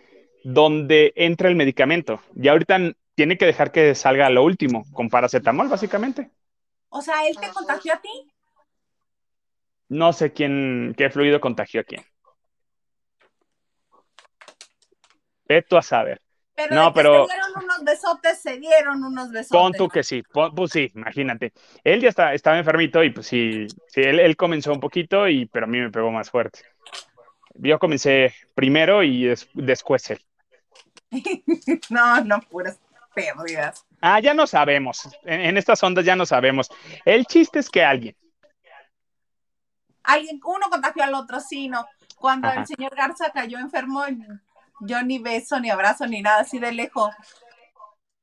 donde 0.44 1.12
entra 1.16 1.48
el 1.48 1.56
medicamento. 1.56 2.20
Y 2.34 2.48
ahorita 2.48 2.78
tiene 3.14 3.38
que 3.38 3.46
dejar 3.46 3.72
que 3.72 3.94
salga 3.94 4.28
lo 4.30 4.44
último, 4.44 4.84
con 4.92 5.08
paracetamol, 5.08 5.68
básicamente. 5.68 6.30
O 6.88 7.00
sea, 7.00 7.26
¿él 7.26 7.36
te 7.38 7.48
contagió 7.48 7.94
a 7.94 8.00
ti? 8.00 8.30
No 9.88 10.12
sé 10.12 10.32
quién, 10.32 10.94
qué 10.96 11.10
fluido 11.10 11.40
contagió 11.40 11.80
a 11.80 11.84
quién. 11.84 12.04
Veto 15.46 15.76
a 15.76 15.82
saber. 15.82 16.20
Pero 16.54 16.74
no, 16.74 16.92
pero 16.92 17.26
unos 17.56 17.84
besotes, 17.84 18.40
se 18.40 18.58
dieron 18.58 19.02
unos 19.04 19.30
besotes. 19.30 19.50
Pon 19.50 19.72
tú 19.72 19.88
que 19.88 20.02
sí, 20.02 20.22
pues 20.32 20.70
sí, 20.70 20.90
imagínate. 20.94 21.52
Él 21.84 22.00
ya 22.00 22.08
está, 22.08 22.34
estaba 22.34 22.58
enfermito 22.58 23.02
y 23.02 23.10
pues 23.10 23.26
sí, 23.26 23.66
sí 23.88 24.00
él, 24.00 24.36
comenzó 24.36 24.72
un 24.72 24.80
poquito, 24.80 25.28
y, 25.28 25.46
pero 25.46 25.66
a 25.66 25.68
mí 25.68 25.80
me 25.80 25.90
pegó 25.90 26.10
más 26.10 26.30
fuerte. 26.30 26.60
Yo 27.54 27.78
comencé 27.78 28.34
primero 28.54 29.02
y 29.02 29.34
después 29.54 30.10
él. 30.10 30.20
no, 31.90 32.20
no, 32.24 32.40
puras 32.40 32.78
pérdidas. 33.14 33.84
Ah, 34.00 34.20
ya 34.20 34.34
no 34.34 34.46
sabemos. 34.46 35.08
En, 35.24 35.56
estas 35.56 35.82
ondas 35.82 36.04
ya 36.04 36.16
no 36.16 36.26
sabemos. 36.26 36.70
El 37.04 37.26
chiste 37.26 37.58
es 37.58 37.70
que 37.70 37.84
alguien. 37.84 38.16
Alguien, 40.02 40.40
uno 40.44 40.68
contagió 40.68 41.04
al 41.04 41.14
otro, 41.14 41.38
sí, 41.40 41.68
no. 41.68 41.86
Cuando 42.16 42.50
el 42.50 42.66
señor 42.66 42.94
Garza 42.94 43.30
cayó 43.32 43.58
enfermo, 43.58 44.04
yo 44.80 45.02
ni 45.02 45.18
beso, 45.18 45.61
ni 45.61 45.70
abrazo, 45.70 46.06
ni 46.06 46.22
nada, 46.22 46.40
así 46.40 46.58
de 46.58 46.72
lejos. 46.72 47.14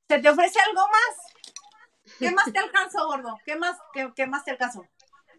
¿Se 0.10 0.20
te 0.20 0.30
ofrece 0.30 0.60
algo 0.60 0.82
más? 0.82 2.18
¿Qué 2.18 2.32
más 2.32 2.52
te 2.52 2.60
alcanzó, 2.60 3.06
gordo? 3.08 3.38
¿Qué 3.46 3.56
más, 3.56 3.78
qué, 3.94 4.28
más 4.28 4.44
te 4.44 4.52
alcanzó? 4.52 4.84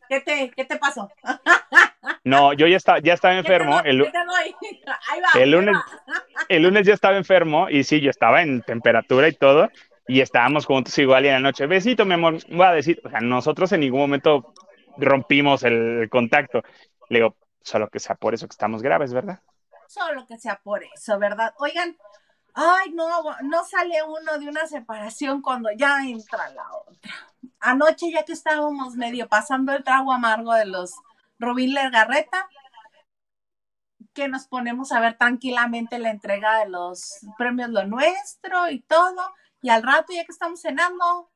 ¿Qué 0.08 0.20
te, 0.20 0.50
qué 0.50 0.64
te 0.64 0.76
pasó? 0.76 1.08
No, 2.22 2.52
yo 2.52 2.66
ya, 2.66 2.76
estaba, 2.76 2.98
ya 2.98 3.14
estaba 3.14 3.34
enfermo. 3.34 3.80
el, 3.80 4.06
el, 5.34 5.50
lunes, 5.50 5.76
el 6.48 6.62
lunes 6.62 6.86
ya 6.86 6.92
estaba 6.92 7.16
enfermo 7.16 7.68
y 7.70 7.82
sí, 7.82 8.00
yo 8.00 8.10
estaba 8.10 8.42
en 8.42 8.60
temperatura 8.62 9.26
y 9.28 9.32
todo. 9.32 9.70
Y 10.06 10.20
estábamos 10.20 10.66
juntos 10.66 10.96
igual 10.98 11.24
y 11.24 11.28
en 11.28 11.34
la 11.34 11.40
noche, 11.40 11.66
besito, 11.66 12.04
mi 12.04 12.14
amor, 12.14 12.38
voy 12.48 12.66
a 12.66 12.72
decir, 12.72 13.00
o 13.04 13.10
sea, 13.10 13.20
nosotros 13.20 13.72
en 13.72 13.80
ningún 13.80 14.00
momento 14.00 14.52
rompimos 14.98 15.62
el 15.62 16.08
contacto. 16.10 16.62
Le 17.08 17.20
digo, 17.20 17.36
solo 17.62 17.88
que 17.88 18.00
sea 18.00 18.16
por 18.16 18.34
eso 18.34 18.46
que 18.46 18.52
estamos 18.52 18.82
graves, 18.82 19.12
¿verdad? 19.12 19.40
Solo 19.90 20.24
que 20.26 20.38
sea 20.38 20.60
por 20.62 20.84
eso, 20.84 21.18
¿verdad? 21.18 21.52
Oigan, 21.58 21.96
ay, 22.54 22.92
no, 22.92 23.08
no 23.42 23.64
sale 23.64 24.02
uno 24.04 24.38
de 24.38 24.48
una 24.48 24.66
separación 24.66 25.42
cuando 25.42 25.70
ya 25.72 25.98
entra 26.04 26.48
la 26.50 26.64
otra. 26.72 27.12
Anoche, 27.58 28.12
ya 28.12 28.24
que 28.24 28.32
estábamos 28.32 28.94
medio 28.94 29.28
pasando 29.28 29.72
el 29.72 29.82
trago 29.82 30.12
amargo 30.12 30.54
de 30.54 30.66
los 30.66 30.94
Rubín 31.40 31.74
Lergarreta, 31.74 32.48
que 34.14 34.28
nos 34.28 34.46
ponemos 34.46 34.92
a 34.92 35.00
ver 35.00 35.18
tranquilamente 35.18 35.98
la 35.98 36.10
entrega 36.10 36.58
de 36.60 36.68
los 36.68 37.26
premios 37.36 37.70
Lo 37.70 37.84
Nuestro 37.84 38.70
y 38.70 38.80
todo, 38.82 39.34
y 39.60 39.70
al 39.70 39.82
rato, 39.82 40.12
ya 40.12 40.24
que 40.24 40.32
estamos 40.32 40.62
cenando, 40.62 41.30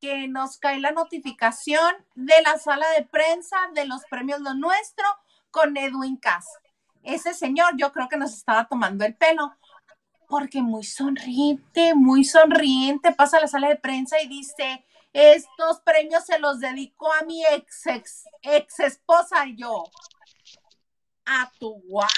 que 0.00 0.28
nos 0.28 0.56
cae 0.56 0.80
la 0.80 0.92
notificación 0.92 2.06
de 2.14 2.40
la 2.42 2.58
sala 2.58 2.88
de 2.92 3.04
prensa 3.04 3.56
de 3.74 3.86
los 3.86 4.02
premios 4.06 4.40
Lo 4.40 4.54
Nuestro 4.54 5.04
con 5.50 5.76
Edwin 5.76 6.16
Cass 6.16 6.46
ese 7.02 7.34
señor 7.34 7.72
yo 7.76 7.92
creo 7.92 8.08
que 8.08 8.16
nos 8.16 8.32
estaba 8.34 8.66
tomando 8.66 9.04
el 9.04 9.14
pelo, 9.14 9.54
porque 10.28 10.62
muy 10.62 10.84
sonriente, 10.84 11.94
muy 11.94 12.24
sonriente, 12.24 13.12
pasa 13.12 13.38
a 13.38 13.40
la 13.40 13.48
sala 13.48 13.68
de 13.68 13.76
prensa 13.76 14.20
y 14.20 14.28
dice, 14.28 14.84
estos 15.12 15.80
premios 15.80 16.24
se 16.24 16.38
los 16.38 16.60
dedico 16.60 17.12
a 17.12 17.22
mi 17.22 17.44
ex, 17.46 17.86
ex, 18.42 18.80
esposa 18.80 19.46
y 19.46 19.56
yo. 19.56 19.84
¿A 21.26 21.50
tu 21.58 21.82
what? 21.88 22.08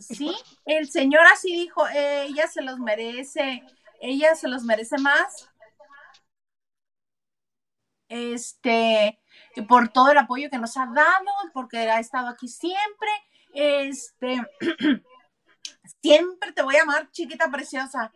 Sí, 0.00 0.34
el 0.64 0.90
señor 0.90 1.22
así 1.32 1.52
dijo, 1.52 1.86
ella 1.88 2.46
se 2.48 2.62
los 2.62 2.78
merece, 2.78 3.62
ella 4.00 4.34
se 4.34 4.48
los 4.48 4.62
merece 4.62 4.98
más. 4.98 5.48
Este, 8.08 9.20
por 9.68 9.88
todo 9.88 10.10
el 10.10 10.18
apoyo 10.18 10.50
que 10.50 10.58
nos 10.58 10.76
ha 10.76 10.86
dado, 10.86 11.30
porque 11.52 11.78
ha 11.78 12.00
estado 12.00 12.28
aquí 12.28 12.48
siempre 12.48 13.08
este, 13.54 14.40
siempre 16.02 16.52
te 16.52 16.62
voy 16.62 16.76
a 16.76 16.82
amar, 16.82 17.10
chiquita 17.10 17.50
preciosa. 17.50 18.12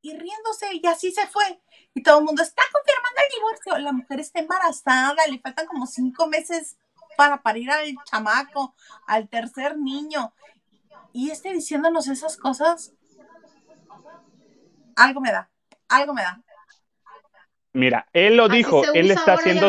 Y 0.00 0.10
riéndose, 0.10 0.74
y 0.74 0.86
así 0.86 1.12
se 1.12 1.26
fue. 1.26 1.62
Y 1.94 2.02
todo 2.02 2.18
el 2.18 2.24
mundo 2.24 2.42
está 2.42 2.62
confirmando 2.72 3.20
el 3.22 3.34
divorcio. 3.34 3.78
La 3.78 3.92
mujer 3.92 4.20
está 4.20 4.40
embarazada, 4.40 5.26
le 5.28 5.38
faltan 5.38 5.66
como 5.66 5.86
cinco 5.86 6.26
meses 6.26 6.76
para 7.16 7.42
parir 7.42 7.70
al 7.70 7.94
chamaco, 8.04 8.74
al 9.06 9.28
tercer 9.28 9.78
niño. 9.78 10.34
Y 11.12 11.30
este 11.30 11.52
diciéndonos 11.52 12.08
esas 12.08 12.36
cosas, 12.36 12.92
algo 14.96 15.20
me 15.20 15.32
da, 15.32 15.50
algo 15.88 16.12
me 16.12 16.22
da. 16.22 16.42
Mira, 17.72 18.08
él 18.12 18.36
lo 18.36 18.48
dijo, 18.48 18.82
él 18.92 19.10
está 19.10 19.34
haciendo 19.34 19.68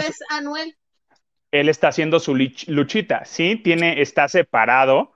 él 1.51 1.69
está 1.69 1.89
haciendo 1.89 2.19
su 2.19 2.35
luchita, 2.35 3.25
¿sí? 3.25 3.55
Tiene, 3.55 4.01
está 4.01 4.27
separado 4.27 5.13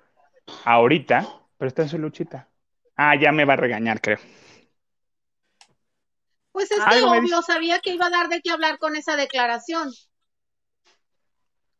ahorita, 0.65 1.27
pero 1.57 1.67
está 1.67 1.83
en 1.83 1.89
su 1.89 1.97
luchita. 1.97 2.47
Ah, 2.95 3.15
ya 3.15 3.31
me 3.31 3.45
va 3.45 3.53
a 3.53 3.57
regañar, 3.57 4.01
creo. 4.01 4.19
Pues 6.51 6.71
es 6.71 6.79
que 6.83 7.03
obvio, 7.03 7.41
sabía 7.41 7.79
que 7.79 7.93
iba 7.93 8.07
a 8.07 8.09
dar 8.09 8.27
de 8.27 8.41
qué 8.41 8.51
hablar 8.51 8.79
con 8.79 8.95
esa 8.95 9.15
declaración. 9.15 9.91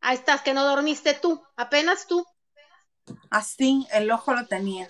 Ahí 0.02 0.16
estás, 0.16 0.42
que 0.42 0.54
no 0.54 0.64
dormiste 0.64 1.14
tú, 1.14 1.44
apenas 1.58 2.08
tú. 2.08 2.26
Así, 3.30 3.88
el 3.92 4.10
ojo 4.12 4.34
lo 4.34 4.46
tenía. 4.48 4.88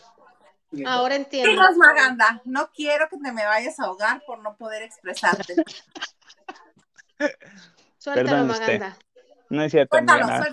Ahora 0.85 1.15
entiendo. 1.15 1.63
Sí, 1.67 1.77
Maganda, 1.77 2.41
no 2.45 2.69
quiero 2.71 3.09
que 3.09 3.17
te 3.17 3.31
me 3.31 3.45
vayas 3.45 3.79
a 3.79 3.85
ahogar 3.85 4.21
por 4.27 4.39
no 4.43 4.55
poder 4.55 4.83
expresarte. 4.83 5.55
Suéltalo, 7.97 8.45
Maganda. 8.45 8.97
No 9.49 9.63
es 9.63 9.71
cierto. 9.71 9.99
nada. 10.01 10.43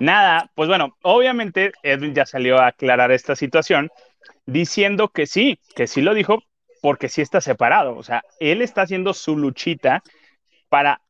Nada, 0.00 0.50
pues 0.54 0.68
bueno, 0.68 0.96
obviamente 1.02 1.72
Edwin 1.82 2.14
ya 2.14 2.24
salió 2.24 2.58
a 2.58 2.68
aclarar 2.68 3.10
esta 3.10 3.34
situación 3.34 3.90
diciendo 4.46 5.08
que 5.08 5.26
sí, 5.26 5.58
que 5.74 5.86
sí 5.86 6.00
lo 6.00 6.14
dijo 6.14 6.42
porque 6.80 7.08
sí 7.08 7.20
está 7.20 7.40
separado. 7.40 7.96
O 7.96 8.02
sea, 8.02 8.22
él 8.38 8.62
está 8.62 8.82
haciendo 8.82 9.12
su 9.12 9.36
luchita 9.36 10.02
para, 10.68 11.00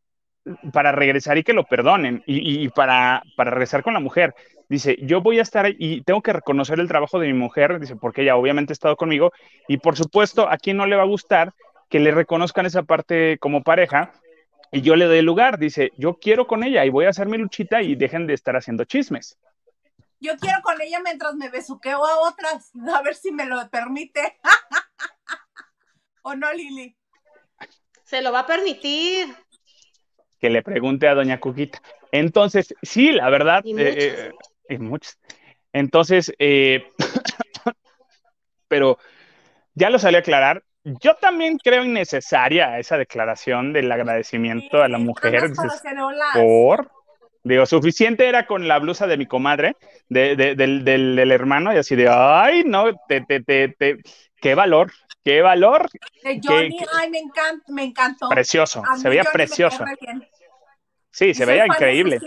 para 0.73 0.93
regresar 0.93 1.37
y 1.37 1.45
que 1.45 1.53
lo 1.53 1.65
perdonen 1.65 2.23
y, 2.27 2.69
para, 2.71 3.23
para 3.37 3.51
regresar 3.51 3.83
con 3.83 3.93
la 3.93 4.01
mujer. 4.01 4.35
Dice, 4.69 4.97
yo 5.03 5.21
voy 5.21 5.39
a 5.39 5.43
estar 5.43 5.67
y 5.79 6.01
tengo 6.03 6.23
que 6.23 6.33
reconocer 6.33 6.81
el 6.81 6.89
trabajo 6.89 7.21
de 7.21 7.29
mi 7.29 7.35
mujer, 7.35 7.79
dice, 7.79 7.95
porque 7.95 8.23
ella 8.23 8.37
obviamente 8.37 8.73
ha 8.73 8.75
estado 8.75 8.97
conmigo 8.97 9.33
y 9.69 9.77
por 9.77 9.97
supuesto 9.97 10.49
a 10.49 10.57
quien 10.57 10.77
no 10.77 10.87
le 10.87 10.97
va 10.97 11.03
a 11.03 11.07
gustar 11.07 11.53
que 11.89 12.01
le 12.01 12.11
reconozcan 12.11 12.67
esa 12.67 12.83
parte 12.83 13.39
como 13.39 13.63
pareja 13.63 14.13
y 14.77 14.83
yo 14.83 14.95
le 14.95 15.07
doy 15.07 15.23
lugar. 15.23 15.59
Dice, 15.59 15.93
yo 15.97 16.19
quiero 16.19 16.47
con 16.47 16.63
ella 16.63 16.85
y 16.85 16.91
voy 16.91 17.07
a 17.07 17.09
hacer 17.09 17.29
mi 17.29 17.39
luchita 17.39 17.81
y 17.81 17.95
dejen 17.95 18.27
de 18.27 18.35
estar 18.35 18.57
haciendo 18.57 18.85
chismes. 18.85 19.39
Yo 20.21 20.37
quiero 20.37 20.61
con 20.63 20.79
ella 20.83 21.01
mientras 21.03 21.35
me 21.35 21.49
besuqueo 21.49 22.05
a 22.05 22.29
otras, 22.29 22.73
a 22.95 23.01
ver 23.01 23.15
si 23.15 23.33
me 23.33 23.47
lo 23.47 23.71
permite. 23.71 24.39
¿O 26.23 26.35
no, 26.35 26.53
Lili? 26.53 26.95
Se 28.05 28.21
lo 28.21 28.33
va 28.33 28.41
a 28.41 28.47
permitir. 28.47 29.35
Que 30.39 30.51
le 30.51 30.63
pregunte 30.63 31.09
a 31.09 31.15
doña 31.15 31.41
Cuquita. 31.41 31.81
Entonces, 32.13 32.75
sí, 32.83 33.13
la 33.13 33.31
verdad, 33.31 33.63
Y 33.65 33.75
eh, 33.81 34.33
eh, 34.69 34.79
muchos. 34.79 35.19
Entonces, 35.73 36.35
eh, 36.39 36.93
pero 38.69 38.99
ya 39.75 39.89
lo 39.89 39.99
salí 39.99 40.17
a 40.17 40.21
aclarar. 40.21 40.65
Yo 41.03 41.17
también 41.17 41.59
creo 41.59 41.85
innecesaria 41.85 42.79
esa 42.79 42.97
declaración 42.97 43.73
del 43.73 43.91
agradecimiento 43.91 44.83
a 44.83 44.89
la 44.89 44.99
mujer. 44.99 45.49
Dices, 45.51 45.83
por. 46.33 46.91
Digo, 47.43 47.67
suficiente 47.67 48.29
era 48.29 48.47
con 48.47 48.69
la 48.69 48.79
blusa 48.79 49.09
de 49.09 49.17
mi 49.17 49.27
comadre, 49.27 49.77
de, 50.09 50.37
de- 50.37 50.55
del, 50.55 50.85
del- 50.85 51.17
del 51.17 51.33
hermano, 51.33 51.73
y 51.75 51.77
así 51.79 51.97
de, 51.97 52.09
ay, 52.09 52.63
no, 52.65 52.93
te, 53.09 53.21
te, 53.21 53.41
te, 53.41 53.69
te- 53.69 53.99
qué 54.41 54.55
valor, 54.55 54.93
qué 55.25 55.43
valor, 55.43 55.89
De 56.23 56.41
Johnny, 56.43 56.77
qué- 56.79 56.87
ay, 56.93 57.11
me 57.11 57.19
encanta, 57.19 57.65
me 57.73 57.85
encantó. 57.85 58.29
precioso, 58.29 58.83
A 58.89 58.97
se 58.97 59.09
veía 59.09 59.23
Johnny 59.23 59.33
precioso. 59.33 59.85
Sí, 61.11 61.27
Y 61.27 61.35
se 61.35 61.47
veía 61.47 61.67
increíble. 61.67 62.21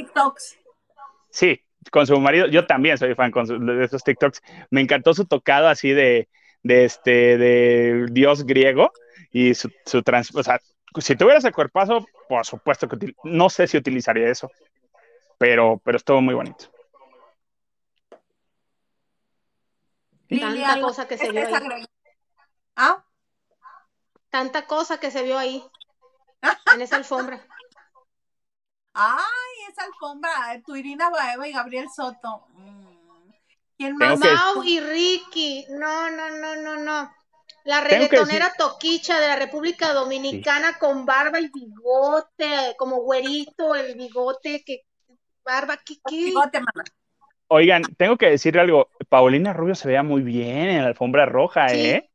Sí, 1.30 1.62
con 1.92 2.08
su 2.08 2.20
marido, 2.20 2.48
yo 2.48 2.66
también 2.66 2.98
soy 2.98 3.16
fan 3.16 3.32
con 3.32 3.46
su- 3.48 3.60
de 3.60 3.86
esos 3.86 4.04
TikToks. 4.04 4.42
Me 4.70 4.82
encantó 4.82 5.14
su 5.14 5.26
tocado 5.26 5.68
así 5.70 5.92
de, 5.92 6.28
de 6.64 6.86
este, 6.86 7.38
de 7.38 8.06
dios 8.12 8.46
griego 8.46 8.92
y 9.32 9.54
su, 9.54 9.72
su 9.86 10.02
trans, 10.04 10.34
o 10.36 10.44
sea, 10.44 10.60
si 11.00 11.16
tuviera 11.16 11.38
ese 11.40 11.52
cuerpazo, 11.52 12.06
por 12.28 12.46
supuesto 12.46 12.88
que 12.88 12.96
util- 12.96 13.16
no 13.24 13.50
sé 13.50 13.68
si 13.68 13.78
utilizaría 13.78 14.30
eso, 14.30 14.50
pero, 15.38 15.80
pero 15.84 15.98
estuvo 15.98 16.22
muy 16.22 16.34
bonito. 16.34 16.66
Tanta 20.30 20.80
cosa 20.80 21.08
que 21.08 21.18
se 21.18 21.32
vio 21.32 21.46
ahí. 21.46 21.86
¿Ah? 22.76 23.04
Tanta 24.30 24.68
cosa 24.68 25.00
que 25.00 25.10
se 25.12 25.24
vio 25.24 25.38
ahí, 25.40 25.64
en 26.76 26.82
esa 26.82 26.98
alfombra. 26.98 27.40
Ay, 28.94 29.72
esa 29.72 29.86
alfombra, 29.86 30.54
eh, 30.54 30.62
tu 30.66 30.76
Irina 30.76 31.10
Baeva 31.10 31.48
y 31.48 31.54
Gabriel 31.54 31.88
Soto. 31.96 32.46
Mm. 32.54 32.89
¿Quién 33.80 33.98
Tengo 33.98 34.18
más? 34.18 34.20
que- 34.30 34.36
Mau 34.36 34.64
y 34.66 34.80
Ricky. 34.82 35.66
No, 35.70 36.12
no, 36.12 36.30
no, 36.32 36.56
no, 36.58 36.76
no. 36.84 37.12
La 37.64 37.80
reggaetonera 37.82 38.52
toquicha 38.58 39.20
de 39.22 39.28
la 39.30 39.38
República 39.38 39.94
Dominicana 39.94 40.78
con 40.78 41.06
barba 41.06 41.40
y 41.40 41.50
bigote, 41.54 42.76
como 42.78 42.98
güerito, 42.98 43.76
el 43.76 43.96
bigote, 43.96 44.64
que 44.66 44.82
barba, 45.46 45.78
¿qué, 45.78 45.96
qué? 46.10 46.26
Bigote, 46.26 46.60
mamá. 46.60 46.84
Oigan, 47.48 47.84
tengo 47.98 48.18
que 48.18 48.30
decir 48.30 48.60
algo, 48.60 48.90
Paulina 49.08 49.54
Rubio 49.54 49.76
se 49.76 49.88
veía 49.88 50.04
muy 50.04 50.22
bien 50.24 50.68
en 50.70 50.82
la 50.82 50.90
alfombra 50.90 51.26
roja, 51.26 51.70
Sí. 51.70 51.80
¿eh? 51.80 52.10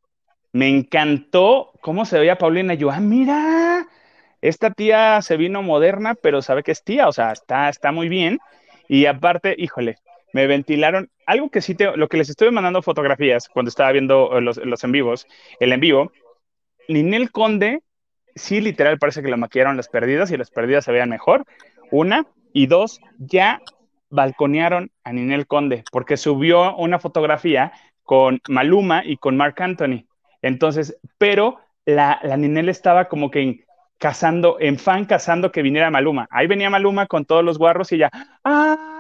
Me 0.53 0.69
encantó 0.69 1.73
cómo 1.81 2.05
se 2.05 2.19
veía 2.19 2.37
Paulina. 2.39 2.75
Yo, 2.75 2.91
ah, 2.91 3.01
mira, 3.01 3.89
esta 4.43 4.71
tía 4.71 5.21
se 5.23 5.39
vino 5.39 5.63
moderna, 5.63 6.15
pero 6.15 6.43
sabe 6.43 6.63
que 6.63 6.73
es 6.73 6.85
tía, 6.85 7.09
o 7.09 7.13
sea, 7.13 7.33
está, 7.33 7.69
está 7.71 7.91
muy 7.91 8.09
bien. 8.09 8.39
Y 8.87 9.07
aparte, 9.07 9.55
híjole, 9.59 9.97
me 10.35 10.49
ventilaron 10.49 11.11
algo 11.27 11.49
que 11.49 11.63
sí 11.63 11.77
lo 11.95 12.09
que 12.09 12.17
les 12.17 12.29
estuve 12.29 12.51
mandando 12.51 12.83
fotografías 12.83 13.49
cuando 13.49 13.69
estaba 13.69 13.93
viendo 13.93 14.37
eh, 14.37 14.41
los, 14.41 14.59
los 14.59 14.83
en 14.83 14.93
vivos, 14.93 15.27
el 15.61 15.73
en 15.73 15.81
vivo, 15.81 16.13
Ninel 16.89 17.31
Conde, 17.31 17.83
sí, 18.35 18.61
literal, 18.61 18.99
parece 18.99 19.23
que 19.23 19.29
la 19.29 19.37
maquillaron 19.37 19.77
las 19.77 19.89
perdidas 19.89 20.33
y 20.33 20.37
las 20.37 20.51
perdidas 20.51 20.85
se 20.85 20.93
veían 20.93 21.09
mejor. 21.09 21.45
Una, 21.93 22.27
y 22.53 22.67
dos, 22.67 23.01
ya 23.19 23.63
balconearon 24.11 24.91
a 25.05 25.13
Ninel 25.13 25.47
Conde 25.47 25.85
porque 25.93 26.17
subió 26.17 26.77
una 26.77 26.99
fotografía 26.99 27.73
con 28.03 28.41
Maluma 28.49 29.05
y 29.05 29.17
con 29.17 29.37
Mark 29.37 29.55
Anthony. 29.59 30.05
Entonces, 30.43 30.99
pero 31.17 31.61
la, 31.87 32.19
la 32.25 32.37
Ninel 32.37 32.69
estaba 32.69 33.07
como 33.07 33.31
que 33.31 33.65
cazando, 33.99 34.57
en 34.59 34.79
fan 34.79 35.05
cazando 35.05 35.53
que 35.53 35.63
viniera 35.63 35.91
Maluma. 35.91 36.27
Ahí 36.31 36.49
venía 36.49 36.71
Maluma 36.71 37.07
con 37.07 37.25
todos 37.25 37.45
los 37.45 37.57
guarros 37.57 37.93
y 37.93 37.99
ya, 37.99 38.11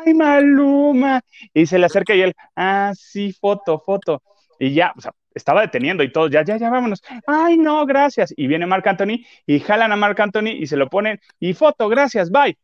¡ay, 0.06 0.14
Maluma! 0.14 1.20
Y 1.52 1.66
se 1.66 1.78
le 1.78 1.86
acerca 1.86 2.14
y 2.14 2.22
él, 2.22 2.34
ah, 2.56 2.92
sí, 2.94 3.32
foto, 3.32 3.80
foto. 3.84 4.22
Y 4.58 4.74
ya, 4.74 4.92
o 4.96 5.00
sea, 5.00 5.12
estaba 5.34 5.62
deteniendo 5.62 6.02
y 6.02 6.12
todo, 6.12 6.28
ya, 6.28 6.44
ya, 6.44 6.56
ya, 6.56 6.70
vámonos. 6.70 7.02
Ay, 7.26 7.56
no, 7.58 7.84
gracias. 7.86 8.32
Y 8.36 8.46
viene 8.46 8.66
Marc 8.66 8.86
Anthony 8.86 9.24
y 9.46 9.60
jalan 9.60 9.92
a 9.92 9.96
Marc 9.96 10.18
Anthony 10.20 10.50
y 10.58 10.66
se 10.66 10.76
lo 10.76 10.88
ponen 10.88 11.20
y 11.40 11.54
foto, 11.54 11.88
gracias, 11.88 12.30
bye. 12.30 12.56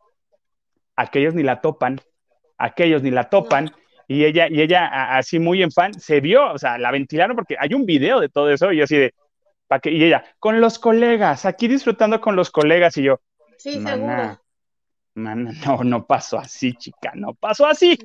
Aquellos 0.96 1.34
ni 1.34 1.42
la 1.42 1.60
topan, 1.60 2.00
aquellos 2.58 3.02
ni 3.02 3.10
la 3.10 3.28
topan. 3.30 3.70
Y 4.06 4.24
ella, 4.24 4.48
y 4.48 4.60
ella 4.60 4.86
a- 4.86 5.18
así 5.18 5.38
muy 5.38 5.62
en 5.62 5.70
fan, 5.70 5.94
se 5.94 6.20
vio, 6.20 6.52
o 6.52 6.58
sea, 6.58 6.78
la 6.78 6.90
ventilaron 6.90 7.36
porque 7.36 7.56
hay 7.58 7.74
un 7.74 7.86
video 7.86 8.20
de 8.20 8.28
todo 8.28 8.50
eso 8.50 8.72
y 8.72 8.82
así 8.82 8.96
de, 8.96 9.14
¿pa' 9.68 9.78
qué? 9.78 9.92
Y 9.92 10.02
ella, 10.04 10.24
con 10.40 10.60
los 10.60 10.78
colegas, 10.80 11.44
aquí 11.46 11.68
disfrutando 11.68 12.20
con 12.20 12.34
los 12.34 12.50
colegas 12.50 12.96
y 12.96 13.04
yo, 13.04 13.20
Sí, 13.56 13.80
seguro. 13.80 14.40
Mana, 15.14 15.52
no, 15.66 15.84
no 15.84 16.06
pasó 16.06 16.38
así, 16.38 16.74
chica, 16.74 17.12
no 17.14 17.34
pasó 17.34 17.66
así. 17.66 17.98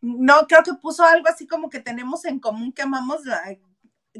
No, 0.00 0.46
creo 0.46 0.62
que 0.62 0.74
puso 0.74 1.04
algo 1.04 1.28
así 1.28 1.46
como 1.46 1.70
que 1.70 1.80
tenemos 1.80 2.24
en 2.24 2.38
común 2.38 2.72
que 2.72 2.82
amamos, 2.82 3.22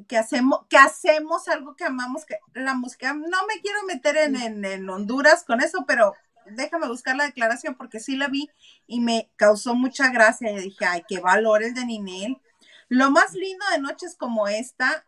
que 0.09 0.17
hacemos, 0.17 0.61
que 0.69 0.77
hacemos 0.77 1.49
algo 1.49 1.77
que 1.77 1.85
amamos, 1.85 2.25
que 2.25 2.39
la 2.55 2.75
música. 2.75 3.13
No 3.15 3.47
me 3.47 3.61
quiero 3.63 3.83
meter 3.85 4.17
en, 4.17 4.89
Honduras 4.91 5.45
con 5.45 5.61
eso, 5.61 5.85
pero 5.87 6.15
déjame 6.47 6.89
buscar 6.89 7.17
la 7.17 7.25
declaración 7.25 7.75
porque 7.77 8.01
sí 8.01 8.17
la 8.17 8.29
vi 8.29 8.51
y 8.87 9.01
me 9.01 9.31
causó 9.37 9.75
mucha 9.75 10.11
gracia. 10.11 10.51
Y 10.51 10.59
dije, 10.59 10.85
ay, 10.85 11.05
qué 11.07 11.21
valores 11.21 11.75
de 11.75 11.85
Ninel. 11.85 12.41
Lo 12.89 13.11
más 13.11 13.35
lindo 13.35 13.65
de 13.73 13.81
noches 13.81 14.17
como 14.17 14.49
esta 14.49 15.05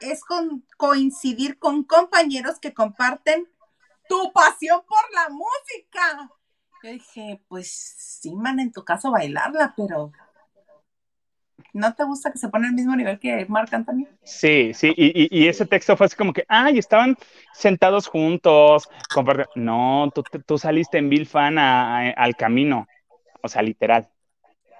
es 0.00 0.22
coincidir 0.76 1.58
con 1.58 1.84
compañeros 1.84 2.58
que 2.60 2.72
comparten 2.72 3.48
tu 4.08 4.32
pasión 4.32 4.80
por 4.86 5.12
la 5.12 5.28
música. 5.28 6.30
Dije, 6.92 7.40
pues 7.48 7.70
sí, 8.20 8.34
man, 8.34 8.60
en 8.60 8.72
tu 8.72 8.84
caso 8.84 9.10
bailarla, 9.10 9.74
pero 9.76 10.12
¿no 11.72 11.94
te 11.94 12.04
gusta 12.04 12.32
que 12.32 12.38
se 12.38 12.48
pone 12.48 12.66
al 12.68 12.72
mismo 12.74 12.96
nivel 12.96 13.18
que 13.18 13.44
Marc 13.46 13.72
Anthony? 13.74 14.06
Sí, 14.22 14.72
sí, 14.74 14.92
y, 14.96 15.28
y- 15.30 15.48
ese 15.48 15.66
texto 15.66 15.96
fue 15.96 16.06
así 16.06 16.16
como 16.16 16.32
que, 16.32 16.44
ay, 16.48 16.78
estaban 16.78 17.16
sentados 17.52 18.06
juntos, 18.06 18.88
comparte- 19.14 19.48
No, 19.54 20.10
tú, 20.14 20.22
tú 20.46 20.58
saliste 20.58 20.98
en 20.98 21.10
Bill 21.10 21.26
fan 21.26 21.58
al 21.58 22.36
camino, 22.36 22.86
o 23.42 23.48
sea, 23.48 23.62
literal. 23.62 24.08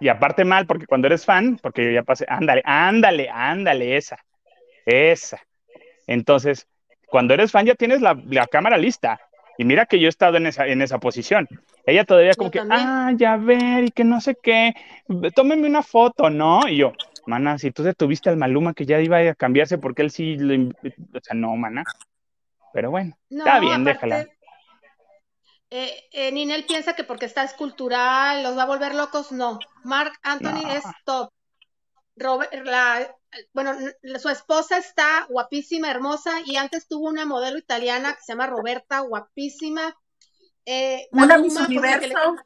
Y 0.01 0.09
aparte 0.09 0.45
mal, 0.45 0.67
porque 0.67 0.87
cuando 0.87 1.09
eres 1.09 1.25
fan, 1.25 1.59
porque 1.61 1.85
yo 1.85 1.91
ya 1.91 2.03
pasé, 2.05 2.25
ándale, 2.29 2.63
ándale, 2.65 3.29
ándale, 3.31 3.97
esa, 3.97 4.19
esa. 4.87 5.41
Entonces, 6.07 6.67
cuando 7.09 7.35
eres 7.35 7.51
fan 7.53 7.67
ya 7.67 7.75
tienes 7.75 8.01
la, 8.01 8.17
la 8.27 8.47
cámara 8.47 8.77
lista. 8.79 9.21
Y 9.61 9.65
mira 9.65 9.87
que 9.87 9.99
yo 9.99 10.07
he 10.07 10.09
estado 10.09 10.37
en 10.37 10.47
esa, 10.47 10.69
en 10.69 10.83
esa 10.83 10.99
posición. 10.99 11.49
Ella 11.89 12.05
todavía 12.05 12.35
como 12.35 12.51
que, 12.51 12.59
también. 12.59 12.83
ah, 12.83 13.13
ya 13.17 13.39
ver, 13.39 13.85
y 13.85 13.91
que 13.91 14.05
no 14.05 14.21
sé 14.21 14.37
qué, 14.43 14.75
tómeme 15.35 15.67
una 15.67 15.83
foto, 15.83 16.29
¿no? 16.29 16.69
Y 16.69 16.77
yo, 16.77 16.93
mana, 17.27 17.57
si 17.59 17.71
tú 17.71 17.83
detuviste 17.83 18.29
al 18.29 18.37
Maluma 18.37 18.75
que 18.75 18.85
ya 18.85 19.01
iba 19.01 19.17
a 19.19 19.35
cambiarse 19.35 19.79
porque 19.79 20.03
él 20.03 20.11
sí, 20.11 20.37
lo 20.37 20.69
o 20.69 21.21
sea, 21.23 21.35
no, 21.35 21.57
mana. 21.57 21.85
Pero 22.75 22.91
bueno, 22.91 23.17
No, 23.31 23.39
está 23.39 23.59
bien, 23.59 23.73
aparte, 23.81 23.95
déjala. 23.95 24.27
eh, 25.71 26.09
eh, 26.13 26.31
Ninel 26.33 26.65
piensa 26.67 26.95
que 26.95 27.05
porque 27.05 27.25
está 27.25 27.43
escultural 27.43 28.43
los 28.43 28.59
va 28.59 28.65
a 28.65 28.67
volver 28.67 28.95
locos. 28.95 29.33
No, 29.33 29.59
Mark 29.85 30.13
Anthony 30.23 30.65
No. 30.65 30.73
es 30.75 30.85
top. 31.07 31.31
Robert, 32.17 32.53
la, 32.67 33.17
bueno, 33.55 33.73
su 34.19 34.29
esposa 34.29 34.77
está 34.77 35.25
guapísima, 35.31 35.91
hermosa, 35.91 36.41
y 36.45 36.57
antes 36.57 36.87
tuvo 36.87 37.09
una 37.09 37.25
modelo 37.25 37.57
italiana 37.57 38.13
que 38.15 38.23
se 38.23 38.33
llama 38.33 38.49
Roberta, 38.49 39.01
guapísima. 39.01 39.97
Eh, 40.71 41.09
Una 41.13 41.27
Maluma, 41.29 41.43
Miss 41.45 41.55
le- 41.61 41.67
Universo. 41.79 42.37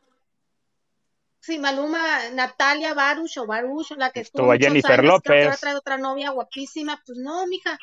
sí, 1.40 1.58
Maluma, 1.58 2.28
Natalia 2.35 2.94
Baruch 2.94 3.37
o 3.38 3.46
Baruch, 3.48 3.90
la 3.96 4.11
que 4.11 4.20
estuvo 4.20 4.52
Estuvo 4.52 4.64
Jennifer 4.68 5.00
años, 5.00 5.12
López. 5.26 5.61
trae 5.61 5.74
otra 5.74 5.98
novia 5.98 6.30
guapísima. 6.30 7.02
Pues 7.04 7.18
no, 7.18 7.46
mija, 7.48 7.78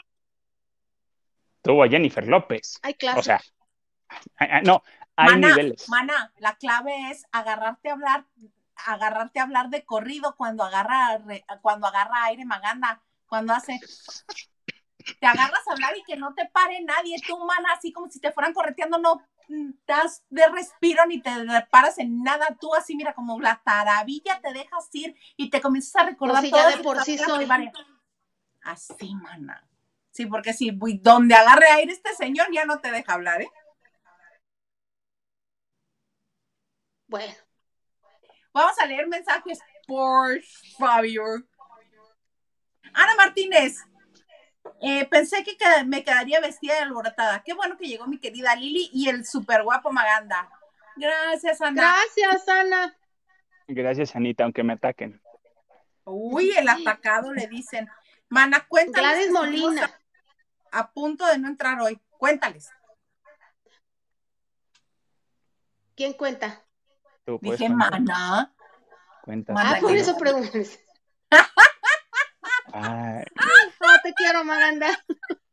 Tuvo 1.61 1.83
a 1.83 1.89
Jennifer 1.89 2.25
López. 2.25 2.79
hay 2.83 2.93
clase. 2.93 3.19
O 3.19 3.23
sea, 3.23 3.41
no, 4.63 4.81
hay 5.17 5.27
Mana, 5.31 5.49
niveles. 5.49 5.89
mana, 5.89 6.31
la 6.37 6.55
clave 6.55 7.11
es 7.11 7.25
agarrarte 7.33 7.89
a 7.89 7.93
hablar, 7.93 8.25
agarrarte 8.85 9.41
a 9.41 9.43
hablar 9.43 9.69
de 9.69 9.83
corrido 9.83 10.35
cuando 10.37 10.63
agarra, 10.63 11.19
cuando 11.61 11.87
agarra 11.87 12.23
aire 12.23 12.45
Maganda, 12.45 13.01
cuando 13.27 13.53
hace. 13.53 13.77
Te 15.19 15.27
agarras 15.27 15.67
a 15.67 15.73
hablar 15.73 15.97
y 15.97 16.03
que 16.03 16.15
no 16.15 16.33
te 16.33 16.45
pare 16.45 16.79
nadie, 16.81 17.17
tú, 17.27 17.37
mana, 17.45 17.73
así 17.75 17.91
como 17.91 18.09
si 18.09 18.21
te 18.21 18.31
fueran 18.31 18.53
correteando, 18.53 18.97
no 18.99 19.21
das 19.87 20.23
de 20.29 20.47
respiro 20.49 21.05
ni 21.07 21.21
te 21.21 21.31
paras 21.71 21.97
en 21.97 22.21
nada, 22.21 22.55
tú 22.59 22.73
así, 22.75 22.95
mira, 22.95 23.13
como 23.13 23.39
la 23.39 23.61
taravilla 23.63 24.39
te 24.41 24.53
dejas 24.53 24.89
ir 24.93 25.15
y 25.35 25.49
te 25.49 25.59
comienzas 25.59 25.95
a 25.95 26.05
recordar 26.05 26.35
No, 26.35 26.41
si 26.41 26.51
ya 26.51 26.69
de 26.69 26.83
por 26.83 27.03
sí 27.03 27.17
soy. 27.17 27.47
Así, 28.61 29.15
mana. 29.15 29.67
Sí, 30.11 30.25
porque 30.25 30.53
si 30.53 30.71
donde 31.01 31.35
agarre 31.35 31.67
aire 31.67 31.93
este 31.93 32.13
señor 32.13 32.47
ya 32.51 32.65
no 32.65 32.79
te 32.79 32.91
deja 32.91 33.13
hablar, 33.13 33.41
¿eh? 33.41 33.51
Bueno. 37.07 37.33
Vamos 38.53 38.77
a 38.79 38.85
leer 38.85 39.07
mensajes, 39.07 39.59
por 39.87 40.41
favor. 40.77 41.47
Ana 42.93 43.15
Martínez, 43.15 43.77
eh, 44.81 45.05
pensé 45.05 45.43
que 45.43 45.57
me 45.85 46.03
quedaría 46.03 46.39
vestida 46.39 46.75
de 46.75 46.81
alborotada. 46.81 47.43
Qué 47.43 47.53
bueno 47.53 47.77
que 47.77 47.87
llegó 47.87 48.07
mi 48.07 48.19
querida 48.19 48.55
Lili 48.55 48.89
y 48.93 49.09
el 49.09 49.25
súper 49.25 49.63
guapo 49.63 49.91
Maganda. 49.91 50.49
Gracias, 50.95 51.61
Ana. 51.61 51.81
Gracias, 51.81 52.47
Ana. 52.47 52.95
Gracias, 53.67 54.15
Anita, 54.15 54.43
aunque 54.43 54.63
me 54.63 54.73
ataquen. 54.73 55.21
Uy, 56.05 56.51
el 56.57 56.67
atacado 56.67 57.33
le 57.33 57.47
dicen. 57.47 57.87
Mana, 58.29 58.65
cuéntales. 58.67 59.29
Gladys 59.29 59.31
Molina. 59.31 59.99
A 60.71 60.91
punto 60.91 61.25
de 61.27 61.37
no 61.37 61.47
entrar 61.47 61.79
hoy. 61.81 61.99
Cuéntales. 62.17 62.69
¿Quién 65.95 66.13
cuenta? 66.13 66.63
Dije, 67.41 67.69
mana. 67.69 68.53
Cuéntales. 69.23 69.63
Ah, 69.65 69.77
por 69.81 69.95
eso 69.95 70.17
preguntas. 70.17 70.79
Ay. 72.73 73.23
Te 74.09 74.15
quiero, 74.15 74.43
Maganda. 74.43 74.87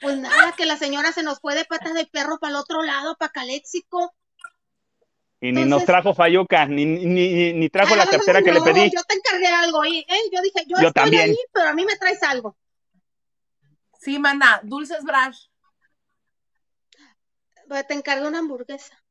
Pues 0.00 0.16
nada, 0.18 0.54
que 0.56 0.66
la 0.66 0.76
señora 0.76 1.12
se 1.12 1.22
nos 1.22 1.40
fue 1.40 1.54
de 1.54 1.64
patas 1.64 1.94
de 1.94 2.06
perro 2.06 2.38
para 2.38 2.52
el 2.52 2.56
otro 2.56 2.82
lado, 2.82 3.16
para 3.16 3.32
Caléxico. 3.32 4.14
Y 5.40 5.52
ni 5.52 5.64
nos 5.64 5.84
trajo 5.84 6.14
Fayuca, 6.14 6.66
ni, 6.66 6.84
ni, 6.84 7.52
ni 7.52 7.68
trajo 7.68 7.96
la 7.96 8.06
cartera 8.06 8.42
que 8.42 8.52
le 8.52 8.60
pedí. 8.60 8.90
Yo 8.90 9.02
te 9.04 9.14
encargué 9.14 9.46
algo, 9.46 9.84
¿eh? 9.84 10.04
Yo 10.32 10.40
dije, 10.42 10.64
yo, 10.66 10.76
estoy 10.76 10.92
también. 10.92 11.30
ahí, 11.30 11.36
pero 11.52 11.68
a 11.68 11.74
mí 11.74 11.84
me 11.84 11.96
traes 11.96 12.22
algo. 12.22 12.56
Sí, 13.98 14.18
mana, 14.18 14.60
dulces 14.62 15.02
brush. 15.02 15.48
Pues 17.68 17.86
te 17.86 17.94
encargué 17.94 18.26
una 18.26 18.38
hamburguesa. 18.38 19.02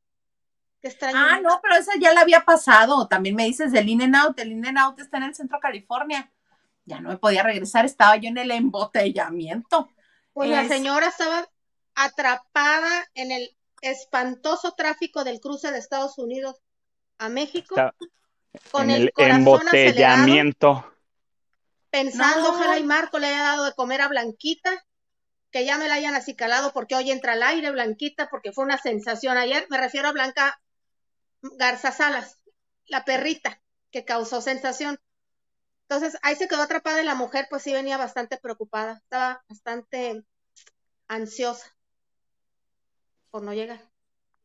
Extraño. 0.82 1.18
Ah, 1.18 1.40
no, 1.40 1.60
pero 1.62 1.76
esa 1.76 1.92
ya 2.00 2.12
la 2.12 2.22
había 2.22 2.44
pasado. 2.44 3.06
También 3.08 3.34
me 3.34 3.44
dices 3.44 3.72
del 3.72 3.88
In 3.88 4.14
Out. 4.14 4.38
El 4.38 4.52
In 4.52 4.78
Out 4.78 5.00
está 5.00 5.18
en 5.18 5.24
el 5.24 5.34
centro 5.34 5.58
de 5.58 5.62
California. 5.62 6.32
Ya 6.90 7.00
no 7.00 7.10
me 7.10 7.18
podía 7.18 7.44
regresar, 7.44 7.84
estaba 7.84 8.16
yo 8.16 8.28
en 8.28 8.38
el 8.38 8.50
embotellamiento. 8.50 9.88
Pues 10.32 10.50
la 10.50 10.66
señora 10.66 11.06
estaba 11.06 11.48
atrapada 11.94 13.08
en 13.14 13.30
el 13.30 13.56
espantoso 13.80 14.72
tráfico 14.72 15.22
del 15.22 15.40
cruce 15.40 15.70
de 15.70 15.78
Estados 15.78 16.18
Unidos 16.18 16.56
a 17.18 17.28
México. 17.28 17.76
con 18.72 18.90
el, 18.90 19.12
embotellamiento. 19.16 20.84
Pensando, 21.90 22.50
ojalá 22.50 22.78
y 22.78 22.82
Marco 22.82 23.20
le 23.20 23.28
haya 23.28 23.42
dado 23.42 23.64
de 23.66 23.74
comer 23.74 24.00
a 24.00 24.08
Blanquita, 24.08 24.84
que 25.52 25.64
ya 25.64 25.78
me 25.78 25.86
la 25.86 25.94
hayan 25.94 26.16
acicalado 26.16 26.72
porque 26.72 26.96
hoy 26.96 27.12
entra 27.12 27.34
al 27.34 27.42
aire 27.44 27.70
Blanquita, 27.70 28.28
porque 28.30 28.50
fue 28.50 28.64
una 28.64 28.78
sensación 28.78 29.36
ayer. 29.36 29.64
Me 29.70 29.78
refiero 29.78 30.08
a 30.08 30.12
Blanca 30.12 30.60
Garza 31.40 31.92
Salas, 31.92 32.40
la 32.86 33.04
perrita 33.04 33.62
que 33.92 34.04
causó 34.04 34.40
sensación. 34.40 34.98
Entonces 35.90 36.20
ahí 36.22 36.36
se 36.36 36.46
quedó 36.46 36.62
atrapada 36.62 37.02
y 37.02 37.04
la 37.04 37.16
mujer 37.16 37.48
pues 37.50 37.64
sí 37.64 37.72
venía 37.72 37.96
bastante 37.96 38.38
preocupada, 38.38 38.92
estaba 38.92 39.42
bastante 39.48 40.24
ansiosa 41.08 41.74
por 43.32 43.42
no 43.42 43.52
llegar. 43.52 43.80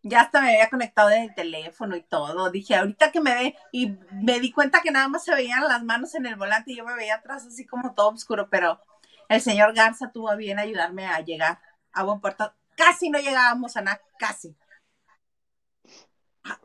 Ya 0.02 0.22
hasta 0.22 0.42
me 0.42 0.56
había 0.56 0.72
conectado 0.72 1.12
en 1.12 1.22
el 1.22 1.36
teléfono 1.36 1.96
y 1.96 2.02
todo. 2.02 2.50
Dije, 2.50 2.76
ahorita 2.76 3.12
que 3.12 3.22
me 3.22 3.36
ve, 3.36 3.56
y 3.72 3.96
me 4.12 4.40
di 4.40 4.52
cuenta 4.52 4.82
que 4.82 4.90
nada 4.90 5.08
más 5.08 5.24
se 5.24 5.36
veían 5.36 5.64
las 5.66 5.84
manos 5.84 6.16
en 6.16 6.26
el 6.26 6.36
volante 6.36 6.72
y 6.72 6.78
yo 6.78 6.84
me 6.84 6.96
veía 6.96 7.14
atrás 7.14 7.46
así 7.46 7.64
como 7.64 7.94
todo 7.94 8.10
oscuro, 8.10 8.50
pero 8.50 8.82
el 9.30 9.40
señor 9.40 9.76
Garza 9.76 10.12
tuvo 10.12 10.36
bien 10.36 10.58
ayudarme 10.58 11.06
a 11.06 11.20
llegar 11.20 11.60
a 11.94 12.02
buen 12.02 12.22
puerto. 12.22 12.56
Casi 12.76 13.12
no 13.12 13.20
llegábamos 13.20 13.78
a 13.78 13.82
nada, 13.82 14.02
casi. 14.18 14.58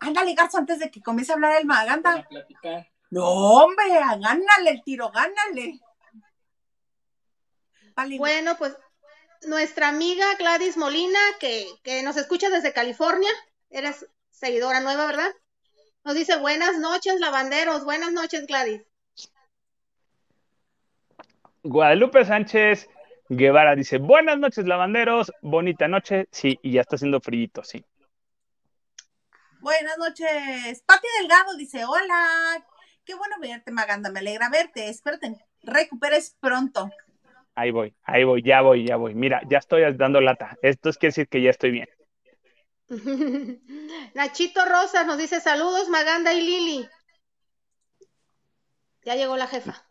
Ándale, 0.00 0.32
Garza, 0.32 0.56
antes 0.56 0.78
de 0.78 0.90
que 0.90 1.02
comience 1.02 1.32
a 1.32 1.34
hablar 1.34 1.60
el 1.60 1.66
Maganda. 1.66 2.26
No, 3.10 3.24
hombre, 3.24 3.84
gánale 3.88 4.70
el 4.70 4.82
tiro, 4.82 5.10
gánale. 5.10 5.80
Bueno, 8.16 8.56
pues 8.56 8.76
nuestra 9.42 9.88
amiga 9.88 10.24
Gladys 10.38 10.76
Molina, 10.76 11.18
que, 11.38 11.66
que 11.82 12.02
nos 12.02 12.16
escucha 12.16 12.48
desde 12.48 12.72
California, 12.72 13.30
eres 13.68 14.06
seguidora 14.30 14.80
nueva, 14.80 15.06
¿verdad? 15.06 15.30
Nos 16.04 16.14
dice 16.14 16.36
buenas 16.38 16.78
noches, 16.78 17.20
lavanderos, 17.20 17.84
buenas 17.84 18.12
noches, 18.12 18.46
Gladys. 18.46 18.82
Guadalupe 21.62 22.24
Sánchez 22.24 22.88
Guevara 23.28 23.76
dice, 23.76 23.98
buenas 23.98 24.38
noches, 24.38 24.66
lavanderos, 24.66 25.32
bonita 25.40 25.86
noche, 25.86 26.26
sí, 26.32 26.58
y 26.62 26.72
ya 26.72 26.80
está 26.80 26.96
haciendo 26.96 27.20
frío, 27.20 27.48
sí. 27.62 27.84
Buenas 29.60 29.98
noches. 29.98 30.82
Pati 30.84 31.06
Delgado 31.20 31.56
dice, 31.56 31.84
hola, 31.84 32.66
qué 33.10 33.16
bueno 33.16 33.40
verte, 33.40 33.72
Maganda, 33.72 34.08
me 34.08 34.20
alegra 34.20 34.48
verte, 34.50 34.88
espero 34.88 35.18
te 35.18 35.34
recuperes 35.64 36.36
pronto. 36.38 36.88
Ahí 37.56 37.72
voy, 37.72 37.92
ahí 38.04 38.22
voy, 38.22 38.40
ya 38.40 38.60
voy, 38.60 38.86
ya 38.86 38.94
voy. 38.94 39.16
Mira, 39.16 39.42
ya 39.48 39.58
estoy 39.58 39.82
dando 39.96 40.20
lata. 40.20 40.56
Esto 40.62 40.90
es 40.90 40.96
quiere 40.96 41.10
decir 41.10 41.28
que 41.28 41.42
ya 41.42 41.50
estoy 41.50 41.72
bien. 41.72 41.88
Nachito 44.14 44.64
Rosas 44.64 45.06
nos 45.08 45.18
dice 45.18 45.40
saludos, 45.40 45.88
Maganda 45.88 46.32
y 46.32 46.40
Lili. 46.40 46.88
Ya 49.04 49.16
llegó 49.16 49.36
la 49.36 49.48
jefa. 49.48 49.84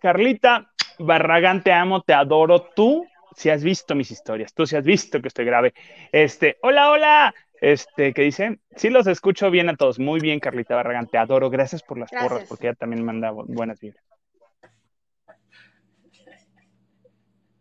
Carlita 0.00 0.70
Barragán, 1.00 1.64
te 1.64 1.72
amo, 1.72 2.02
te 2.02 2.14
adoro. 2.14 2.70
Tú, 2.76 3.04
si 3.34 3.50
has 3.50 3.64
visto 3.64 3.96
mis 3.96 4.12
historias, 4.12 4.54
tú 4.54 4.64
si 4.64 4.76
has 4.76 4.84
visto 4.84 5.20
que 5.20 5.26
estoy 5.28 5.44
grave. 5.44 5.74
Este, 6.12 6.56
hola, 6.62 6.90
hola. 6.90 7.34
Este, 7.60 8.14
¿qué 8.14 8.22
dice? 8.22 8.58
Sí 8.76 8.88
los 8.88 9.06
escucho 9.06 9.50
bien 9.50 9.68
a 9.68 9.76
todos. 9.76 9.98
Muy 9.98 10.20
bien, 10.20 10.40
Carlita 10.40 10.76
Barragán, 10.76 11.06
te 11.06 11.18
adoro. 11.18 11.50
Gracias 11.50 11.82
por 11.82 11.98
las 11.98 12.10
porras, 12.10 12.44
porque 12.48 12.68
ella 12.68 12.74
también 12.74 13.04
manda 13.04 13.30
buenas 13.30 13.80
vibras. 13.80 14.02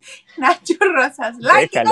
Nacho 0.38 0.74
Rosas. 0.80 1.38
Like 1.40 1.84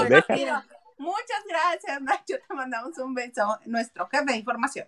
Muchas 0.97 1.43
gracias, 1.47 2.01
Nacho. 2.01 2.35
Te 2.47 2.53
mandamos 2.55 2.97
un 2.97 3.13
beso. 3.13 3.59
Nuestro 3.65 4.07
jefe 4.07 4.25
de 4.25 4.37
información. 4.37 4.87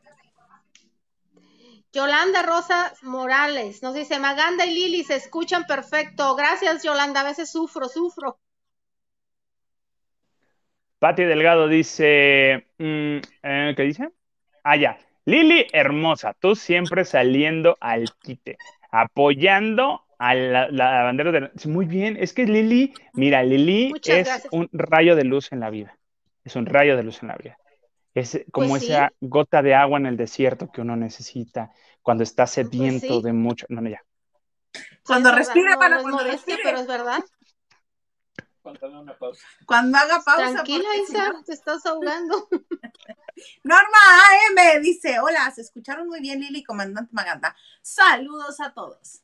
Yolanda 1.92 2.44
Rosas 2.44 3.04
Morales 3.04 3.82
nos 3.82 3.96
dice, 3.96 4.20
Maganda 4.20 4.66
y 4.66 4.74
Lili 4.74 5.04
se 5.04 5.16
escuchan 5.16 5.66
perfecto. 5.66 6.36
Gracias, 6.36 6.84
Yolanda. 6.84 7.22
A 7.22 7.26
veces 7.26 7.52
sufro, 7.52 7.90
sufro. 7.90 8.40
Pati 11.00 11.24
Delgado 11.24 11.68
dice, 11.68 12.68
mm, 12.78 13.18
eh, 13.44 13.74
¿qué 13.76 13.84
dice? 13.84 14.10
Ah, 14.64 14.76
ya. 14.76 15.00
Lili, 15.26 15.66
hermosa, 15.72 16.34
tú 16.40 16.56
siempre 16.56 17.06
saliendo 17.06 17.78
al 17.80 18.10
quite, 18.22 18.58
apoyando 18.92 20.04
a 20.18 20.34
la, 20.34 21.04
bandera 21.04 21.32
de... 21.32 21.52
Muy 21.66 21.86
bien, 21.86 22.18
es 22.20 22.34
que 22.34 22.46
Lili, 22.46 22.94
mira, 23.14 23.44
Lili 23.44 23.94
es 24.06 24.48
un 24.52 24.70
rayo 24.74 25.16
de 25.16 25.24
luz 25.24 25.52
en 25.52 25.62
la 25.62 25.70
vida. 25.70 25.98
Es 26.44 26.56
un 26.56 26.66
rayo 26.66 26.98
de 26.98 27.04
luz 27.04 27.22
en 27.22 27.30
la 27.30 27.36
vida. 27.36 27.58
Es 28.14 28.44
como 28.52 28.70
pues 28.70 28.84
esa 28.84 29.14
gota 29.22 29.62
de 29.62 29.76
agua 29.76 30.00
en 30.00 30.08
el 30.08 30.18
desierto 30.18 30.72
que 30.72 30.82
uno 30.82 30.96
necesita 30.96 31.72
cuando 32.02 32.24
está 32.24 32.44
pues 32.44 32.52
sediento 32.52 33.22
de 33.22 33.34
mucho. 33.34 33.66
No, 33.70 33.82
no, 33.82 33.90
ya. 33.90 34.04
Cuando 35.06 35.32
respira, 35.32 35.78
para 35.78 36.02
no 36.02 36.18
pero 36.64 36.80
es 36.80 36.88
verdad. 36.88 37.20
Cuando 38.62 38.88
haga 38.88 39.00
una 39.00 39.18
pausa. 39.18 39.46
Cuando 39.66 39.98
haga 39.98 40.22
pausa. 40.22 40.52
Tranquila, 40.52 40.90
Isa, 40.98 41.34
te 41.46 41.54
estás 41.54 41.86
ahogando. 41.86 42.48
Norma 43.64 43.98
AM 43.98 44.82
dice: 44.82 45.20
Hola, 45.20 45.50
se 45.52 45.62
escucharon 45.62 46.08
muy 46.08 46.20
bien, 46.20 46.40
Lili, 46.40 46.64
comandante 46.64 47.12
Maganda. 47.14 47.56
Saludos 47.82 48.60
a 48.60 48.74
todos. 48.74 49.22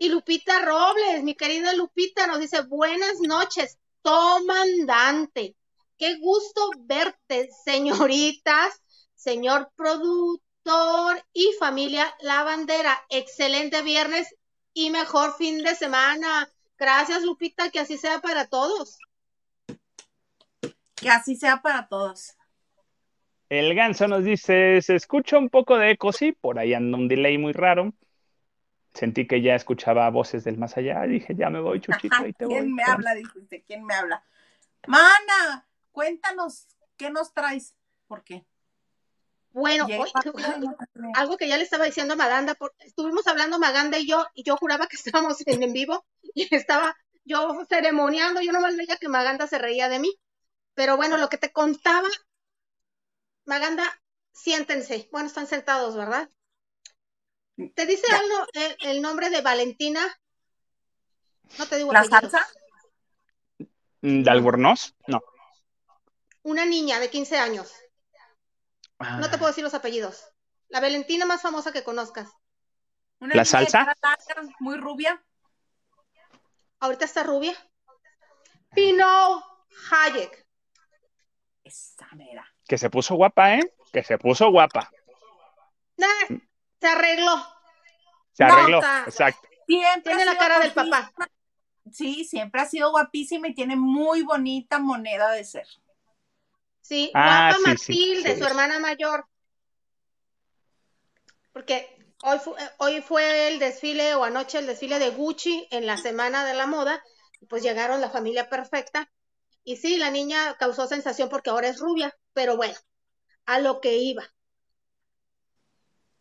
Y 0.00 0.10
Lupita 0.10 0.60
Robles, 0.64 1.24
mi 1.24 1.34
querida 1.34 1.72
Lupita, 1.72 2.28
nos 2.28 2.38
dice, 2.38 2.62
buenas 2.62 3.18
noches, 3.20 3.78
comandante. 4.00 5.56
Qué 5.96 6.18
gusto 6.18 6.70
verte, 6.78 7.50
señoritas, 7.64 8.80
señor 9.16 9.72
productor 9.74 11.24
y 11.32 11.52
familia 11.58 12.14
La 12.20 12.44
Bandera. 12.44 13.04
Excelente 13.08 13.82
viernes 13.82 14.32
y 14.72 14.90
mejor 14.90 15.36
fin 15.36 15.64
de 15.64 15.74
semana. 15.74 16.48
Gracias, 16.78 17.22
Lupita, 17.24 17.70
que 17.70 17.80
así 17.80 17.98
sea 17.98 18.20
para 18.20 18.46
todos. 18.46 18.98
Que 20.94 21.10
así 21.10 21.36
sea 21.36 21.60
para 21.62 21.88
todos. 21.88 22.36
El 23.48 23.74
ganso 23.74 24.06
nos 24.08 24.24
dice, 24.24 24.80
se 24.82 24.94
escucha 24.94 25.38
un 25.38 25.48
poco 25.48 25.76
de 25.76 25.92
eco, 25.92 26.12
sí, 26.12 26.32
por 26.32 26.58
ahí 26.58 26.74
anda 26.74 26.98
un 26.98 27.08
delay 27.08 27.38
muy 27.38 27.52
raro 27.52 27.92
sentí 28.98 29.26
que 29.26 29.40
ya 29.40 29.54
escuchaba 29.54 30.10
voces 30.10 30.44
del 30.44 30.58
más 30.58 30.76
allá. 30.76 31.02
Dije, 31.02 31.34
ya 31.36 31.50
me 31.50 31.60
voy, 31.60 31.80
Chuchito, 31.80 32.16
ahí 32.16 32.32
te 32.32 32.46
¿Quién 32.46 32.74
me 32.74 32.82
habla? 32.82 33.14
Dijiste, 33.14 33.62
¿quién 33.62 33.84
me 33.84 33.94
habla? 33.94 34.24
Mana, 34.86 35.66
cuéntanos, 35.92 36.66
¿qué 36.96 37.10
nos 37.10 37.32
traes? 37.32 37.74
¿Por 38.06 38.24
qué? 38.24 38.44
Bueno, 39.52 39.86
hoy- 39.86 40.12
algo 41.14 41.36
que 41.36 41.48
ya 41.48 41.56
le 41.56 41.64
estaba 41.64 41.84
diciendo 41.86 42.14
a 42.14 42.16
Maganda, 42.16 42.54
por- 42.54 42.74
estuvimos 42.80 43.26
hablando 43.26 43.58
Maganda 43.58 43.98
y 43.98 44.06
yo, 44.06 44.26
y 44.34 44.44
yo 44.44 44.56
juraba 44.56 44.86
que 44.86 44.96
estábamos 45.36 45.36
en, 45.46 45.62
en 45.62 45.72
vivo, 45.72 46.04
y 46.34 46.54
estaba 46.54 46.96
yo 47.24 47.64
ceremoniando, 47.68 48.40
yo 48.40 48.52
nomás 48.52 48.76
veía 48.76 48.96
que 48.96 49.08
Maganda 49.08 49.46
se 49.46 49.58
reía 49.58 49.88
de 49.88 49.98
mí. 49.98 50.14
Pero 50.74 50.96
bueno, 50.96 51.16
lo 51.16 51.28
que 51.28 51.38
te 51.38 51.50
contaba, 51.52 52.08
Maganda, 53.44 53.84
siéntense. 54.32 55.08
Bueno, 55.10 55.26
están 55.28 55.46
sentados, 55.46 55.96
¿verdad? 55.96 56.30
¿Te 57.74 57.86
dice 57.86 58.04
Ya. 58.08 58.18
algo 58.18 58.46
el, 58.52 58.76
el 58.90 59.02
nombre 59.02 59.30
de 59.30 59.40
Valentina? 59.40 60.06
No 61.58 61.66
te 61.66 61.76
digo 61.78 61.92
¿La 61.92 62.04
salsa? 62.04 62.46
¿De 64.00 64.30
Albornoz? 64.30 64.94
No. 65.08 65.20
Una 66.42 66.64
niña 66.64 67.00
de 67.00 67.10
15 67.10 67.36
años. 67.38 67.72
No 68.98 69.28
te 69.28 69.36
Ah, 69.36 69.38
puedo 69.38 69.46
decir 69.48 69.64
los 69.64 69.74
apellidos. 69.74 70.24
La 70.68 70.80
Valentina 70.80 71.24
más 71.24 71.40
famosa 71.40 71.72
que 71.72 71.84
conozcas. 71.84 72.30
Una 73.20 73.34
¿La 73.34 73.44
salsa? 73.44 73.84
larga, 73.84 74.52
muy 74.60 74.76
rubia. 74.76 75.22
Ahorita 76.80 77.04
está 77.04 77.22
rubia. 77.22 77.54
Pino 78.74 79.42
Hayek. 79.90 80.46
Esa 81.64 82.06
mera. 82.14 82.46
Que 82.66 82.78
se 82.78 82.90
puso 82.90 83.14
guapa, 83.14 83.54
¿eh? 83.54 83.74
Que 83.92 84.02
se 84.04 84.18
puso 84.18 84.50
guapa. 84.50 84.90
Nah, 85.96 86.38
se 86.80 86.86
arregló. 86.86 87.36
Se 88.32 88.44
No, 88.44 88.54
arregló. 88.54 88.78
Exacto. 89.06 89.48
Siempre 89.66 90.02
Tiene 90.14 90.22
ha 90.22 90.24
la 90.26 90.32
sido 90.32 90.40
cara 90.40 90.58
del 90.60 90.72
guapísima. 90.72 91.10
papá. 91.12 91.28
Sí, 91.90 92.24
siempre 92.24 92.60
ha 92.60 92.66
sido 92.66 92.90
guapísima 92.90 93.48
y 93.48 93.54
tiene 93.54 93.74
muy 93.76 94.22
bonita 94.22 94.78
moneda 94.78 95.30
de 95.30 95.44
ser. 95.44 95.66
Sí, 96.88 97.10
Ah, 97.14 97.50
guapa 97.52 97.58
sí, 97.58 97.64
Matilde, 97.66 98.32
sí. 98.34 98.38
su 98.38 98.44
hermana 98.46 98.78
mayor. 98.78 99.26
Porque 101.52 101.86
hoy, 102.22 102.38
fu- 102.38 102.56
eh, 102.56 102.70
hoy 102.78 103.02
fue 103.02 103.48
el 103.48 103.58
desfile 103.58 104.14
o 104.14 104.24
anoche 104.24 104.58
el 104.58 104.66
desfile 104.66 104.98
de 104.98 105.10
Gucci 105.10 105.68
en 105.70 105.84
la 105.84 105.98
Semana 105.98 106.46
de 106.46 106.54
la 106.54 106.66
Moda. 106.66 107.04
Pues 107.50 107.62
llegaron 107.62 108.00
la 108.00 108.08
familia 108.08 108.48
perfecta. 108.48 109.12
Y 109.64 109.76
sí, 109.76 109.98
la 109.98 110.10
niña 110.10 110.56
causó 110.58 110.86
sensación 110.86 111.28
porque 111.28 111.50
ahora 111.50 111.68
es 111.68 111.78
rubia. 111.78 112.16
Pero 112.32 112.56
bueno, 112.56 112.74
a 113.44 113.58
lo 113.58 113.82
que 113.82 113.98
iba. 113.98 114.24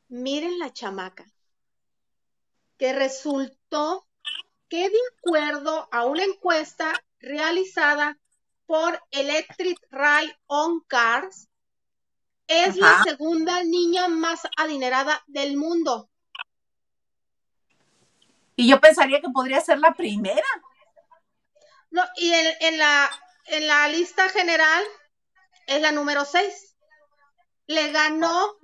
Miren 0.10 0.60
la 0.60 0.74
chamaca. 0.74 1.26
Que 2.78 2.92
resultó 2.92 4.06
que 4.68 4.90
de 4.90 5.00
acuerdo 5.18 5.88
a 5.94 6.06
una 6.06 6.26
encuesta 6.26 6.94
realizada 7.20 8.18
por 8.68 9.02
Electric 9.12 9.80
Ride 9.90 10.38
on 10.46 10.82
Cars, 10.82 11.48
es 12.48 12.78
la 12.78 13.04
segunda 13.04 13.64
niña 13.64 14.08
más 14.08 14.42
adinerada 14.58 15.24
del 15.28 15.58
mundo. 15.58 16.10
Y 18.56 18.70
yo 18.70 18.80
pensaría 18.80 19.22
que 19.22 19.30
podría 19.30 19.60
ser 19.62 19.80
la 19.80 19.94
primera. 19.94 20.48
No, 21.92 22.04
y 22.18 22.32
en, 22.32 22.56
en 22.62 22.78
la, 22.78 23.10
en 23.46 23.68
la 23.68 23.88
lista 23.88 24.30
general 24.30 24.84
es 25.66 25.82
la 25.82 25.92
número 25.92 26.26
6. 26.26 26.76
Le 27.68 27.92
ganó 27.92 28.58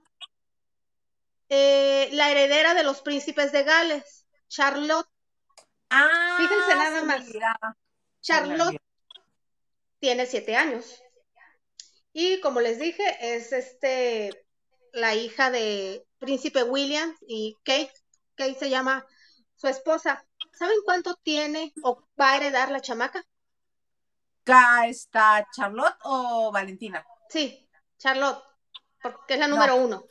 eh, 1.49 2.09
la 2.13 2.31
heredera 2.31 2.73
de 2.73 2.83
los 2.83 3.01
príncipes 3.01 3.51
de 3.51 3.63
Gales, 3.63 4.25
Charlotte. 4.47 5.09
Ah, 5.89 6.37
Fíjense 6.37 6.75
nada 6.75 7.03
más. 7.03 7.25
mira. 7.25 7.57
Charlotte 8.21 8.82
tiene 10.03 10.25
siete 10.25 10.57
años. 10.57 11.01
Y 12.11 12.41
como 12.41 12.59
les 12.59 12.77
dije, 12.77 13.03
es 13.21 13.53
este 13.53 14.45
la 14.91 15.15
hija 15.15 15.49
de 15.49 16.05
Príncipe 16.19 16.63
William 16.63 17.15
y 17.25 17.57
Kate. 17.63 17.93
Kate 18.35 18.55
se 18.55 18.69
llama 18.69 19.07
su 19.55 19.69
esposa. 19.69 20.25
¿Saben 20.51 20.75
cuánto 20.83 21.15
tiene 21.23 21.71
o 21.83 22.05
va 22.19 22.31
a 22.31 22.35
heredar 22.35 22.69
la 22.69 22.81
chamaca? 22.81 23.23
Acá 24.41 24.87
está 24.87 25.47
Charlotte 25.55 25.95
o 26.03 26.51
Valentina. 26.51 27.05
Sí, 27.29 27.65
Charlotte, 27.97 28.43
porque 29.01 29.35
es 29.35 29.39
la 29.39 29.47
No. 29.47 29.55
número 29.55 29.77
uno. 29.77 30.03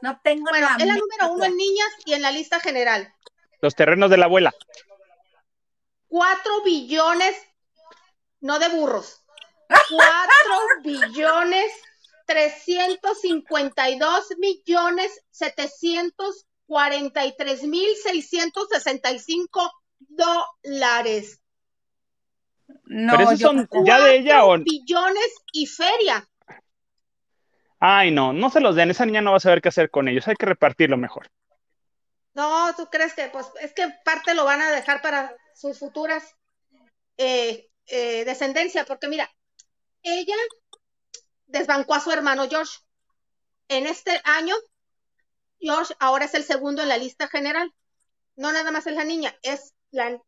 No 0.00 0.20
tengo 0.22 0.48
Bueno, 0.48 0.68
la 0.68 0.76
es 0.76 0.86
la 0.86 0.94
número 0.94 1.32
uno 1.32 1.44
en 1.44 1.56
niñas 1.56 1.88
y 2.04 2.12
en 2.14 2.22
la 2.22 2.30
lista 2.30 2.60
general. 2.60 3.12
Los 3.60 3.74
terrenos 3.74 4.10
de 4.10 4.16
la 4.16 4.26
abuela. 4.26 4.54
Cuatro 6.06 6.62
billones, 6.62 7.36
no 8.38 8.60
de 8.60 8.68
burros, 8.68 9.23
cuatro 9.68 10.82
billones 10.82 11.72
trescientos 12.26 13.20
cincuenta 13.20 13.90
y 13.90 13.98
dos 13.98 14.26
millones 14.38 15.20
setecientos 15.30 16.46
cuarenta 16.66 17.26
y 17.26 17.36
tres 17.36 17.62
mil 17.62 17.94
seiscientos 18.02 18.68
sesenta 18.70 19.12
y 19.12 19.18
cinco 19.18 19.70
dólares. 19.98 21.40
No, 22.84 23.12
Pero 23.12 23.30
esos 23.30 23.40
son 23.40 23.68
ya 23.84 24.00
de 24.00 24.16
ella 24.16 24.44
o. 24.44 24.58
Billones 24.58 25.34
y 25.52 25.66
feria. 25.66 26.26
Ay, 27.78 28.10
no, 28.10 28.32
no 28.32 28.48
se 28.48 28.60
los 28.60 28.74
den. 28.74 28.90
Esa 28.90 29.04
niña 29.04 29.20
no 29.20 29.32
va 29.32 29.36
a 29.36 29.40
saber 29.40 29.60
qué 29.60 29.68
hacer 29.68 29.90
con 29.90 30.08
ellos. 30.08 30.26
Hay 30.26 30.36
que 30.36 30.46
repartirlo 30.46 30.96
mejor. 30.96 31.30
No, 32.32 32.74
¿tú 32.74 32.86
crees 32.90 33.14
que 33.14 33.28
pues 33.28 33.46
es 33.60 33.74
que 33.74 33.88
parte 34.04 34.34
lo 34.34 34.44
van 34.44 34.62
a 34.62 34.70
dejar 34.70 35.02
para 35.02 35.36
sus 35.54 35.78
futuras 35.78 36.34
eh, 37.18 37.68
eh, 37.86 38.24
descendencia? 38.24 38.84
Porque 38.86 39.08
mira, 39.08 39.30
ella 40.04 40.36
desbancó 41.46 41.94
a 41.94 42.00
su 42.00 42.12
hermano 42.12 42.48
George. 42.48 42.78
En 43.68 43.86
este 43.86 44.20
año, 44.24 44.54
George 45.58 45.94
ahora 45.98 46.26
es 46.26 46.34
el 46.34 46.44
segundo 46.44 46.82
en 46.82 46.88
la 46.88 46.98
lista 46.98 47.26
general. 47.28 47.72
No 48.36 48.52
nada 48.52 48.70
más 48.70 48.86
es 48.86 48.94
la 48.94 49.04
niña, 49.04 49.34
es 49.42 49.72
la 49.90 50.20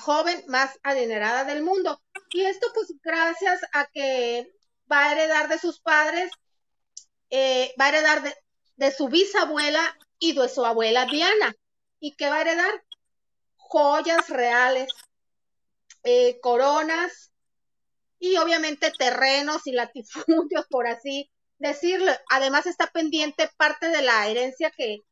joven 0.00 0.44
más 0.48 0.78
adinerada 0.82 1.44
del 1.44 1.62
mundo. 1.62 2.00
Y 2.30 2.44
esto 2.44 2.68
pues 2.74 2.92
gracias 3.02 3.60
a 3.72 3.86
que 3.86 4.52
va 4.90 5.06
a 5.06 5.12
heredar 5.12 5.48
de 5.48 5.58
sus 5.58 5.80
padres, 5.80 6.30
eh, 7.30 7.74
va 7.80 7.86
a 7.86 7.88
heredar 7.88 8.22
de, 8.22 8.34
de 8.76 8.92
su 8.92 9.08
bisabuela 9.08 9.96
y 10.18 10.34
de 10.34 10.48
su 10.48 10.64
abuela 10.64 11.06
Diana. 11.06 11.54
¿Y 12.00 12.14
qué 12.16 12.28
va 12.28 12.36
a 12.36 12.40
heredar? 12.42 12.84
Joyas 13.56 14.28
reales, 14.28 14.88
eh, 16.02 16.38
coronas 16.40 17.32
y 18.18 18.36
obviamente 18.36 18.92
terrenos 18.96 19.66
y 19.66 19.72
latifundios, 19.72 20.66
por 20.68 20.86
así 20.86 21.30
decirlo. 21.58 22.12
Además 22.30 22.66
está 22.66 22.88
pendiente 22.88 23.50
parte 23.56 23.88
de 23.88 24.02
la 24.02 24.26
herencia 24.28 24.70
que, 24.70 25.02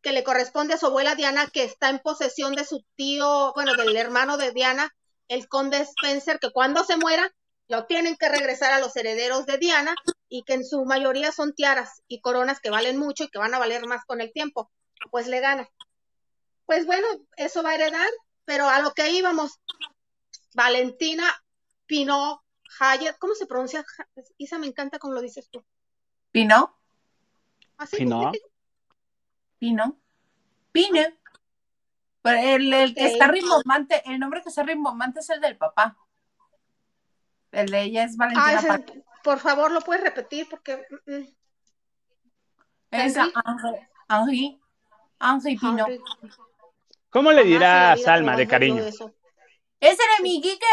que 0.00 0.12
le 0.12 0.24
corresponde 0.24 0.74
a 0.74 0.78
su 0.78 0.86
abuela 0.86 1.14
Diana, 1.14 1.48
que 1.52 1.64
está 1.64 1.88
en 1.90 2.00
posesión 2.00 2.54
de 2.54 2.64
su 2.64 2.84
tío, 2.96 3.52
bueno, 3.54 3.74
del 3.74 3.96
hermano 3.96 4.36
de 4.36 4.52
Diana, 4.52 4.94
el 5.28 5.48
conde 5.48 5.78
Spencer, 5.78 6.38
que 6.38 6.50
cuando 6.50 6.84
se 6.84 6.96
muera 6.96 7.32
lo 7.68 7.86
tienen 7.86 8.16
que 8.16 8.28
regresar 8.28 8.72
a 8.72 8.80
los 8.80 8.94
herederos 8.96 9.46
de 9.46 9.56
Diana 9.56 9.94
y 10.28 10.42
que 10.42 10.54
en 10.54 10.66
su 10.66 10.84
mayoría 10.84 11.32
son 11.32 11.54
tiaras 11.54 12.02
y 12.06 12.20
coronas 12.20 12.60
que 12.60 12.70
valen 12.70 12.98
mucho 12.98 13.24
y 13.24 13.28
que 13.28 13.38
van 13.38 13.54
a 13.54 13.58
valer 13.58 13.86
más 13.86 14.04
con 14.04 14.20
el 14.20 14.32
tiempo. 14.32 14.70
Pues 15.10 15.26
le 15.26 15.40
gana. 15.40 15.68
Pues 16.66 16.84
bueno, 16.84 17.06
eso 17.36 17.62
va 17.62 17.70
a 17.70 17.74
heredar, 17.76 18.08
pero 18.44 18.68
a 18.68 18.80
lo 18.80 18.92
que 18.92 19.10
íbamos, 19.10 19.58
Valentina 20.54 21.24
Pinot 21.86 22.40
Hayek, 22.80 23.18
¿cómo 23.18 23.34
se 23.34 23.46
pronuncia? 23.46 23.84
Isa, 24.38 24.58
me 24.58 24.66
encanta 24.66 24.98
cómo 24.98 25.14
lo 25.14 25.20
dices 25.20 25.48
tú. 25.50 25.64
¿Pino? 26.30 26.78
¿Así? 27.76 27.96
Pinot. 27.96 28.34
¿Pino? 29.58 29.98
¿Pino? 30.72 31.00
Pero 32.22 32.38
el, 32.38 32.72
el 32.72 32.94
que 32.94 33.06
está 33.06 33.26
rimbombante, 33.26 34.02
el 34.10 34.18
nombre 34.18 34.42
que 34.42 34.48
está 34.48 34.62
rimbombante 34.62 35.20
es 35.20 35.30
el 35.30 35.40
del 35.40 35.56
papá. 35.56 35.96
El 37.50 37.70
de 37.70 37.82
ella 37.82 38.04
es 38.04 38.12
Ah, 38.12 38.16
Valentina 38.18 38.58
ese- 38.58 38.68
Paz. 38.68 38.80
por 39.24 39.38
favor, 39.40 39.70
lo 39.72 39.80
puedes 39.80 40.02
repetir 40.02 40.48
porque... 40.48 40.76
mm, 41.06 41.12
mm, 41.16 41.34
Es 42.92 43.16
Henry. 43.16 43.32
Henry. 44.08 45.58
Pino. 45.58 45.86
¿Cómo 47.10 47.32
le 47.32 47.44
dirás 47.44 48.06
Alma 48.06 48.36
de 48.36 48.46
cariño? 48.48 48.84
Ese 48.84 49.10
era 49.80 50.22
mi 50.22 50.40
Quique. 50.40 50.64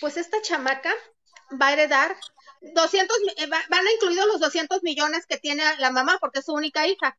Pues 0.00 0.16
esta 0.16 0.40
chamaca 0.42 0.92
va 1.60 1.68
a 1.68 1.72
heredar 1.72 2.16
200, 2.60 3.16
mi- 3.24 3.42
eh, 3.44 3.46
va- 3.46 3.64
van 3.68 3.86
a 3.86 3.92
incluidos 3.92 4.26
los 4.26 4.40
200 4.40 4.82
millones 4.82 5.26
que 5.26 5.38
tiene 5.38 5.62
la 5.78 5.90
mamá 5.90 6.18
porque 6.20 6.40
es 6.40 6.44
su 6.46 6.52
única 6.52 6.86
hija. 6.86 7.18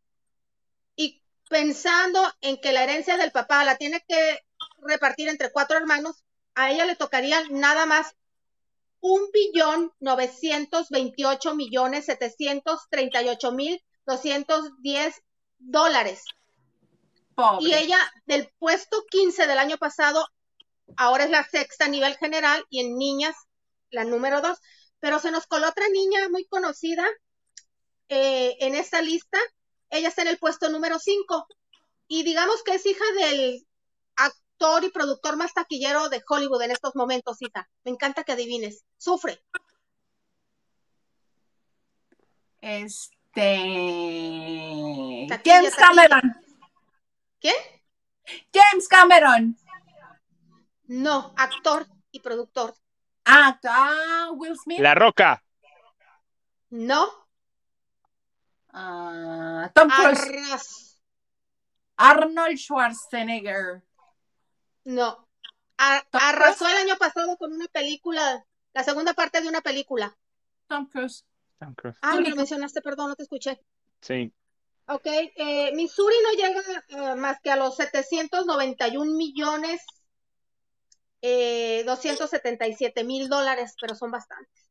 Y 0.95 1.21
pensando 1.49 2.21
en 2.41 2.57
que 2.57 2.71
la 2.73 2.83
herencia 2.83 3.17
del 3.17 3.31
papá 3.31 3.63
la 3.63 3.77
tiene 3.77 4.03
que 4.07 4.39
repartir 4.79 5.27
entre 5.29 5.51
cuatro 5.51 5.77
hermanos, 5.77 6.23
a 6.55 6.71
ella 6.71 6.85
le 6.85 6.95
tocaría 6.95 7.41
nada 7.49 7.85
más 7.85 8.15
un 8.99 9.29
billón 9.31 9.93
928 9.99 11.55
millones 11.55 12.05
738 12.05 13.51
mil 13.51 13.83
210 14.05 15.21
dólares. 15.59 16.23
Pobre. 17.35 17.63
Y 17.69 17.73
ella, 17.75 17.99
del 18.25 18.51
puesto 18.57 19.05
15 19.09 19.45
del 19.45 19.59
año 19.59 19.77
pasado, 19.77 20.27
ahora 20.95 21.25
es 21.25 21.29
la 21.29 21.43
sexta 21.47 21.85
a 21.85 21.89
nivel 21.89 22.15
general 22.17 22.63
y 22.69 22.81
en 22.81 22.97
niñas, 22.97 23.35
la 23.89 24.03
número 24.03 24.41
dos. 24.41 24.59
Pero 24.99 25.19
se 25.19 25.31
nos 25.31 25.45
coló 25.45 25.69
otra 25.69 25.88
niña 25.89 26.29
muy 26.29 26.45
conocida 26.45 27.05
eh, 28.09 28.55
en 28.59 28.75
esta 28.75 29.01
lista. 29.01 29.38
Ella 29.89 30.09
está 30.09 30.21
en 30.23 30.29
el 30.29 30.38
puesto 30.38 30.69
número 30.69 30.99
5 30.99 31.47
y 32.07 32.23
digamos 32.23 32.63
que 32.63 32.75
es 32.75 32.85
hija 32.85 33.05
del 33.19 33.67
actor 34.15 34.83
y 34.83 34.89
productor 34.89 35.38
más 35.38 35.53
taquillero 35.53 36.09
de 36.09 36.23
Hollywood 36.27 36.63
en 36.63 36.71
estos 36.71 36.95
momentos, 36.95 37.41
hija. 37.41 37.69
Me 37.83 37.91
encanta 37.91 38.23
que 38.23 38.31
adivines. 38.31 38.83
Sufre. 38.97 39.43
Este. 42.61 43.57
James 45.45 45.75
Cameron. 45.75 46.35
¿Quién? 47.39 47.55
James 48.53 48.88
Cameron. 48.88 49.57
No, 50.88 51.33
actor 51.38 51.85
y 52.11 52.19
productor. 52.19 52.73
Ah, 53.25 53.59
ah 53.63 54.31
Will 54.33 54.57
Smith. 54.57 54.79
La 54.79 54.95
Roca. 54.95 55.43
No. 56.69 57.07
Ah, 58.71 59.71
Tom 59.73 59.89
Cruise. 59.89 60.99
Arnold 61.97 62.57
Schwarzenegger. 62.57 63.83
No. 64.85 65.27
A- 65.77 66.03
Tom 66.09 66.21
arrasó 66.23 66.65
Cruise. 66.65 66.73
el 66.73 66.89
año 66.89 66.97
pasado 66.97 67.38
con 67.38 67.53
una 67.53 67.67
película, 67.67 68.45
la 68.73 68.83
segunda 68.83 69.13
parte 69.13 69.41
de 69.41 69.49
una 69.49 69.61
película. 69.61 70.15
Tom 70.67 70.88
Cruise. 70.88 71.25
Tom 71.59 71.73
Cruise. 71.75 71.97
Ah, 72.01 72.15
me 72.15 72.29
lo 72.29 72.35
mencionaste, 72.35 72.81
perdón, 72.81 73.09
no 73.09 73.15
te 73.15 73.23
escuché. 73.23 73.59
Sí. 74.01 74.33
Ok, 74.88 75.05
eh, 75.05 75.71
Missouri 75.75 76.15
no 76.23 76.31
llega 76.31 76.61
eh, 76.88 77.15
más 77.15 77.41
que 77.41 77.51
a 77.51 77.57
los 77.57 77.75
791 77.75 79.17
millones, 79.17 79.81
eh, 81.22 81.84
277 81.86 83.03
mil 83.03 83.30
dólares, 83.30 83.76
pero 83.80 83.95
son 83.95 84.11
bastantes. 84.11 84.70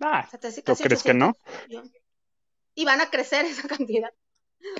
Ah, 0.00 0.24
O 0.26 0.30
sea, 0.30 0.40
te- 0.40 0.62
¿tú 0.62 0.74
crees 0.76 1.02
que 1.02 1.14
no? 1.14 1.36
800 1.44 1.68
millones. 1.68 1.92
Y 2.74 2.84
van 2.84 3.00
a 3.00 3.10
crecer 3.10 3.44
esa 3.46 3.68
cantidad, 3.68 4.10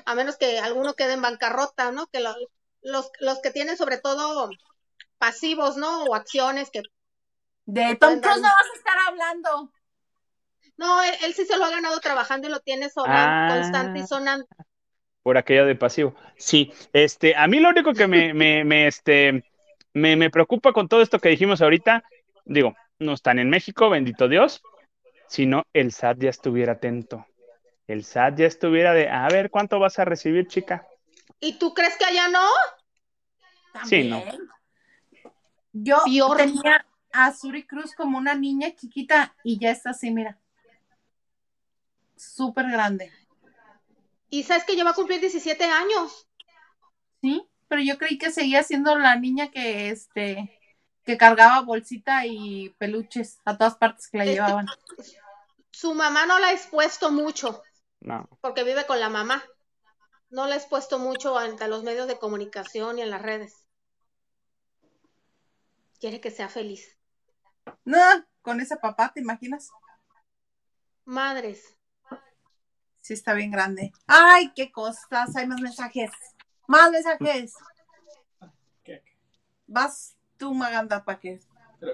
a 0.06 0.14
menos 0.14 0.36
que 0.38 0.58
alguno 0.58 0.94
quede 0.94 1.14
en 1.14 1.22
bancarrota, 1.22 1.92
¿no? 1.92 2.06
Que 2.08 2.20
lo- 2.20 2.34
los, 2.82 3.10
los 3.20 3.40
que 3.40 3.50
tienen 3.50 3.76
sobre 3.76 3.98
todo 3.98 4.50
pasivos, 5.18 5.76
¿no? 5.76 6.04
O 6.04 6.14
acciones 6.14 6.70
que... 6.70 6.82
De 7.66 7.94
Tom 7.96 8.20
Cruise 8.20 8.36
no 8.40 8.48
vas 8.48 8.70
a 8.74 8.78
estar 8.78 8.98
hablando. 9.06 9.72
No, 10.76 11.02
él, 11.02 11.14
él 11.24 11.34
sí 11.34 11.44
se 11.44 11.56
lo 11.58 11.64
ha 11.66 11.70
ganado 11.70 12.00
trabajando 12.00 12.48
y 12.48 12.50
lo 12.50 12.60
tiene 12.60 12.86
Ah. 12.86 12.90
sonando, 12.94 13.54
constante 13.54 13.98
y 14.00 14.06
sonando. 14.06 14.46
Por 15.22 15.36
aquello 15.36 15.66
de 15.66 15.76
pasivo. 15.76 16.14
Sí, 16.38 16.72
este, 16.92 17.36
a 17.36 17.46
mí 17.46 17.60
lo 17.60 17.68
único 17.68 17.92
que 17.92 18.06
me, 18.06 18.32
me, 18.32 18.64
me, 18.64 18.86
este, 18.86 19.44
me, 19.94 20.16
me 20.16 20.30
preocupa 20.30 20.72
con 20.72 20.88
todo 20.88 21.02
esto 21.02 21.18
que 21.18 21.28
dijimos 21.28 21.62
ahorita, 21.62 22.04
digo, 22.44 22.74
no 22.98 23.14
están 23.14 23.38
en 23.38 23.50
México, 23.50 23.90
bendito 23.90 24.28
Dios, 24.28 24.62
sino 25.28 25.64
el 25.72 25.92
SAT 25.92 26.18
ya 26.20 26.30
estuviera 26.30 26.74
atento. 26.74 27.26
El 27.86 28.04
SAT 28.04 28.38
ya 28.38 28.46
estuviera 28.46 28.92
de, 28.92 29.08
a 29.08 29.28
ver, 29.28 29.50
¿cuánto 29.50 29.78
vas 29.78 29.98
a 29.98 30.04
recibir, 30.04 30.46
chica? 30.46 30.86
¿Y 31.40 31.58
tú 31.58 31.74
crees 31.74 31.96
que 31.96 32.04
allá 32.04 32.28
no? 32.28 32.46
Sí, 33.84 34.04
no. 34.08 34.22
Yo 35.72 36.02
tenía 36.36 36.86
a 37.12 37.32
Suri 37.32 37.66
Cruz 37.66 37.94
como 37.94 38.18
una 38.18 38.34
niña 38.34 38.74
chiquita 38.74 39.34
y 39.42 39.58
ya 39.58 39.70
está 39.70 39.90
así, 39.90 40.10
mira. 40.10 40.38
Súper 42.16 42.70
grande. 42.70 43.10
Y 44.28 44.42
sabes 44.44 44.64
que 44.64 44.82
va 44.84 44.90
a 44.90 44.94
cumplir 44.94 45.20
17 45.20 45.64
años. 45.64 46.28
Sí, 47.20 47.49
pero 47.70 47.82
yo 47.82 47.96
creí 47.98 48.18
que 48.18 48.32
seguía 48.32 48.64
siendo 48.64 48.98
la 48.98 49.14
niña 49.14 49.52
que 49.52 49.90
este 49.90 50.58
que 51.04 51.16
cargaba 51.16 51.60
bolsita 51.60 52.26
y 52.26 52.70
peluches 52.78 53.38
a 53.44 53.56
todas 53.56 53.76
partes 53.76 54.08
que 54.08 54.18
la 54.18 54.24
Este- 54.24 54.34
llevaban. 54.34 54.66
Su 55.70 55.94
mamá 55.94 56.26
no 56.26 56.38
la 56.40 56.48
ha 56.48 56.52
expuesto 56.52 57.10
mucho, 57.12 57.62
No, 58.00 58.28
porque 58.40 58.64
vive 58.64 58.84
con 58.86 58.98
la 58.98 59.08
mamá. 59.08 59.42
No 60.30 60.46
la 60.46 60.54
ha 60.54 60.58
expuesto 60.58 60.98
mucho 60.98 61.38
ante 61.38 61.68
los 61.68 61.84
medios 61.84 62.08
de 62.08 62.18
comunicación 62.18 62.98
y 62.98 63.02
en 63.02 63.10
las 63.10 63.22
redes. 63.22 63.64
Quiere 66.00 66.20
que 66.20 66.30
sea 66.30 66.48
feliz. 66.48 66.96
No, 67.84 67.98
con 68.42 68.60
ese 68.60 68.76
papá, 68.76 69.12
¿te 69.14 69.20
imaginas? 69.20 69.70
Madres. 71.04 71.76
Sí, 73.00 73.14
está 73.14 73.32
bien 73.34 73.50
grande. 73.52 73.92
Ay, 74.06 74.52
qué 74.54 74.70
cosas. 74.72 75.34
Hay 75.36 75.46
más 75.46 75.60
mensajes. 75.60 76.10
Más 76.70 76.88
mensajes. 76.92 77.54
Vas 79.66 80.16
tú, 80.38 80.54
Maganda, 80.54 81.04
para 81.04 81.18
que. 81.18 81.40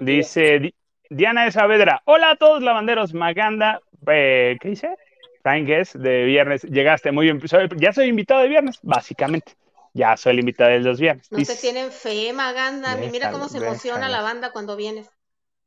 dice 0.01 0.59
Di- 0.59 0.75
Diana 1.09 1.45
de 1.45 1.51
Saavedra, 1.51 2.03
hola 2.05 2.31
a 2.31 2.35
todos 2.35 2.61
lavanderos, 2.61 3.11
Maganda, 3.15 3.79
eh, 4.07 4.55
¿qué 4.61 4.69
dice? 4.69 4.95
Frank 5.41 5.65
Guest 5.65 5.95
de 5.95 6.25
viernes, 6.25 6.61
llegaste 6.61 7.11
muy 7.11 7.25
bien, 7.25 7.41
Soy- 7.47 7.67
ya 7.77 7.91
soy 7.91 8.07
invitado 8.07 8.41
de 8.41 8.49
viernes, 8.49 8.77
básicamente, 8.83 9.53
ya 9.95 10.15
soy 10.15 10.33
el 10.33 10.39
invitado 10.41 10.69
de 10.69 10.79
los 10.81 10.99
viernes. 10.99 11.31
No 11.31 11.37
te 11.37 11.41
Dice- 11.41 11.55
tienen 11.59 11.91
fe, 11.91 12.31
Maganda. 12.33 12.95
Mira 12.97 13.31
cómo 13.31 13.49
se 13.49 13.57
emociona 13.57 14.05
déjalo. 14.07 14.15
la 14.15 14.21
banda 14.21 14.51
cuando 14.51 14.75
vienes. 14.75 15.09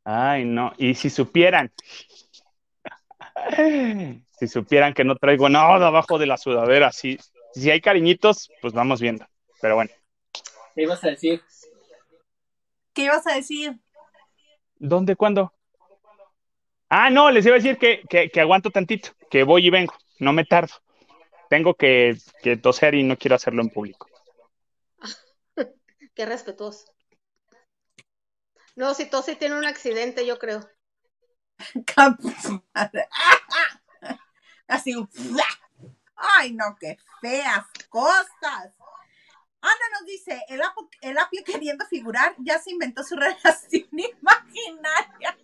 Ay, 0.04 0.44
no, 0.44 0.72
y 0.76 0.94
si 0.94 1.11
supieran, 1.11 1.72
si 4.38 4.46
supieran 4.46 4.94
que 4.94 5.02
no 5.02 5.16
traigo 5.16 5.48
nada 5.48 5.84
abajo 5.88 6.16
de 6.18 6.26
la 6.26 6.36
sudadera, 6.36 6.92
si, 6.92 7.18
si 7.53 7.70
hay 7.70 7.80
cariñitos, 7.80 8.51
pues 8.61 8.72
vamos 8.72 9.01
viendo, 9.01 9.26
pero 9.61 9.74
bueno, 9.74 9.90
¿Qué 10.74 10.82
ibas 10.82 11.03
a 11.05 11.09
decir? 11.09 11.42
¿Qué 12.92 13.05
ibas 13.05 13.26
a 13.26 13.34
decir? 13.34 13.78
¿dónde, 14.76 15.16
cuándo? 15.16 15.53
Ah, 16.88 17.11
no, 17.11 17.30
les 17.30 17.46
iba 17.46 17.55
a 17.55 17.59
decir 17.59 17.78
que, 17.78 18.03
que, 18.09 18.30
que 18.30 18.40
aguanto 18.40 18.70
tantito, 18.70 19.11
que 19.30 19.44
voy 19.44 19.66
y 19.66 19.70
vengo, 19.70 19.94
no 20.18 20.32
me 20.32 20.44
tardo. 20.44 20.74
Tengo 21.48 21.74
que, 21.74 22.16
que 22.42 22.57
toser 22.57 22.94
y 22.94 23.03
no 23.03 23.16
quiero 23.16 23.36
hacerlo 23.36 23.62
en 23.62 23.70
público. 23.70 24.09
Qué 26.14 26.26
respetuoso. 26.26 26.92
No, 28.76 28.94
si 28.94 29.11
Tosi 29.11 29.36
tiene 29.36 29.57
un 29.57 29.64
accidente, 29.64 30.24
yo 30.24 30.38
creo. 30.38 30.61
Así. 34.68 34.94
Ay, 36.36 36.52
no, 36.52 36.76
qué 36.78 36.98
feas 37.20 37.66
cosas. 37.88 38.74
Ana 39.62 39.84
nos 39.92 40.06
dice, 40.06 40.42
el, 40.48 41.18
apio 41.18 41.44
queriendo 41.44 41.84
figurar 41.86 42.34
ya 42.38 42.58
se 42.58 42.70
inventó 42.70 43.02
su 43.04 43.16
relación 43.16 43.88
imaginaria. 43.92 45.38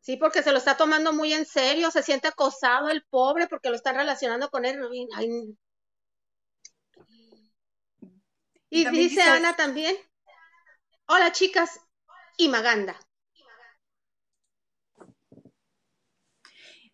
Sí, 0.00 0.16
porque 0.16 0.42
se 0.42 0.50
lo 0.50 0.58
está 0.58 0.76
tomando 0.76 1.12
muy 1.12 1.32
en 1.32 1.46
serio, 1.46 1.90
se 1.90 2.02
siente 2.02 2.28
acosado 2.28 2.88
el 2.88 3.04
pobre 3.04 3.46
porque 3.46 3.68
lo 3.68 3.76
están 3.76 3.96
relacionando 3.96 4.50
con 4.50 4.64
él. 4.64 4.80
Ay. 5.14 5.56
Y 8.70 8.80
Y 8.80 8.84
también 8.84 9.08
dice 9.08 9.20
dice- 9.20 9.30
Ana 9.30 9.56
también, 9.56 9.96
hola 11.06 11.32
chicas 11.32 11.80
y 12.36 12.48
Maganda. 12.48 12.98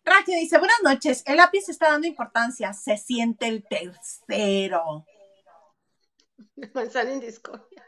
Raquel 0.07 0.39
dice, 0.39 0.57
buenas 0.57 0.81
noches, 0.83 1.21
el 1.25 1.37
se 1.61 1.71
está 1.71 1.89
dando 1.89 2.07
importancia, 2.07 2.71
se 2.71 2.95
siente 2.95 3.47
el 3.47 3.67
tercero. 3.67 5.05
Manzana 6.73 7.11
en 7.11 7.19
discordia. 7.19 7.83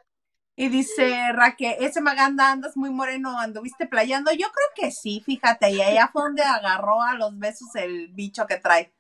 Y 0.58 0.68
dice 0.68 1.32
Raquel, 1.32 1.78
ese 1.80 2.02
Maganda 2.02 2.52
andas 2.52 2.76
muy 2.76 2.90
moreno, 2.90 3.40
anduviste 3.40 3.88
playando. 3.88 4.34
Yo 4.34 4.48
creo 4.52 4.68
que 4.76 4.92
sí, 4.92 5.24
fíjate, 5.26 5.70
y 5.70 5.82
allá 5.82 6.10
fue 6.12 6.24
donde 6.24 6.44
agarró 6.44 7.02
a 7.02 7.14
los 7.14 7.40
besos 7.40 7.74
el 7.76 8.10
bicho 8.10 8.46
que 8.46 8.58
trae. 8.58 8.94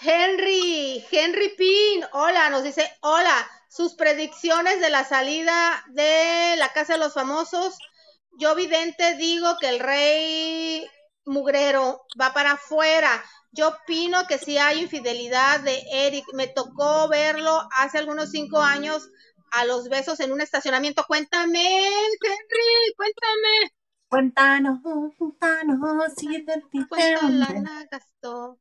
Henry, 0.00 1.04
Henry 1.10 1.48
Pin, 1.56 2.04
hola, 2.12 2.48
nos 2.50 2.62
dice, 2.62 2.88
hola, 3.00 3.50
sus 3.68 3.94
predicciones 3.94 4.80
de 4.80 4.90
la 4.90 5.02
salida 5.02 5.84
de 5.88 6.54
la 6.56 6.72
Casa 6.72 6.92
de 6.92 7.00
los 7.00 7.14
Famosos. 7.14 7.76
Yo 8.38 8.54
vidente 8.54 9.16
digo 9.16 9.56
que 9.60 9.68
el 9.68 9.80
rey 9.80 10.86
mugrero 11.24 12.06
va 12.20 12.32
para 12.32 12.52
afuera. 12.52 13.10
Yo 13.50 13.68
opino 13.68 14.28
que 14.28 14.38
si 14.38 14.58
hay 14.58 14.82
infidelidad 14.82 15.58
de 15.58 15.82
Eric, 15.92 16.24
me 16.34 16.46
tocó 16.46 17.08
verlo 17.08 17.68
hace 17.76 17.98
algunos 17.98 18.30
cinco 18.30 18.60
años 18.60 19.10
a 19.50 19.64
los 19.64 19.88
besos 19.88 20.20
en 20.20 20.30
un 20.30 20.40
estacionamiento. 20.40 21.04
Cuéntame, 21.08 21.84
Henry, 21.88 22.94
cuéntame. 22.96 23.72
Cuéntanos, 24.06 24.78
cuéntanos, 25.18 26.14
si 26.16 26.28
¿Cuánta 26.88 27.28
lana 27.28 27.88
gastó? 27.90 28.60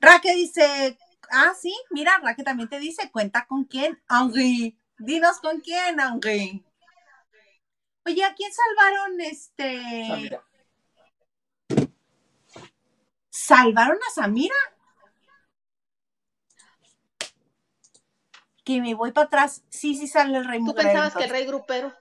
Raquel 0.00 0.36
dice, 0.36 0.98
ah, 1.30 1.54
sí, 1.58 1.74
mira, 1.90 2.18
Raquel 2.22 2.44
también 2.44 2.68
te 2.68 2.78
dice, 2.78 3.10
cuenta 3.10 3.46
con 3.46 3.64
quién, 3.64 3.98
Henri. 4.10 4.78
Dinos 4.98 5.38
con 5.40 5.60
quién, 5.60 5.98
Henri. 5.98 6.67
Oye, 8.08 8.24
¿a 8.24 8.34
quién 8.34 8.50
salvaron 8.50 9.20
este? 9.20 10.06
Samira. 10.08 10.42
¿Salvaron 13.28 13.98
a 13.98 14.14
Samira? 14.14 14.54
Que 18.64 18.80
me 18.80 18.94
voy 18.94 19.12
para 19.12 19.26
atrás. 19.26 19.62
Sí, 19.68 19.94
sí 19.94 20.06
sale 20.06 20.38
el 20.38 20.46
rey 20.46 20.64
¿Tú 20.64 20.74
pensabas 20.74 21.14
que 21.14 21.24
el 21.24 21.30
rey 21.30 21.44
grupero? 21.44 21.92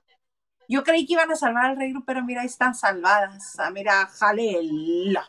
Yo 0.69 0.85
creí 0.85 1.05
que 1.05 1.13
iban 1.13 1.29
a 1.29 1.35
salvar 1.35 1.65
al 1.65 1.77
rey, 1.77 1.93
pero 2.05 2.23
mira, 2.23 2.41
ahí 2.41 2.47
están 2.47 2.73
salvadas. 2.73 3.59
Ah, 3.59 3.69
mira, 3.69 4.07
jalela. 4.07 5.27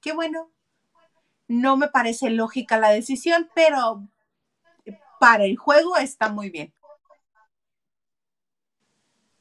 Qué 0.00 0.12
bueno. 0.12 0.50
No 1.46 1.76
me 1.76 1.88
parece 1.88 2.30
lógica 2.30 2.78
la 2.78 2.88
decisión, 2.88 3.50
pero 3.54 4.08
para 5.20 5.44
el 5.44 5.58
juego 5.58 5.98
está 5.98 6.30
muy 6.30 6.48
bien. 6.48 6.72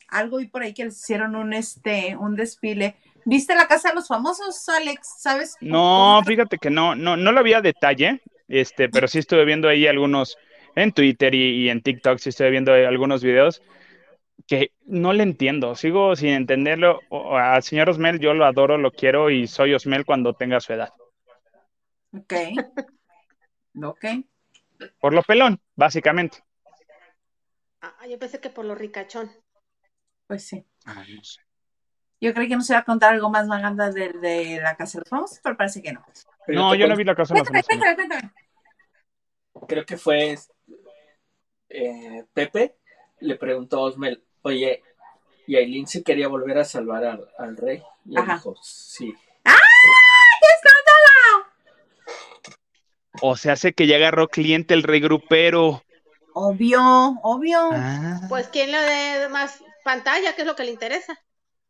Algo 0.09 0.37
vi 0.37 0.47
por 0.47 0.61
ahí 0.63 0.73
que 0.73 0.85
les 0.85 0.99
hicieron 0.99 1.35
un 1.35 1.53
este 1.53 2.15
un 2.15 2.35
desfile. 2.35 2.95
¿Viste 3.25 3.55
la 3.55 3.67
casa 3.67 3.89
de 3.89 3.95
los 3.95 4.07
famosos, 4.07 4.67
Alex? 4.69 5.15
¿Sabes? 5.19 5.57
No, 5.59 6.21
fíjate 6.25 6.57
que 6.57 6.69
no, 6.69 6.95
no, 6.95 7.17
no 7.17 7.31
lo 7.31 7.39
había 7.39 7.57
a 7.57 7.61
detalle, 7.61 8.21
este, 8.47 8.87
pero 8.89 9.07
sí 9.07 9.19
estuve 9.19 9.43
viendo 9.43 9.67
ahí 9.67 9.85
algunos 9.85 10.37
en 10.75 10.93
Twitter 10.93 11.35
y, 11.35 11.65
y 11.65 11.69
en 11.69 11.81
TikTok, 11.81 12.19
sí 12.19 12.29
estuve 12.29 12.51
viendo 12.51 12.71
algunos 12.73 13.21
videos 13.23 13.61
que 14.47 14.71
no 14.85 15.11
le 15.11 15.23
entiendo, 15.23 15.75
sigo 15.75 16.15
sin 16.15 16.29
entenderlo. 16.29 17.01
O- 17.09 17.17
o 17.31 17.37
Al 17.37 17.63
señor 17.63 17.89
Osmel 17.89 18.19
yo 18.19 18.33
lo 18.33 18.45
adoro, 18.45 18.77
lo 18.77 18.91
quiero 18.91 19.29
y 19.29 19.47
soy 19.47 19.73
Osmel 19.73 20.05
cuando 20.05 20.33
tenga 20.33 20.59
su 20.59 20.73
edad. 20.73 20.93
Ok. 22.13 22.33
Ok. 23.83 24.05
Por 24.99 25.13
lo 25.13 25.21
pelón, 25.21 25.61
básicamente. 25.75 26.39
Ah, 27.81 28.07
yo 28.09 28.17
pensé 28.17 28.39
que 28.39 28.49
por 28.49 28.65
lo 28.65 28.73
ricachón. 28.73 29.29
Pues 30.27 30.45
sí. 30.45 30.65
Ah, 30.85 31.03
no 31.09 31.23
sé. 31.23 31.41
Yo 32.19 32.33
creí 32.33 32.47
que 32.49 32.55
nos 32.55 32.69
iba 32.69 32.79
a 32.79 32.83
contar 32.83 33.13
algo 33.13 33.29
más 33.29 33.47
maganda 33.47 33.91
de, 33.91 34.09
de 34.13 34.59
la 34.61 34.75
casa 34.75 34.97
de 34.97 35.01
los 35.01 35.09
famosos, 35.09 35.39
pero 35.43 35.55
parece 35.55 35.81
que 35.81 35.93
no. 35.93 36.03
Pero 36.45 36.59
No, 36.61 36.75
yo 36.75 36.87
no 36.87 36.95
vi 36.95 37.03
la 37.03 37.15
casa 37.15 37.33
de 37.33 37.39
los 37.41 37.47
famosos. 37.47 37.67
cuéntame, 37.67 37.95
cuéntame. 37.95 38.31
Creo 39.67 39.85
que 39.85 39.97
fue 39.97 40.37
eh, 41.69 42.25
Pepe, 42.33 42.77
le 43.19 43.35
preguntó 43.35 43.77
a 43.77 43.81
Osmel, 43.81 44.23
oye, 44.41 44.83
¿y 45.45 45.55
Aileen 45.57 45.87
se 45.87 46.03
quería 46.03 46.27
volver 46.27 46.57
a 46.57 46.63
salvar 46.65 47.05
al, 47.05 47.27
al 47.37 47.55
rey? 47.57 47.83
Y 48.05 48.17
él 48.17 48.25
dijo, 48.25 48.55
sí. 48.63 49.13
O 53.21 53.35
se 53.35 53.49
hace 53.49 53.73
que 53.73 53.87
ya 53.87 53.95
agarró 53.95 54.27
cliente 54.27 54.73
el 54.75 54.83
rey 54.83 54.99
grupero. 54.99 55.83
Obvio, 56.33 56.79
obvio. 57.23 57.69
Ah, 57.73 58.21
Pues 58.29 58.47
quién 58.49 58.71
le 58.71 58.77
dé 58.77 59.29
más 59.29 59.63
pantalla, 59.87 60.35
que 60.35 60.41
es 60.41 60.47
lo 60.47 60.57
que 60.57 60.65
le 60.65 60.71
interesa. 60.71 61.17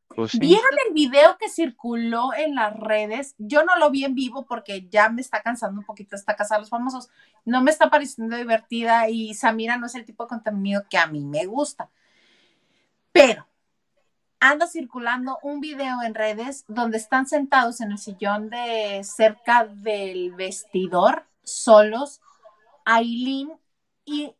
pues 0.07 0.31
sí. 0.31 0.39
¿Vieron 0.39 0.71
el 0.87 0.93
video 0.93 1.37
que 1.37 1.49
circuló 1.49 2.33
en 2.33 2.55
las 2.55 2.75
redes? 2.75 3.35
Yo 3.37 3.63
no 3.63 3.77
lo 3.77 3.91
vi 3.91 4.05
en 4.05 4.15
vivo 4.15 4.47
porque 4.47 4.87
ya 4.89 5.09
me 5.09 5.21
está 5.21 5.43
cansando 5.43 5.79
un 5.79 5.85
poquito 5.85 6.15
esta 6.15 6.35
casa 6.35 6.55
de 6.55 6.61
los 6.61 6.71
famosos. 6.71 7.09
No 7.45 7.61
me 7.61 7.69
está 7.69 7.91
pareciendo 7.91 8.35
divertida 8.35 9.07
y 9.07 9.35
Samira 9.35 9.77
no 9.77 9.85
es 9.85 9.93
el 9.93 10.03
tipo 10.03 10.23
de 10.23 10.29
contenido 10.29 10.83
que 10.89 10.97
a 10.97 11.05
mí 11.05 11.23
me 11.23 11.45
gusta. 11.45 11.91
Pero 13.11 13.47
anda 14.39 14.65
circulando 14.65 15.37
un 15.43 15.59
video 15.59 16.01
en 16.01 16.15
redes 16.15 16.65
donde 16.67 16.97
están 16.97 17.27
sentados 17.27 17.81
en 17.81 17.91
el 17.91 17.99
sillón 17.99 18.49
de 18.49 19.01
cerca 19.03 19.65
del 19.65 20.33
vestidor, 20.33 21.27
solos, 21.43 22.21
Aileen 22.83 23.51
y 24.05 24.33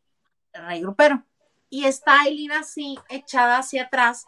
Rey 0.52 0.80
Grupero. 0.80 1.27
Y 1.70 1.84
está 1.84 2.22
Aileen 2.22 2.52
así, 2.52 2.98
echada 3.08 3.58
hacia 3.58 3.84
atrás, 3.84 4.26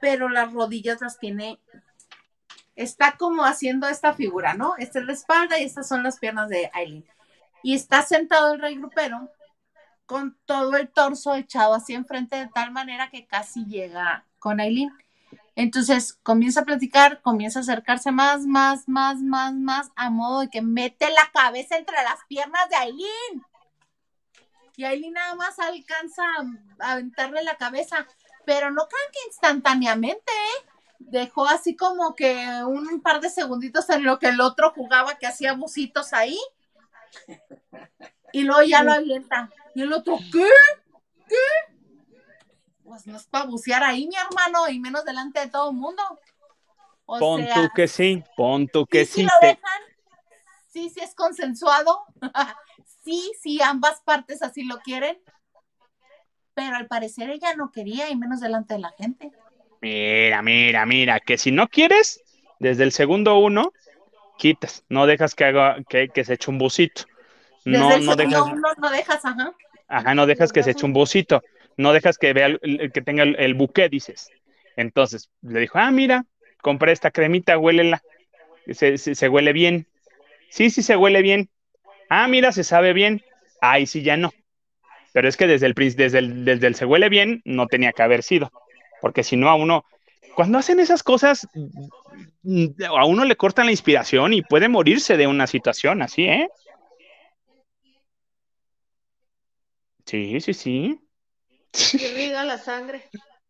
pero 0.00 0.28
las 0.28 0.52
rodillas 0.52 1.00
las 1.00 1.18
tiene. 1.18 1.58
Está 2.76 3.16
como 3.16 3.44
haciendo 3.44 3.88
esta 3.88 4.14
figura, 4.14 4.54
¿no? 4.54 4.74
Esta 4.78 5.00
es 5.00 5.04
la 5.04 5.12
espalda 5.12 5.58
y 5.58 5.64
estas 5.64 5.88
son 5.88 6.02
las 6.02 6.18
piernas 6.18 6.48
de 6.48 6.70
Aileen. 6.72 7.04
Y 7.62 7.74
está 7.74 8.02
sentado 8.02 8.54
el 8.54 8.60
Rey 8.60 8.76
Grupero 8.76 9.30
con 10.06 10.38
todo 10.46 10.76
el 10.76 10.88
torso 10.88 11.34
echado 11.34 11.74
hacia 11.74 11.96
enfrente 11.96 12.36
de 12.36 12.48
tal 12.48 12.70
manera 12.70 13.10
que 13.10 13.26
casi 13.26 13.66
llega 13.66 14.24
con 14.38 14.60
Aileen. 14.60 14.92
Entonces 15.58 16.14
comienza 16.22 16.60
a 16.60 16.64
platicar, 16.64 17.20
comienza 17.20 17.58
a 17.58 17.62
acercarse 17.62 18.12
más, 18.12 18.46
más, 18.46 18.88
más, 18.88 19.18
más, 19.20 19.54
más, 19.54 19.90
a 19.96 20.08
modo 20.08 20.40
de 20.40 20.48
que 20.48 20.62
mete 20.62 21.10
la 21.10 21.28
cabeza 21.32 21.76
entre 21.76 21.96
las 21.96 22.20
piernas 22.28 22.68
de 22.70 22.76
Aileen. 22.76 23.44
Y 24.78 24.84
Aileen 24.84 25.12
nada 25.14 25.34
más 25.34 25.58
alcanza 25.58 26.22
a 26.78 26.92
aventarle 26.92 27.42
la 27.42 27.56
cabeza, 27.56 28.06
pero 28.46 28.70
no 28.70 28.86
crean 28.86 29.10
que 29.12 29.18
instantáneamente, 29.26 30.30
¿eh? 30.32 30.66
Dejó 31.00 31.48
así 31.48 31.74
como 31.74 32.14
que 32.14 32.36
un 32.64 33.00
par 33.00 33.20
de 33.20 33.28
segunditos 33.28 33.90
en 33.90 34.04
lo 34.04 34.20
que 34.20 34.28
el 34.28 34.40
otro 34.40 34.70
jugaba, 34.70 35.18
que 35.18 35.26
hacía 35.26 35.54
bucitos 35.54 36.12
ahí. 36.12 36.38
Y 38.32 38.42
luego 38.44 38.62
ya 38.62 38.84
lo 38.84 38.92
avienta. 38.92 39.50
Y 39.74 39.82
el 39.82 39.92
otro, 39.92 40.16
¿qué? 40.30 40.48
¿Qué? 41.28 41.74
Pues 42.84 43.04
no 43.08 43.16
es 43.16 43.26
para 43.26 43.46
bucear 43.46 43.82
ahí, 43.82 44.06
mi 44.06 44.14
hermano, 44.14 44.68
y 44.68 44.78
menos 44.78 45.04
delante 45.04 45.40
de 45.40 45.48
todo 45.48 45.70
el 45.70 45.76
mundo. 45.76 46.04
O 47.04 47.18
Pon 47.18 47.44
sea, 47.44 47.54
tú 47.56 47.68
que 47.74 47.88
sí, 47.88 48.22
pon 48.36 48.68
tú 48.68 48.86
que 48.86 49.04
sí, 49.04 49.12
sí 49.12 49.20
sí. 49.22 49.22
lo 49.24 49.30
te- 49.40 49.46
dejan, 49.48 49.82
sí, 50.68 50.88
sí 50.88 51.00
es 51.00 51.16
consensuado, 51.16 52.04
sí, 53.08 53.32
sí, 53.40 53.62
ambas 53.62 54.02
partes 54.02 54.42
así 54.42 54.64
lo 54.64 54.78
quieren, 54.80 55.16
pero 56.54 56.76
al 56.76 56.88
parecer 56.88 57.30
ella 57.30 57.54
no 57.56 57.70
quería, 57.72 58.10
y 58.10 58.16
menos 58.16 58.40
delante 58.40 58.74
de 58.74 58.80
la 58.80 58.92
gente. 58.92 59.32
Mira, 59.80 60.42
mira, 60.42 60.84
mira, 60.86 61.20
que 61.20 61.38
si 61.38 61.52
no 61.52 61.68
quieres, 61.68 62.22
desde 62.58 62.84
el 62.84 62.92
segundo 62.92 63.38
uno, 63.38 63.72
quitas, 64.38 64.84
no 64.88 65.06
dejas 65.06 65.34
que 65.34 65.44
haga, 65.44 65.78
que, 65.88 66.08
que 66.08 66.24
se 66.24 66.34
eche 66.34 66.50
un 66.50 66.58
busito. 66.58 67.04
Desde 67.64 67.76
No, 67.78 67.96
el 67.96 68.02
no 68.04 68.16
dejas, 68.16 68.42
uno 68.42 68.68
no 68.78 68.90
dejas, 68.90 69.24
ajá. 69.24 69.52
ajá, 69.88 70.14
no 70.14 70.26
dejas 70.26 70.52
que 70.52 70.62
se 70.62 70.72
eche 70.72 70.86
un 70.86 70.92
busito, 70.92 71.42
no 71.76 71.92
dejas 71.92 72.18
que 72.18 72.32
vea, 72.32 72.56
que 72.92 73.02
tenga 73.02 73.22
el, 73.22 73.36
el 73.38 73.54
buque, 73.54 73.88
dices. 73.88 74.30
Entonces, 74.76 75.30
le 75.42 75.60
dijo, 75.60 75.78
ah, 75.78 75.90
mira, 75.90 76.24
compré 76.62 76.92
esta 76.92 77.10
cremita, 77.10 77.58
huélela, 77.58 78.02
se, 78.70 78.98
se, 78.98 79.14
se 79.14 79.28
huele 79.28 79.52
bien. 79.52 79.86
Sí, 80.50 80.70
sí, 80.70 80.82
se 80.82 80.96
huele 80.96 81.22
bien. 81.22 81.50
Ah, 82.08 82.28
mira, 82.28 82.52
se 82.52 82.64
sabe 82.64 82.92
bien. 82.92 83.22
Ay, 83.60 83.86
sí, 83.86 84.02
ya 84.02 84.16
no. 84.16 84.30
Pero 85.12 85.28
es 85.28 85.36
que 85.36 85.46
desde 85.46 85.66
el, 85.66 85.74
desde 85.74 86.18
el, 86.18 86.44
desde 86.44 86.66
el 86.66 86.74
se 86.74 86.84
huele 86.84 87.08
bien, 87.08 87.42
no 87.44 87.66
tenía 87.66 87.92
que 87.92 88.02
haber 88.02 88.22
sido. 88.22 88.50
Porque 89.00 89.22
si 89.24 89.36
no, 89.36 89.48
a 89.48 89.54
uno, 89.54 89.84
cuando 90.34 90.58
hacen 90.58 90.80
esas 90.80 91.02
cosas, 91.02 91.46
a 92.88 93.04
uno 93.04 93.24
le 93.24 93.36
cortan 93.36 93.66
la 93.66 93.72
inspiración 93.72 94.32
y 94.32 94.42
puede 94.42 94.68
morirse 94.68 95.16
de 95.16 95.26
una 95.26 95.46
situación 95.46 96.02
así, 96.02 96.24
¿eh? 96.24 96.48
Sí, 100.06 100.40
sí, 100.40 100.54
sí. 100.54 101.00
Irriga 101.94 102.44
la 102.44 102.58
sangre. 102.58 103.04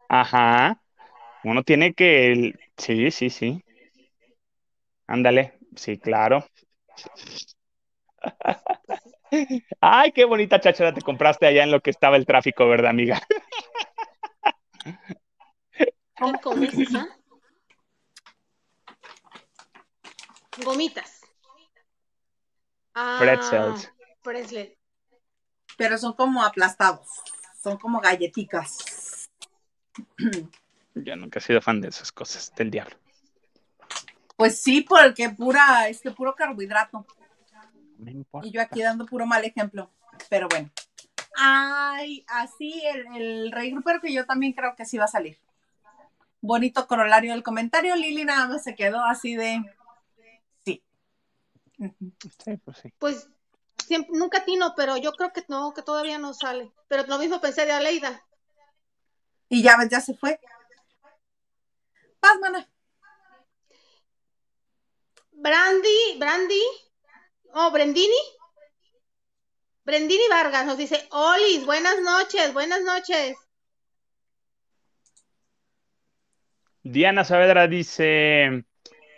Ajá. 0.09 0.81
Uno 1.45 1.63
tiene 1.63 1.95
que, 1.95 2.55
sí, 2.77 3.11
sí, 3.11 3.31
sí. 3.31 3.63
Ándale, 5.07 5.59
sí, 5.77 5.99
claro. 5.99 6.45
Ay, 9.81 10.13
qué 10.13 10.25
bonita 10.25 10.61
cháchara 10.61 10.95
te 10.95 11.03
compraste 11.03 11.47
allá 11.47 11.63
en 11.65 11.71
lo 11.71 11.81
que 11.81 11.91
estaba 11.91 12.17
el 12.17 12.27
tráfico, 12.27 12.69
¿verdad, 12.69 12.91
amiga? 12.91 13.21
¿Qué 15.73 16.33
comes, 16.43 16.95
ah? 16.95 17.09
Gomitas. 20.65 21.21
Ah, 22.95 23.19
Pretzels. 23.21 23.93
pretzel. 24.23 24.77
Pero 25.77 25.97
son 25.99 26.15
como 26.15 26.43
aplastados, 26.43 27.07
son 27.63 27.79
como 27.79 28.01
galletitas. 28.01 29.31
Yo 30.95 31.15
nunca 31.15 31.39
he 31.39 31.43
sido 31.43 31.61
fan 31.61 31.81
de 31.81 31.89
esas 31.89 32.11
cosas 32.11 32.53
del 32.57 32.73
diablo. 32.73 32.97
Pues 34.37 34.61
sí, 34.61 34.81
porque 34.83 35.31
pura, 35.31 35.89
este 35.89 36.11
puro 36.11 36.35
carbohidrato. 36.35 37.07
No 37.99 38.05
me 38.05 38.13
importa. 38.13 38.49
Y 38.49 38.53
yo 38.53 38.63
aquí 38.63 38.83
dando 38.83 39.05
puro 39.05 39.27
mal 39.27 39.45
ejemplo. 39.45 39.91
Pero 40.31 40.49
bueno. 40.49 40.71
Ay, 41.37 42.25
así 42.29 42.83
el, 42.87 43.07
el 43.17 43.53
rey 43.53 43.71
grupero 43.71 44.01
que 44.01 44.13
yo 44.13 44.25
también 44.27 44.53
creo 44.55 44.75
que 44.75 44.87
sí 44.87 44.97
va 44.97 45.05
a 45.05 45.09
salir. 45.09 45.39
Bonito 46.41 46.87
corolario 46.87 47.33
del 47.33 47.43
comentario. 47.43 47.95
Lili 47.97 48.25
nada 48.25 48.47
más 48.47 48.65
se 48.65 48.75
quedó 48.75 49.05
así 49.05 49.35
de. 49.35 49.63
Sí. 50.65 50.83
Pues 52.65 52.77
sí. 52.79 52.93
Pues 52.99 53.29
siempre, 53.87 54.17
nunca 54.17 54.45
tino, 54.45 54.75
pero 54.77 54.97
yo 54.97 55.13
creo 55.13 55.33
que 55.33 55.45
no, 55.49 55.75
que 55.75 55.83
todavía 55.83 56.19
no 56.19 56.35
sale. 56.35 56.73
Pero 56.89 57.05
lo 57.07 57.19
mismo 57.19 57.41
pensé 57.41 57.67
de 57.67 57.73
Aleida. 57.73 58.25
Y 59.49 59.63
ya 59.63 59.77
ves, 59.77 59.89
ya 59.89 60.01
se 60.01 60.15
fue. 60.15 60.41
Paz, 62.21 62.39
mana. 62.41 62.69
Brandy, 65.33 66.19
Brandy, 66.19 66.63
oh, 67.55 67.71
Brendini. 67.71 68.15
Brendini 69.85 70.29
Vargas 70.29 70.67
nos 70.67 70.77
dice, 70.77 71.07
Olis, 71.11 71.65
buenas 71.65 72.01
noches, 72.03 72.53
buenas 72.53 72.83
noches. 72.83 73.37
Diana 76.83 77.25
Saavedra 77.25 77.67
dice, 77.69 78.65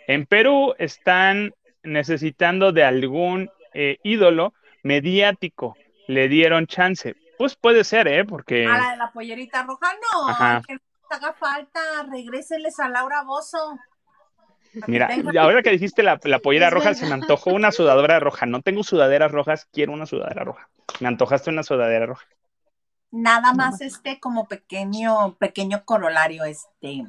en 0.07 0.25
Perú 0.27 0.73
están 0.77 1.53
necesitando 1.83 2.71
de 2.71 2.83
algún 2.83 3.49
eh, 3.73 3.97
ídolo 4.03 4.53
mediático. 4.83 5.75
Le 6.07 6.27
dieron 6.27 6.67
chance. 6.67 7.15
Pues 7.37 7.55
puede 7.55 7.83
ser, 7.83 8.07
¿eh? 8.07 8.25
Porque... 8.25 8.65
A 8.65 8.77
la 8.77 8.91
de 8.91 8.97
la 8.97 9.11
pollerita 9.11 9.63
roja, 9.63 9.93
no. 9.93 10.29
Ajá. 10.29 10.61
que 10.67 10.77
haga 11.09 11.33
falta, 11.33 11.79
regrésenles 12.09 12.79
a 12.79 12.89
Laura 12.89 13.23
Bozo. 13.23 13.77
Mira, 14.87 15.09
ahora 15.39 15.61
que 15.63 15.71
dijiste 15.71 16.03
la, 16.03 16.19
la 16.23 16.39
pollera 16.39 16.69
roja, 16.69 16.93
se 16.93 17.05
me 17.05 17.13
antojó 17.13 17.51
una 17.51 17.71
sudadera 17.71 18.19
roja. 18.19 18.45
No 18.45 18.61
tengo 18.61 18.83
sudaderas 18.83 19.31
rojas, 19.31 19.67
quiero 19.71 19.91
una 19.93 20.05
sudadera 20.05 20.43
roja. 20.43 20.69
Me 20.99 21.07
antojaste 21.07 21.49
una 21.49 21.63
sudadera 21.63 22.05
roja. 22.05 22.25
Nada 23.11 23.53
más 23.53 23.79
este 23.81 24.19
como 24.19 24.47
pequeño, 24.47 25.35
pequeño 25.35 25.85
corolario, 25.85 26.45
este 26.45 27.05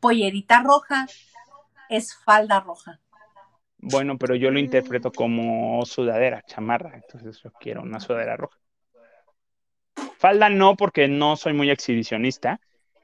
pollerita 0.00 0.62
roja 0.62 1.06
es 1.88 2.14
falda 2.14 2.60
roja. 2.60 3.00
Bueno, 3.78 4.16
pero 4.18 4.34
yo 4.34 4.50
lo 4.50 4.58
interpreto 4.58 5.12
como 5.12 5.84
sudadera, 5.84 6.42
chamarra, 6.46 6.94
entonces 6.96 7.40
yo 7.42 7.52
quiero 7.52 7.82
una 7.82 8.00
sudadera 8.00 8.36
roja. 8.36 8.58
Falda 10.18 10.48
no, 10.48 10.76
porque 10.76 11.06
no 11.08 11.36
soy 11.36 11.52
muy 11.52 11.70
exhibicionista, 11.70 12.60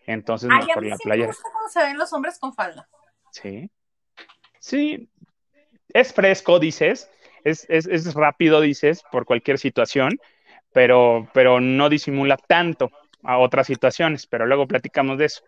entonces 0.06 0.48
Ay, 0.50 0.62
a 0.62 0.66
mejor 0.66 0.82
mí 0.82 0.88
la 0.88 0.96
sí 0.96 1.04
me 1.06 1.14
playera. 1.14 1.26
gusta 1.28 1.48
cómo 1.52 1.68
se 1.68 1.80
ven 1.80 1.98
los 1.98 2.12
hombres 2.12 2.38
con 2.38 2.54
falda. 2.54 2.88
Sí. 3.30 3.70
Sí. 4.58 5.08
Es 5.88 6.12
fresco, 6.12 6.58
dices. 6.58 7.10
Es, 7.44 7.66
es, 7.68 7.86
es 7.86 8.14
rápido, 8.14 8.60
dices, 8.60 9.02
por 9.10 9.24
cualquier 9.24 9.58
situación, 9.58 10.20
pero, 10.72 11.28
pero 11.32 11.58
no 11.60 11.88
disimula 11.88 12.36
tanto 12.36 12.90
a 13.22 13.38
otras 13.38 13.66
situaciones. 13.66 14.26
Pero 14.26 14.46
luego 14.46 14.68
platicamos 14.68 15.18
de 15.18 15.24
eso. 15.26 15.42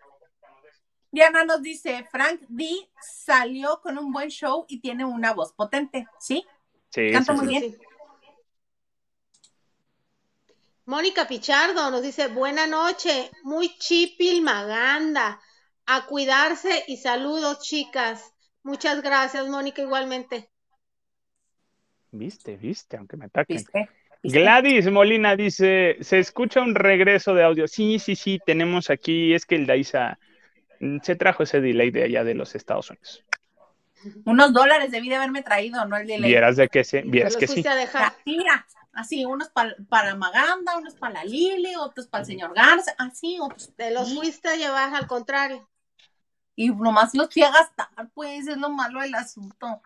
Diana 1.11 1.43
nos 1.43 1.61
dice, 1.61 2.07
Frank 2.11 2.41
D 2.47 2.89
salió 2.99 3.79
con 3.81 3.99
un 3.99 4.11
buen 4.11 4.29
show 4.29 4.65
y 4.67 4.79
tiene 4.79 5.05
una 5.05 5.33
voz 5.33 5.53
potente, 5.53 6.07
¿sí? 6.19 6.43
Sí, 6.89 7.11
Canta 7.11 7.33
sí, 7.33 7.39
muy 7.39 7.53
sí. 7.53 7.59
bien. 7.59 7.71
Sí. 7.71 7.77
Mónica 10.85 11.27
Pichardo 11.27 11.91
nos 11.91 12.01
dice, 12.01 12.27
buena 12.27 12.67
noche, 12.67 13.31
muy 13.43 13.77
chipil 13.77 14.41
maganda, 14.41 15.39
a 15.85 16.05
cuidarse 16.05 16.83
y 16.87 16.97
saludos 16.97 17.59
chicas. 17.61 18.33
Muchas 18.63 19.01
gracias, 19.01 19.47
Mónica, 19.47 19.81
igualmente. 19.81 20.49
Viste, 22.11 22.57
viste, 22.57 22.97
aunque 22.97 23.17
me 23.17 23.25
ataquen. 23.25 23.57
¿Viste? 23.57 23.89
¿Viste? 24.21 24.39
Gladys 24.39 24.89
Molina 24.89 25.35
dice, 25.35 25.97
se 25.99 26.19
escucha 26.19 26.61
un 26.61 26.75
regreso 26.75 27.33
de 27.33 27.43
audio. 27.43 27.67
Sí, 27.67 27.99
sí, 27.99 28.15
sí, 28.15 28.39
tenemos 28.45 28.89
aquí, 28.89 29.33
es 29.33 29.45
que 29.45 29.55
el 29.55 29.65
Daisa 29.65 30.17
mm, 30.79 30.99
se 31.01 31.15
trajo 31.15 31.43
ese 31.43 31.59
delay 31.59 31.91
de 31.91 32.03
allá 32.03 32.23
de 32.23 32.35
los 32.35 32.55
Estados 32.55 32.89
Unidos. 32.89 33.25
Unos 34.25 34.53
dólares 34.53 34.91
debí 34.91 35.09
de 35.09 35.15
haberme 35.15 35.41
traído, 35.43 35.83
no 35.85 35.97
el 35.97 36.07
de 36.07 36.19
Vieras 36.19 36.55
de 36.55 36.69
que 36.69 36.83
se, 36.83 37.01
Te 37.01 37.07
vieras 37.07 37.35
que 37.35 37.47
sí. 37.47 37.67
a 37.67 37.75
dejar. 37.75 38.03
Así, 38.03 38.37
mira, 38.37 38.67
así, 38.93 39.25
unos 39.25 39.49
pa- 39.49 39.75
para 39.89 40.15
Maganda, 40.15 40.77
unos 40.77 40.95
para 40.95 41.15
la 41.15 41.25
Lili, 41.25 41.75
otros 41.75 42.07
para 42.07 42.21
el 42.21 42.27
señor 42.27 42.53
Garza, 42.53 42.93
así, 42.97 43.37
otros. 43.41 43.73
Te 43.75 43.91
los 43.91 44.13
fuiste 44.13 44.49
a 44.49 44.55
llevar 44.55 44.93
al 44.93 45.07
contrario. 45.07 45.69
Y 46.55 46.69
nomás 46.69 47.13
los 47.15 47.33
fui 47.33 47.43
a 47.43 47.51
gastar, 47.51 48.09
pues, 48.13 48.47
es 48.47 48.57
lo 48.57 48.69
malo 48.69 49.01
del 49.01 49.15
asunto. 49.15 49.81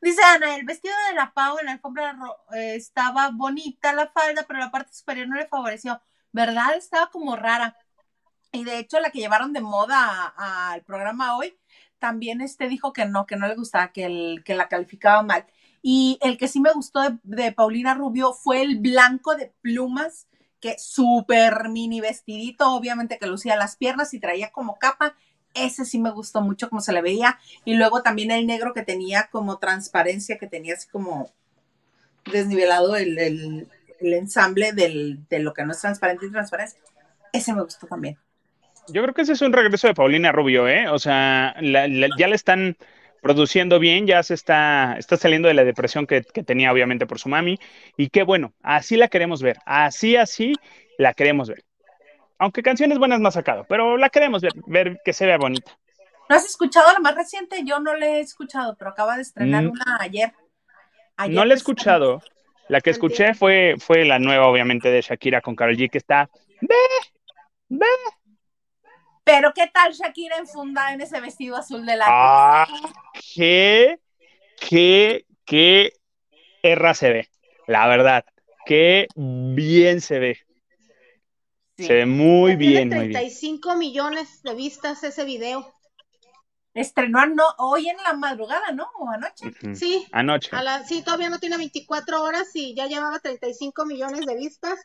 Dice 0.00 0.20
Ana, 0.24 0.56
el 0.56 0.64
vestido 0.64 0.94
de 1.08 1.14
la 1.14 1.32
Pau 1.32 1.58
en 1.58 1.66
la 1.66 1.72
alfombra 1.72 2.18
eh, 2.54 2.74
estaba 2.74 3.30
bonita 3.30 3.92
la 3.92 4.08
falda, 4.08 4.44
pero 4.46 4.58
la 4.58 4.70
parte 4.70 4.92
superior 4.92 5.28
no 5.28 5.36
le 5.36 5.46
favoreció. 5.46 6.00
¿Verdad? 6.32 6.74
Estaba 6.76 7.08
como 7.10 7.36
rara. 7.36 7.76
Y 8.52 8.64
de 8.64 8.78
hecho, 8.78 9.00
la 9.00 9.10
que 9.10 9.20
llevaron 9.20 9.52
de 9.52 9.60
moda 9.60 10.34
al 10.36 10.82
programa 10.82 11.36
hoy, 11.36 11.56
también 11.98 12.40
este 12.40 12.68
dijo 12.68 12.92
que 12.92 13.06
no, 13.06 13.26
que 13.26 13.36
no 13.36 13.46
le 13.46 13.54
gustaba, 13.54 13.92
que, 13.92 14.04
el, 14.06 14.42
que 14.44 14.54
la 14.54 14.68
calificaba 14.68 15.22
mal. 15.22 15.46
Y 15.82 16.18
el 16.20 16.36
que 16.36 16.48
sí 16.48 16.60
me 16.60 16.72
gustó 16.72 17.00
de, 17.00 17.18
de 17.22 17.52
Paulina 17.52 17.94
Rubio 17.94 18.32
fue 18.34 18.62
el 18.62 18.78
blanco 18.80 19.36
de 19.36 19.54
plumas, 19.62 20.26
que 20.60 20.78
súper 20.78 21.68
mini 21.68 22.00
vestidito, 22.00 22.72
obviamente 22.72 23.18
que 23.18 23.26
lucía 23.26 23.56
las 23.56 23.76
piernas 23.76 24.14
y 24.14 24.20
traía 24.20 24.50
como 24.52 24.78
capa. 24.78 25.16
Ese 25.54 25.84
sí 25.84 25.98
me 25.98 26.10
gustó 26.10 26.40
mucho 26.40 26.68
como 26.68 26.80
se 26.80 26.92
le 26.92 27.02
veía. 27.02 27.38
Y 27.64 27.74
luego 27.74 28.02
también 28.02 28.30
el 28.30 28.46
negro 28.46 28.72
que 28.72 28.82
tenía 28.82 29.28
como 29.30 29.58
transparencia, 29.58 30.38
que 30.38 30.46
tenía 30.46 30.74
así 30.74 30.88
como 30.88 31.30
desnivelado 32.30 32.96
el, 32.96 33.18
el- 33.18 33.68
el 34.00 34.12
ensamble 34.14 34.72
del- 34.72 35.20
de 35.28 35.38
lo 35.38 35.52
que 35.52 35.64
no 35.64 35.72
es 35.72 35.80
transparente 35.80 36.26
y 36.26 36.30
transparencia. 36.30 36.78
Ese 37.32 37.52
me 37.54 37.62
gustó 37.62 37.86
también. 37.86 38.16
Yo 38.88 39.02
creo 39.02 39.14
que 39.14 39.22
ese 39.22 39.32
es 39.32 39.42
un 39.42 39.52
regreso 39.52 39.86
de 39.86 39.94
Paulina 39.94 40.32
Rubio, 40.32 40.68
¿eh? 40.68 40.88
O 40.88 40.98
sea, 40.98 41.54
la- 41.60 41.86
la- 41.88 42.08
ya 42.18 42.26
le 42.26 42.34
están 42.34 42.76
produciendo 43.22 43.78
bien, 43.78 44.06
ya 44.06 44.22
se 44.24 44.34
está, 44.34 44.96
está 44.98 45.16
saliendo 45.16 45.46
de 45.46 45.54
la 45.54 45.64
depresión 45.64 46.06
que, 46.06 46.22
que 46.22 46.42
tenía 46.42 46.72
obviamente 46.72 47.06
por 47.06 47.20
su 47.20 47.28
mami. 47.28 47.58
Y 47.96 48.08
qué 48.08 48.24
bueno, 48.24 48.52
así 48.62 48.96
la 48.96 49.08
queremos 49.08 49.40
ver, 49.40 49.58
así, 49.64 50.16
así 50.16 50.54
la 50.98 51.14
queremos 51.14 51.48
ver. 51.48 51.62
Aunque 52.42 52.60
canciones 52.60 52.98
buenas 52.98 53.20
no 53.20 53.28
ha 53.28 53.30
sacado, 53.30 53.64
pero 53.68 53.96
la 53.96 54.08
queremos 54.08 54.42
ver, 54.42 54.52
ver 54.66 55.00
que 55.04 55.12
se 55.12 55.26
vea 55.26 55.38
bonita. 55.38 55.78
¿No 56.28 56.34
has 56.34 56.44
escuchado 56.44 56.92
la 56.92 56.98
más 56.98 57.14
reciente? 57.14 57.62
Yo 57.64 57.78
no 57.78 57.94
le 57.94 58.16
he 58.16 58.20
escuchado, 58.20 58.74
pero 58.76 58.90
acaba 58.90 59.14
de 59.14 59.22
estrenar 59.22 59.62
Mm. 59.62 59.70
una 59.70 59.98
ayer. 60.00 60.32
Ayer 61.18 61.36
No 61.36 61.44
la 61.44 61.54
he 61.54 61.56
escuchado. 61.56 62.20
La 62.66 62.80
que 62.80 62.90
escuché 62.90 63.34
fue, 63.34 63.76
fue 63.78 64.04
la 64.04 64.18
nueva, 64.18 64.48
obviamente, 64.48 64.90
de 64.90 65.02
Shakira 65.02 65.40
con 65.40 65.54
Karol 65.54 65.76
G, 65.76 65.88
que 65.88 65.98
está. 65.98 66.28
Ve, 66.60 66.74
ve. 67.68 67.86
Pero 69.22 69.52
¿qué 69.54 69.70
tal 69.72 69.92
Shakira 69.92 70.38
enfundada 70.38 70.94
en 70.94 71.00
ese 71.00 71.20
vestido 71.20 71.56
azul 71.56 71.86
de 71.86 71.96
la 71.96 72.06
Ah, 72.08 72.66
qué, 73.36 74.00
qué, 74.68 75.26
qué 75.44 75.92
erra 76.60 76.94
se 76.94 77.12
ve. 77.12 77.28
La 77.68 77.86
verdad, 77.86 78.24
qué 78.66 79.06
bien 79.14 80.00
se 80.00 80.18
ve. 80.18 80.38
Sí. 81.76 81.86
Se 81.86 81.94
ve 81.94 82.06
muy 82.06 82.52
Ya 82.52 82.56
bien, 82.56 82.88
Tiene 82.90 82.96
muy 82.96 83.08
bien. 83.08 83.12
35 83.12 83.76
millones 83.76 84.42
de 84.42 84.54
vistas 84.54 85.02
ese 85.04 85.24
video. 85.24 85.72
Estrenó 86.74 87.20
hoy 87.58 87.88
en 87.88 87.96
la 87.98 88.14
madrugada, 88.14 88.72
¿no? 88.72 88.88
O 88.98 89.08
anoche. 89.10 89.52
Sí, 89.74 90.06
Anoche. 90.12 90.50
a 90.56 90.62
la, 90.62 90.84
sí, 90.84 91.02
todavía 91.02 91.28
no 91.28 91.38
tiene 91.38 91.58
24 91.58 92.22
horas 92.22 92.48
y 92.54 92.74
ya 92.74 92.86
llevaba 92.86 93.18
35 93.18 93.84
millones 93.84 94.24
de 94.26 94.36
vistas. 94.36 94.80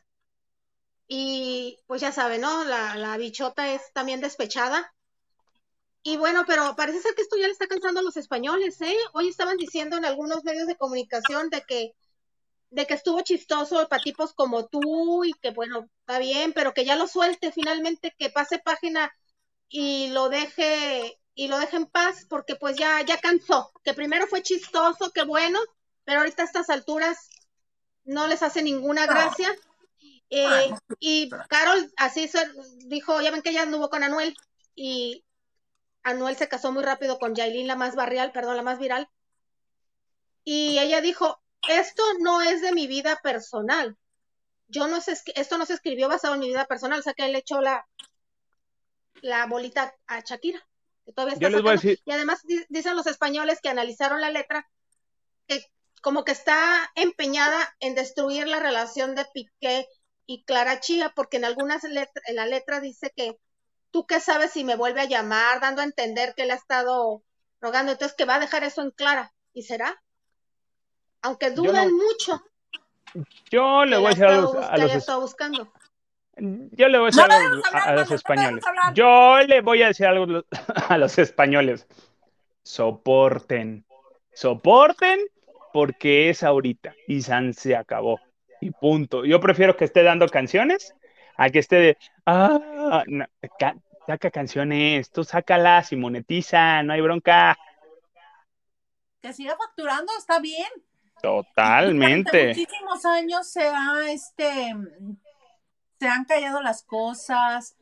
Y 1.07 1.79
pues 1.87 2.01
ya 2.01 2.11
sabe, 2.11 2.39
¿no? 2.39 2.65
La, 2.65 2.95
la 2.95 3.15
bichota 3.17 3.73
es 3.73 3.81
también 3.93 4.19
despechada. 4.19 4.93
Y 6.03 6.17
bueno, 6.17 6.43
pero 6.45 6.75
parece 6.75 7.01
ser 7.01 7.15
que 7.15 7.21
esto 7.21 7.37
ya 7.37 7.47
le 7.47 7.53
está 7.53 7.67
cansando 7.67 7.99
a 8.01 8.03
los 8.03 8.17
españoles, 8.17 8.79
¿eh? 8.81 8.95
Hoy 9.13 9.29
estaban 9.29 9.57
diciendo 9.57 9.97
en 9.97 10.05
algunos 10.05 10.43
medios 10.43 10.67
de 10.67 10.75
comunicación 10.77 11.49
de 11.49 11.61
que, 11.63 11.93
de 12.69 12.85
que 12.85 12.93
estuvo 12.93 13.21
chistoso 13.21 13.87
para 13.87 14.03
tipos 14.03 14.33
como 14.33 14.67
tú 14.67 15.23
y 15.23 15.33
que 15.33 15.51
bueno, 15.51 15.87
está 16.01 16.19
bien, 16.19 16.53
pero 16.53 16.73
que 16.73 16.85
ya 16.85 16.95
lo 16.95 17.07
suelte 17.07 17.51
finalmente, 17.51 18.13
que 18.17 18.29
pase 18.29 18.59
página 18.59 19.11
y 19.69 20.09
lo 20.09 20.29
deje 20.29 21.19
y 21.33 21.47
lo 21.47 21.59
deje 21.59 21.77
en 21.77 21.85
paz 21.85 22.25
porque 22.29 22.55
pues 22.55 22.75
ya 22.77 23.01
ya 23.01 23.17
cansó, 23.19 23.71
que 23.83 23.93
primero 23.93 24.27
fue 24.27 24.41
chistoso, 24.41 25.11
que 25.11 25.23
bueno, 25.23 25.59
pero 26.03 26.19
ahorita 26.19 26.43
a 26.43 26.45
estas 26.45 26.69
alturas 26.69 27.29
no 28.03 28.27
les 28.27 28.41
hace 28.43 28.63
ninguna 28.63 29.05
gracia. 29.05 29.53
Eh, 30.29 30.73
y 30.99 31.29
Carol 31.47 31.91
así 31.95 32.27
se 32.27 32.39
dijo, 32.85 33.21
ya 33.21 33.31
ven 33.31 33.41
que 33.41 33.51
ella 33.51 33.63
anduvo 33.63 33.89
con 33.89 34.03
Anuel 34.03 34.35
y 34.75 35.23
Anuel 36.03 36.35
se 36.35 36.47
casó 36.47 36.71
muy 36.71 36.83
rápido 36.83 37.19
con 37.19 37.35
Yailin, 37.35 37.67
la 37.67 37.75
más 37.75 37.95
barrial, 37.95 38.31
perdón, 38.31 38.57
la 38.57 38.63
más 38.63 38.79
viral. 38.79 39.09
Y 40.43 40.79
ella 40.79 41.01
dijo, 41.01 41.41
esto 41.67 42.03
no 42.19 42.41
es 42.41 42.61
de 42.61 42.71
mi 42.73 42.87
vida 42.87 43.19
personal. 43.23 43.97
Yo 44.67 44.87
no 44.87 44.99
sé, 45.01 45.17
esto 45.35 45.57
no 45.57 45.65
se 45.65 45.73
escribió 45.73 46.09
basado 46.09 46.33
en 46.33 46.41
mi 46.41 46.47
vida 46.47 46.65
personal, 46.65 46.99
o 46.99 47.03
sea 47.03 47.13
que 47.13 47.25
él 47.25 47.35
echó 47.35 47.61
la, 47.61 47.87
la 49.21 49.45
bolita 49.47 49.93
a 50.07 50.19
Shakira. 50.21 50.59
Que 51.05 51.13
todavía 51.13 51.35
está 51.35 51.45
Yo 51.45 51.49
les 51.49 51.61
voy 51.61 51.71
a 51.71 51.75
decir- 51.75 51.99
Y 52.05 52.11
además 52.11 52.41
di- 52.43 52.65
dicen 52.69 52.95
los 52.95 53.07
españoles 53.07 53.59
que 53.61 53.69
analizaron 53.69 54.19
la 54.21 54.31
letra 54.31 54.67
que 55.47 55.65
como 56.01 56.23
que 56.25 56.33
está 56.33 56.91
empeñada 56.95 57.75
en 57.79 57.95
destruir 57.95 58.47
la 58.47 58.59
relación 58.59 59.15
de 59.15 59.25
Piqué 59.33 59.87
y 60.25 60.43
Clara 60.43 60.79
Chía, 60.81 61.13
porque 61.15 61.37
en 61.37 61.45
algunas 61.45 61.83
letras, 61.83 62.23
en 62.27 62.35
la 62.35 62.45
letra 62.45 62.81
dice 62.81 63.11
que 63.15 63.39
tú 63.91 64.05
qué 64.05 64.19
sabes 64.19 64.51
si 64.51 64.63
me 64.65 64.75
vuelve 64.75 65.01
a 65.01 65.05
llamar, 65.05 65.61
dando 65.61 65.81
a 65.81 65.85
entender 65.85 66.33
que 66.35 66.43
él 66.43 66.51
ha 66.51 66.55
estado 66.55 67.23
rogando, 67.61 67.93
entonces 67.93 68.15
que 68.15 68.25
va 68.25 68.35
a 68.35 68.39
dejar 68.39 68.63
eso 68.65 68.81
en 68.81 68.91
Clara, 68.91 69.33
¿y 69.53 69.63
será? 69.63 70.01
Aunque 71.21 71.49
no- 71.51 71.89
mucho 71.89 72.41
Yo 73.51 73.85
le 73.85 73.97
voy 73.97 74.07
a 74.07 74.09
decir 74.09 74.25
a 74.25 74.35
los, 74.37 74.55
a 74.55 74.77
los 74.77 74.91
es- 74.91 75.07
buscando. 75.19 75.71
yo 76.37 76.87
le 76.87 76.97
voy 76.99 77.05
a 77.07 77.09
decir 77.11 77.27
No 77.27 77.33
algo 77.35 77.35
a, 77.63 77.67
hablar, 77.67 77.87
a 77.89 77.95
los 77.95 78.09
no 78.09 78.15
españoles. 78.15 78.65
Yo 78.93 79.37
le 79.47 79.61
voy 79.61 79.81
a 79.83 79.87
decir 79.87 80.05
algo 80.05 80.23
a 80.25 80.27
los- 80.27 80.45
a 80.89 80.97
los 80.97 81.17
españoles. 81.17 81.87
Soporten, 82.63 83.85
soporten 84.33 85.19
porque 85.73 86.29
es 86.29 86.43
ahorita 86.43 86.93
y 87.07 87.21
San 87.21 87.53
se 87.53 87.75
acabó 87.75 88.19
y 88.61 88.71
punto. 88.71 89.25
Yo 89.25 89.39
prefiero 89.39 89.75
que 89.77 89.85
esté 89.85 90.03
dando 90.03 90.27
canciones 90.27 90.93
a 91.37 91.49
que 91.49 91.59
esté 91.59 91.75
de, 91.77 91.97
ah, 92.25 93.03
no, 93.07 93.25
ca- 93.57 93.75
saca 94.05 94.31
canciones, 94.31 95.11
tú 95.11 95.23
sácalas 95.23 95.91
y 95.91 95.95
monetiza, 95.95 96.83
no 96.83 96.93
hay 96.93 97.01
bronca. 97.01 97.57
Que 99.21 99.33
siga 99.33 99.55
facturando, 99.57 100.11
está 100.17 100.39
bien. 100.39 100.67
Durante 101.21 101.49
Totalmente. 101.51 102.47
muchísimos 102.47 103.05
años 103.05 103.47
se 103.49 103.67
ha, 103.67 104.11
este, 104.11 104.73
se 105.99 106.07
han 106.07 106.25
callado 106.25 106.61
las 106.61 106.83
cosas. 106.83 107.75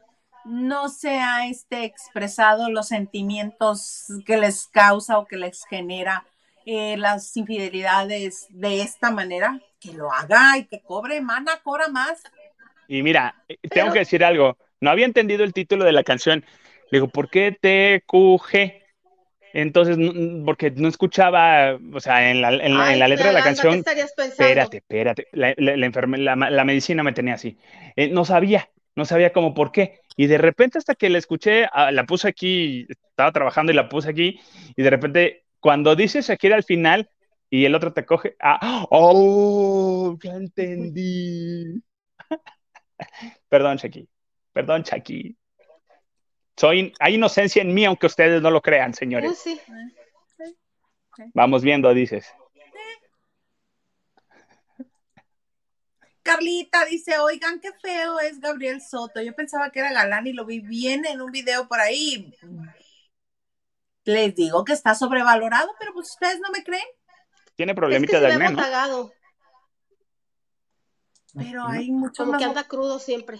no 0.45 0.89
se 0.89 1.19
ha 1.19 1.47
este, 1.47 1.85
expresado 1.85 2.69
los 2.69 2.89
sentimientos 2.89 4.05
que 4.25 4.37
les 4.37 4.67
causa 4.67 5.17
o 5.17 5.25
que 5.25 5.37
les 5.37 5.65
genera 5.65 6.23
eh, 6.67 6.97
las 6.97 7.35
infidelidades 7.35 8.47
de 8.49 8.81
esta 8.81 9.11
manera, 9.11 9.59
que 9.79 9.93
lo 9.93 10.11
haga 10.11 10.57
y 10.57 10.65
que 10.65 10.81
cobre, 10.81 11.21
mana, 11.21 11.59
cobra 11.63 11.87
más. 11.87 12.23
Y 12.87 13.01
mira, 13.01 13.43
eh, 13.47 13.57
tengo 13.69 13.91
que 13.91 13.99
decir 13.99 14.23
algo. 14.23 14.57
No 14.79 14.89
había 14.89 15.05
entendido 15.05 15.43
el 15.43 15.53
título 15.53 15.83
de 15.85 15.91
la 15.91 16.03
canción. 16.03 16.45
Le 16.91 16.99
digo, 16.99 17.07
¿por 17.07 17.29
qué 17.29 17.51
TQG? 17.51 18.84
Entonces, 19.55 19.97
porque 20.43 20.69
no 20.71 20.89
escuchaba, 20.89 21.79
o 21.93 21.99
sea, 22.01 22.29
en 22.29 22.41
la, 22.41 22.49
en, 22.55 22.99
la 22.99 23.07
letra 23.07 23.27
de 23.27 23.33
la 23.33 23.41
canción. 23.41 23.85
Espérate, 24.17 24.77
espérate. 24.77 25.27
La, 25.31 25.53
la, 25.55 26.35
la, 26.35 26.65
medicina 26.65 27.03
me 27.03 27.13
tenía 27.13 27.35
así. 27.35 27.57
Eh, 27.95 28.09
no 28.09 28.25
sabía, 28.25 28.69
no 28.97 29.05
sabía 29.05 29.31
cómo 29.31 29.53
por 29.53 29.71
qué. 29.71 30.01
Y 30.17 30.27
de 30.27 30.37
repente, 30.39 30.77
hasta 30.77 30.95
que 30.95 31.09
la 31.09 31.19
escuché, 31.19 31.69
ah, 31.71 31.89
la 31.93 32.03
puse 32.03 32.27
aquí, 32.27 32.85
estaba 32.89 33.31
trabajando 33.31 33.71
y 33.71 33.75
la 33.75 33.87
puse 33.87 34.09
aquí, 34.09 34.41
y 34.75 34.83
de 34.83 34.89
repente, 34.89 35.45
cuando 35.61 35.95
dice 35.95 36.21
Shakira 36.21 36.57
al 36.57 36.65
final 36.65 37.09
y 37.49 37.63
el 37.63 37.75
otro 37.75 37.93
te 37.93 38.05
coge, 38.05 38.35
ah, 38.41 38.85
¡oh! 38.89 40.17
Ya 40.21 40.33
entendí. 40.33 41.81
Perdón, 43.47 43.77
Shaki. 43.77 44.09
Perdón, 44.51 44.83
Shaki. 44.83 45.37
Soy, 46.57 46.93
hay 46.99 47.15
inocencia 47.15 47.61
en 47.61 47.73
mí, 47.73 47.85
aunque 47.85 48.07
ustedes 48.07 48.41
no 48.41 48.49
lo 48.49 48.61
crean, 48.61 48.93
señores. 48.93 49.43
Vamos 51.33 51.63
viendo, 51.63 51.93
dices. 51.93 52.27
Carlita 56.23 56.85
dice, 56.85 57.19
oigan, 57.19 57.59
qué 57.59 57.71
feo 57.73 58.19
es 58.19 58.39
Gabriel 58.39 58.81
Soto. 58.81 59.21
Yo 59.21 59.35
pensaba 59.35 59.69
que 59.69 59.79
era 59.79 59.93
galán 59.93 60.25
y 60.25 60.33
lo 60.33 60.45
vi 60.45 60.59
bien 60.59 61.05
en 61.05 61.21
un 61.21 61.31
video 61.31 61.67
por 61.67 61.79
ahí. 61.79 62.33
Les 64.05 64.33
digo 64.33 64.63
que 64.65 64.73
está 64.73 64.95
sobrevalorado, 64.95 65.69
pero 65.77 65.93
pues 65.93 66.09
ustedes 66.09 66.39
no 66.39 66.49
me 66.51 66.63
creen. 66.63 66.85
Tiene 67.55 67.75
problemitas 67.75 68.21
de 68.21 68.27
acné, 68.27 68.49
¿no? 68.49 69.11
Pero 71.35 71.67
hay 71.67 71.91
mucho 71.91 72.25
Como 72.25 72.37
que 72.37 72.45
anda 72.45 72.63
crudo 72.67 72.97
siempre. 72.97 73.39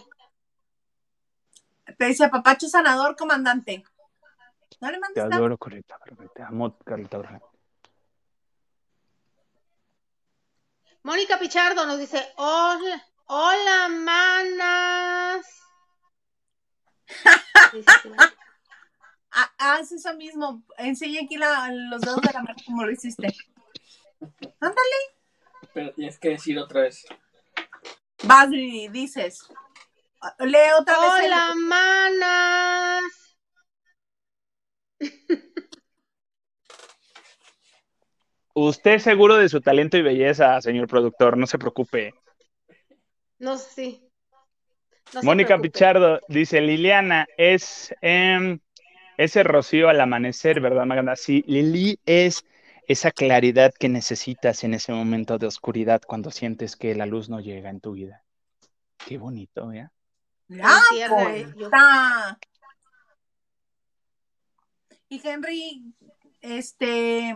Te 1.97 2.05
dice 2.05 2.29
papacho 2.29 2.67
sanador, 2.67 3.15
comandante. 3.15 3.83
No 4.81 4.91
le 4.91 4.99
mandes 4.99 5.15
Te 5.15 5.33
adoro, 5.35 5.57
Carlita, 5.57 5.97
te 6.33 6.43
amo, 6.43 6.77
Carlita. 6.79 7.41
Mónica 11.03 11.37
Pichardo 11.37 11.85
nos 11.85 11.99
dice, 11.99 12.33
hola, 12.37 13.05
hola, 13.27 13.87
manas. 13.89 15.45
Ah, 19.37 19.51
haz 19.57 19.91
eso 19.91 20.13
mismo. 20.15 20.63
Enseña 20.77 21.19
aquí 21.25 21.35
los 21.35 21.99
dedos 21.99 22.21
de 22.21 22.31
la 22.31 22.41
mano 22.41 22.55
como 22.65 22.85
lo 22.85 22.91
hiciste. 22.91 23.27
Ándale. 24.61 24.95
Pero 25.73 25.91
tienes 25.93 26.17
que 26.17 26.29
decir 26.29 26.57
otra 26.57 26.83
vez. 26.83 27.05
Vas 28.23 28.47
y 28.53 28.87
dices. 28.87 29.45
Lee 30.39 30.71
otra 30.79 30.99
vez. 30.99 31.25
Hola, 31.25 31.53
manas. 31.55 33.03
Usted 38.53 38.99
seguro 38.99 39.35
de 39.35 39.49
su 39.49 39.59
talento 39.59 39.97
y 39.97 40.01
belleza, 40.01 40.61
señor 40.61 40.87
productor, 40.87 41.37
no 41.37 41.45
se 41.45 41.59
preocupe. 41.59 42.13
No, 43.37 43.57
sí. 43.57 44.01
Mónica 45.23 45.57
Pichardo 45.59 46.19
dice, 46.29 46.61
Liliana, 46.61 47.27
es 47.37 47.93
em, 48.01 48.59
ese 49.17 49.43
rocío 49.43 49.89
al 49.89 49.99
amanecer, 49.99 50.61
¿verdad, 50.61 50.85
Maganda? 50.85 51.15
Sí, 51.15 51.43
Lili 51.47 51.99
es 52.05 52.45
esa 52.87 53.11
claridad 53.11 53.73
que 53.73 53.89
necesitas 53.89 54.63
en 54.63 54.73
ese 54.73 54.93
momento 54.93 55.37
de 55.37 55.47
oscuridad 55.47 56.01
cuando 56.05 56.31
sientes 56.31 56.75
que 56.75 56.95
la 56.95 57.05
luz 57.05 57.29
no 57.29 57.39
llega 57.39 57.69
en 57.69 57.81
tu 57.81 57.93
vida. 57.93 58.23
Qué 59.05 59.17
bonito, 59.17 59.71
¿ya? 59.73 59.91
Y 65.07 65.21
Henry, 65.23 65.93
este, 66.41 67.35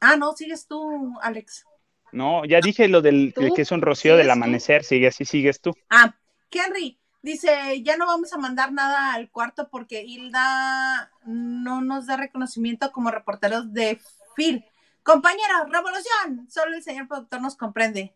ah, 0.00 0.16
no, 0.16 0.32
sigues 0.34 0.66
tú, 0.66 1.14
Alex. 1.22 1.64
No, 2.12 2.44
ya 2.44 2.60
dije 2.60 2.88
lo 2.88 3.02
del 3.02 3.34
que 3.34 3.62
es 3.62 3.72
un 3.72 3.82
rocío 3.82 4.16
del 4.16 4.30
amanecer, 4.30 4.84
sigue 4.84 5.08
así, 5.08 5.24
sigues 5.24 5.60
tú. 5.60 5.72
Ah, 5.90 6.14
Henry, 6.50 7.00
dice, 7.22 7.82
ya 7.82 7.96
no 7.96 8.06
vamos 8.06 8.32
a 8.32 8.38
mandar 8.38 8.72
nada 8.72 9.14
al 9.14 9.30
cuarto 9.30 9.68
porque 9.68 10.04
Hilda 10.04 11.10
no 11.24 11.80
nos 11.80 12.06
da 12.06 12.16
reconocimiento 12.16 12.92
como 12.92 13.10
reporteros 13.10 13.72
de 13.72 14.00
FIL. 14.36 14.64
Compañeros, 15.02 15.68
revolución, 15.70 16.48
solo 16.48 16.76
el 16.76 16.82
señor 16.82 17.08
productor 17.08 17.40
nos 17.40 17.56
comprende. 17.56 18.14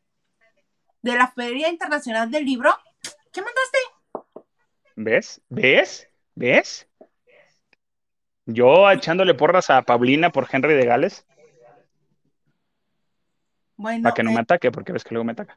De 1.03 1.17
la 1.17 1.29
Feria 1.29 1.69
Internacional 1.69 2.31
del 2.31 2.45
Libro, 2.45 2.71
¿qué 3.33 3.43
mandaste? 3.43 3.79
¿Ves? 5.01 5.41
¿Ves? 5.49 6.09
¿Ves? 6.35 6.89
Yo 8.47 8.91
echándole 8.91 9.33
porras 9.33 9.71
a 9.71 9.83
Paulina 9.83 10.31
por 10.31 10.49
Henry 10.51 10.75
de 10.75 10.87
Gales. 10.87 11.25
Bueno, 13.77 14.03
para 14.03 14.15
que 14.17 14.25
no 14.25 14.33
me 14.33 14.39
eh, 14.39 14.41
ataque, 14.41 14.73
porque 14.73 14.93
ves 14.93 15.05
que 15.05 15.15
luego 15.15 15.25
me 15.25 15.33
ataca. 15.33 15.57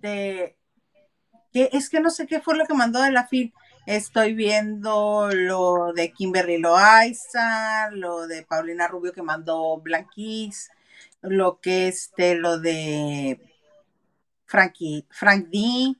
De... 0.00 0.56
Es 1.52 1.90
que 1.90 2.00
no 2.00 2.08
sé 2.08 2.26
qué 2.26 2.40
fue 2.40 2.56
lo 2.56 2.64
que 2.64 2.72
mandó 2.72 3.02
de 3.02 3.10
la 3.10 3.26
FIL. 3.26 3.52
Estoy 3.84 4.32
viendo 4.32 5.28
lo 5.30 5.92
de 5.92 6.10
Kimberly 6.12 6.56
Loaiza, 6.56 7.90
lo 7.90 8.26
de 8.26 8.44
Paulina 8.44 8.88
Rubio 8.88 9.12
que 9.12 9.20
mandó 9.20 9.76
Blanquis, 9.76 10.70
lo 11.20 11.60
que 11.60 11.88
este, 11.88 12.34
lo 12.36 12.58
de 12.58 13.38
Frankie, 14.46 15.04
Frank 15.10 15.48
D, 15.48 15.96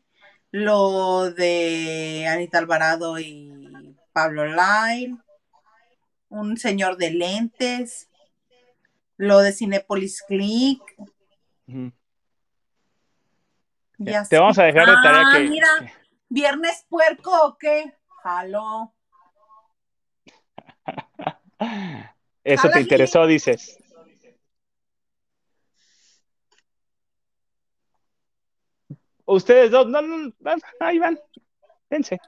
lo 0.53 1.33
de 1.33 2.27
Anita 2.29 2.59
Alvarado 2.59 3.19
y 3.19 3.97
Pablo 4.13 4.45
Lyle, 4.47 5.17
un 6.29 6.57
señor 6.59 6.99
de 6.99 7.11
lentes, 7.11 8.09
lo 9.17 9.39
de 9.39 9.53
Cinepolis 9.53 10.23
Click. 10.23 10.83
Te 14.29 14.39
vamos 14.39 14.59
a 14.59 14.65
dejar 14.65 14.87
de 14.87 14.95
tarea 15.03 15.23
ah, 15.27 15.39
Mira, 15.39 15.69
viernes 16.29 16.85
puerco 16.89 17.31
o 17.47 17.57
qué? 17.57 17.95
Jalo. 18.23 18.95
Eso 22.45 22.69
te 22.69 22.81
interesó, 22.81 23.27
dices. 23.27 23.82
Ustedes 29.33 29.71
dos, 29.71 29.89
no, 29.89 30.03
no, 30.03 30.33
ahí 30.81 30.99
van, 30.99 31.19
dense. 31.89 32.21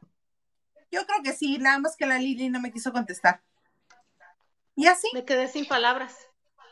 Yo 0.91 1.05
creo 1.07 1.23
que 1.23 1.33
sí, 1.33 1.59
nada 1.59 1.79
más 1.79 1.97
que 1.97 2.07
la 2.07 2.19
Lili 2.19 2.49
no 2.49 2.61
me 2.61 2.73
quiso 2.73 2.93
contestar. 2.93 3.43
Y 4.75 4.87
así. 4.87 5.09
Me 5.13 5.25
quedé 5.25 5.49
sin 5.49 5.67
palabras. 5.67 6.17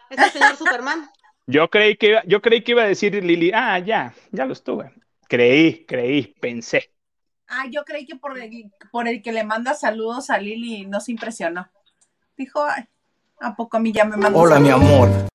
Es 0.09 0.18
el 0.18 0.30
señor 0.30 0.57
Superman. 0.57 1.11
Yo 1.47 1.68
creí 1.68 1.97
que 1.97 2.07
iba, 2.07 2.22
yo 2.24 2.41
creí 2.41 2.62
que 2.62 2.70
iba 2.70 2.83
a 2.83 2.87
decir 2.87 3.12
Lili, 3.22 3.51
ah, 3.53 3.76
ya, 3.80 4.14
ya 4.30 4.47
lo 4.47 4.53
estuve. 4.53 4.93
Creí, 5.28 5.85
creí, 5.87 6.35
pensé. 6.41 6.95
Ah, 7.49 7.66
yo 7.68 7.85
creí 7.85 8.07
que 8.07 8.14
por 8.14 8.39
el, 8.39 8.70
por 8.93 9.09
el 9.09 9.22
que 9.22 9.33
le 9.33 9.43
manda 9.43 9.74
saludos 9.74 10.30
a 10.30 10.39
Lili 10.39 10.87
no 10.87 11.01
se 11.01 11.11
impresionó. 11.11 11.68
Dijo, 12.37 12.64
ay, 12.64 12.85
¿a 13.41 13.57
poco 13.57 13.76
a 13.76 13.80
mí 13.80 13.93
ya 13.93 14.05
me 14.05 14.16
mandó 14.16 14.39
Hola, 14.39 14.61
mi 14.61 14.70
amor. 14.70 15.32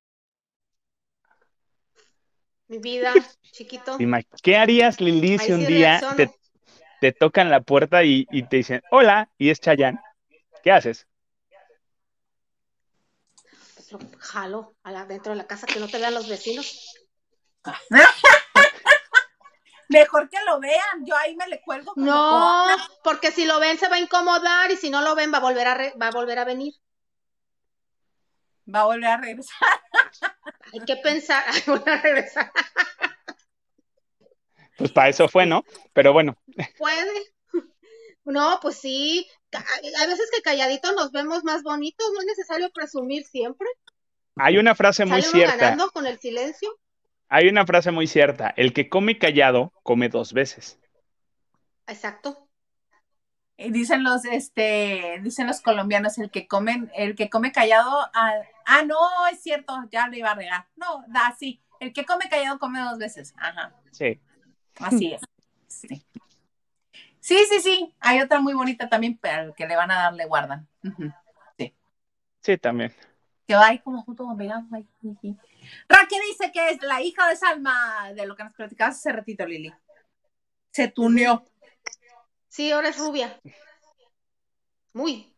Mi 2.68 2.78
vida, 2.78 3.14
chiquito. 3.50 3.96
¿Qué 4.42 4.56
harías, 4.56 5.00
Lili, 5.00 5.38
si 5.38 5.52
un 5.52 5.66
día 5.66 6.00
te, 7.00 7.12
tocan 7.12 7.50
la 7.50 7.62
puerta 7.62 8.04
y, 8.04 8.26
te 8.26 8.56
dicen, 8.56 8.82
hola, 8.90 9.30
y 9.38 9.48
es 9.48 9.60
Chayanne? 9.60 9.98
¿Qué 10.62 10.70
haces? 10.70 11.06
Pues 13.74 13.92
lo 13.92 13.98
jalo 14.18 14.76
dentro 15.08 15.32
de 15.32 15.38
la 15.38 15.46
casa 15.46 15.66
que 15.66 15.80
no 15.80 15.88
te 15.88 15.98
vean 15.98 16.12
los 16.12 16.28
vecinos. 16.28 16.94
Mejor 19.88 20.28
que 20.28 20.36
lo 20.44 20.60
vean, 20.60 21.06
yo 21.06 21.16
ahí 21.16 21.34
me 21.36 21.48
le 21.48 21.62
cuelgo. 21.62 21.94
No, 21.96 22.66
porque 23.02 23.32
si 23.32 23.46
lo 23.46 23.58
ven 23.58 23.78
se 23.78 23.88
va 23.88 23.96
a 23.96 24.00
incomodar 24.00 24.70
y 24.70 24.76
si 24.76 24.90
no 24.90 25.00
lo 25.00 25.14
ven 25.14 25.32
va 25.32 25.38
a 25.38 25.40
volver 25.40 25.66
a, 25.66 25.76
va 26.00 26.08
a, 26.08 26.10
volver 26.10 26.38
a 26.38 26.44
venir. 26.44 26.74
Va 28.72 28.80
a 28.80 28.84
volver 28.84 29.06
a 29.06 29.16
regresar. 29.16 29.56
Hay 30.72 30.80
que 30.80 30.96
pensar, 30.96 31.44
a 31.86 31.96
regresar. 32.02 32.52
Pues 34.76 34.92
para 34.92 35.08
eso 35.08 35.28
fue, 35.28 35.46
¿no? 35.46 35.64
Pero 35.92 36.12
bueno. 36.12 36.36
Puede. 36.76 37.34
No, 38.24 38.58
pues 38.60 38.76
sí. 38.76 39.26
Hay 39.52 40.06
veces 40.06 40.30
que 40.34 40.42
calladitos 40.42 40.94
nos 40.94 41.10
vemos 41.10 41.42
más 41.42 41.62
bonitos, 41.62 42.06
no 42.12 42.20
es 42.20 42.26
necesario 42.26 42.70
presumir 42.70 43.24
siempre. 43.24 43.66
Hay 44.36 44.58
una 44.58 44.74
frase 44.74 45.04
muy 45.04 45.22
cierta. 45.22 45.56
ganando 45.56 45.90
con 45.90 46.06
el 46.06 46.18
silencio? 46.18 46.68
Hay 47.28 47.48
una 47.48 47.66
frase 47.66 47.90
muy 47.90 48.06
cierta. 48.06 48.52
El 48.56 48.72
que 48.72 48.88
come 48.88 49.18
callado, 49.18 49.72
come 49.82 50.08
dos 50.08 50.32
veces. 50.32 50.78
Exacto. 51.86 52.48
Y 53.56 53.70
dicen 53.70 54.04
los, 54.04 54.24
este, 54.24 55.18
dicen 55.22 55.48
los 55.48 55.60
colombianos, 55.60 56.18
el 56.18 56.30
que 56.30 56.46
comen, 56.46 56.92
el 56.94 57.16
que 57.16 57.28
come 57.28 57.50
callado, 57.50 57.90
ah, 58.14 58.34
ah, 58.68 58.82
no, 58.82 59.26
es 59.32 59.42
cierto, 59.42 59.74
ya 59.90 60.06
lo 60.06 60.16
iba 60.16 60.30
a 60.30 60.34
regar. 60.34 60.66
No, 60.76 61.04
da, 61.08 61.34
sí, 61.38 61.62
el 61.80 61.92
que 61.92 62.04
come 62.04 62.28
callado 62.28 62.58
come 62.58 62.80
dos 62.80 62.98
veces. 62.98 63.34
Ajá. 63.36 63.74
Sí. 63.90 64.20
Así 64.78 65.12
es. 65.14 65.22
Sí. 65.66 66.06
Sí, 67.20 67.38
sí, 67.48 67.60
sí. 67.60 67.94
Hay 68.00 68.20
otra 68.20 68.40
muy 68.40 68.54
bonita 68.54 68.88
también, 68.88 69.18
pero 69.18 69.54
que 69.54 69.66
le 69.66 69.76
van 69.76 69.90
a 69.90 69.96
dar 69.96 70.14
le 70.14 70.26
guardan. 70.26 70.68
Ujú. 70.84 71.12
Sí, 72.40 72.56
también. 72.56 72.94
Que 73.46 73.54
va 73.54 73.66
ahí 73.66 73.78
como 73.80 74.02
junto 74.02 74.24
con 74.24 74.38
sí, 74.38 75.16
sí. 75.20 75.36
Raquel 75.88 76.20
dice 76.28 76.52
que 76.52 76.70
es 76.70 76.82
la 76.82 77.02
hija 77.02 77.28
de 77.28 77.36
Salma, 77.36 78.12
de 78.14 78.26
lo 78.26 78.36
que 78.36 78.44
nos 78.44 78.54
platicabas 78.54 78.96
hace 78.96 79.12
ratito, 79.12 79.44
Lili. 79.44 79.72
Se 80.70 80.88
tuneó. 80.88 81.44
Sí, 82.48 82.70
ahora 82.70 82.88
es 82.88 82.98
rubia. 82.98 83.40
Muy. 84.92 85.34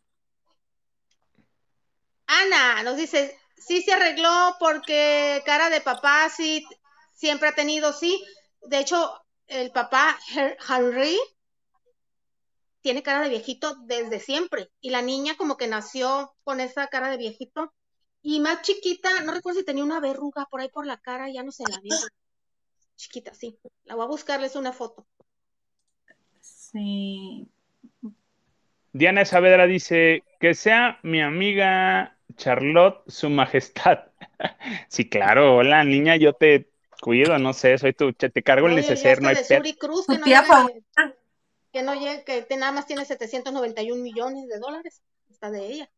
Ana 2.31 2.83
nos 2.85 2.97
dice, 2.97 3.37
sí 3.57 3.83
se 3.83 3.93
arregló 3.93 4.57
porque 4.61 5.43
cara 5.45 5.69
de 5.69 5.81
papá 5.81 6.29
sí 6.29 6.65
siempre 7.13 7.49
ha 7.49 7.55
tenido, 7.55 7.93
sí. 7.93 8.25
De 8.63 8.79
hecho, 8.79 9.21
el 9.49 9.73
papá 9.73 10.17
Henry 10.69 11.19
tiene 12.83 13.03
cara 13.03 13.23
de 13.23 13.31
viejito 13.31 13.75
desde 13.85 14.21
siempre. 14.21 14.71
Y 14.81 14.91
la 14.91 15.03
niña 15.03 15.37
como 15.37 15.57
que 15.57 15.67
nació 15.67 16.35
con 16.45 16.61
esa 16.61 16.87
cara 16.87 17.11
de 17.11 17.17
viejito. 17.17 17.75
Y 18.23 18.39
más 18.39 18.63
chiquita, 18.63 19.23
no 19.23 19.33
recuerdo 19.33 19.61
si 19.61 19.67
tenía 19.67 19.85
una 19.85 19.99
verruga 19.99 20.47
por 20.47 20.61
ahí 20.61 20.69
por 20.69 20.87
la 20.87 20.99
cara, 20.99 21.29
ya 21.31 21.43
no 21.43 21.51
se 21.51 21.65
la 21.69 21.81
vio. 21.81 21.97
Chiquita, 22.95 23.35
sí. 23.35 23.59
La 23.85 23.97
voy 23.97 24.05
a 24.05 24.09
buscarles 24.09 24.55
una 24.55 24.73
foto. 24.73 25.07
Sí. 26.41 27.49
Diana 28.93 29.25
Saavedra 29.25 29.67
dice 29.67 30.23
que 30.39 30.55
sea 30.55 31.01
mi 31.03 31.21
amiga 31.21 32.17
Charlotte, 32.37 33.03
su 33.09 33.31
majestad. 33.31 33.99
Sí, 34.89 35.09
claro, 35.09 35.57
hola 35.57 35.85
niña, 35.85 36.17
yo 36.17 36.33
te 36.33 36.71
cuido, 37.01 37.39
no 37.39 37.53
sé, 37.53 37.77
soy 37.79 37.93
tu, 37.93 38.13
te 38.13 38.31
cargo 38.43 38.69
el 38.69 38.77
neceser, 38.77 39.21
no 39.23 39.29
hay. 39.29 39.37
Suri 39.37 39.75
Cruz, 39.75 40.07
que 40.07 40.19
no 40.19 40.25
tía 40.25 40.43
llega- 40.43 40.67
que 41.73 41.83
no 41.83 41.95
llega, 41.95 42.25
que 42.25 42.43
te- 42.43 42.57
nada 42.57 42.73
más 42.73 42.87
tiene 42.87 43.05
791 43.05 44.03
millones 44.03 44.49
de 44.49 44.59
dólares. 44.59 45.03
Está 45.31 45.51
de 45.51 45.67
ella. 45.67 45.91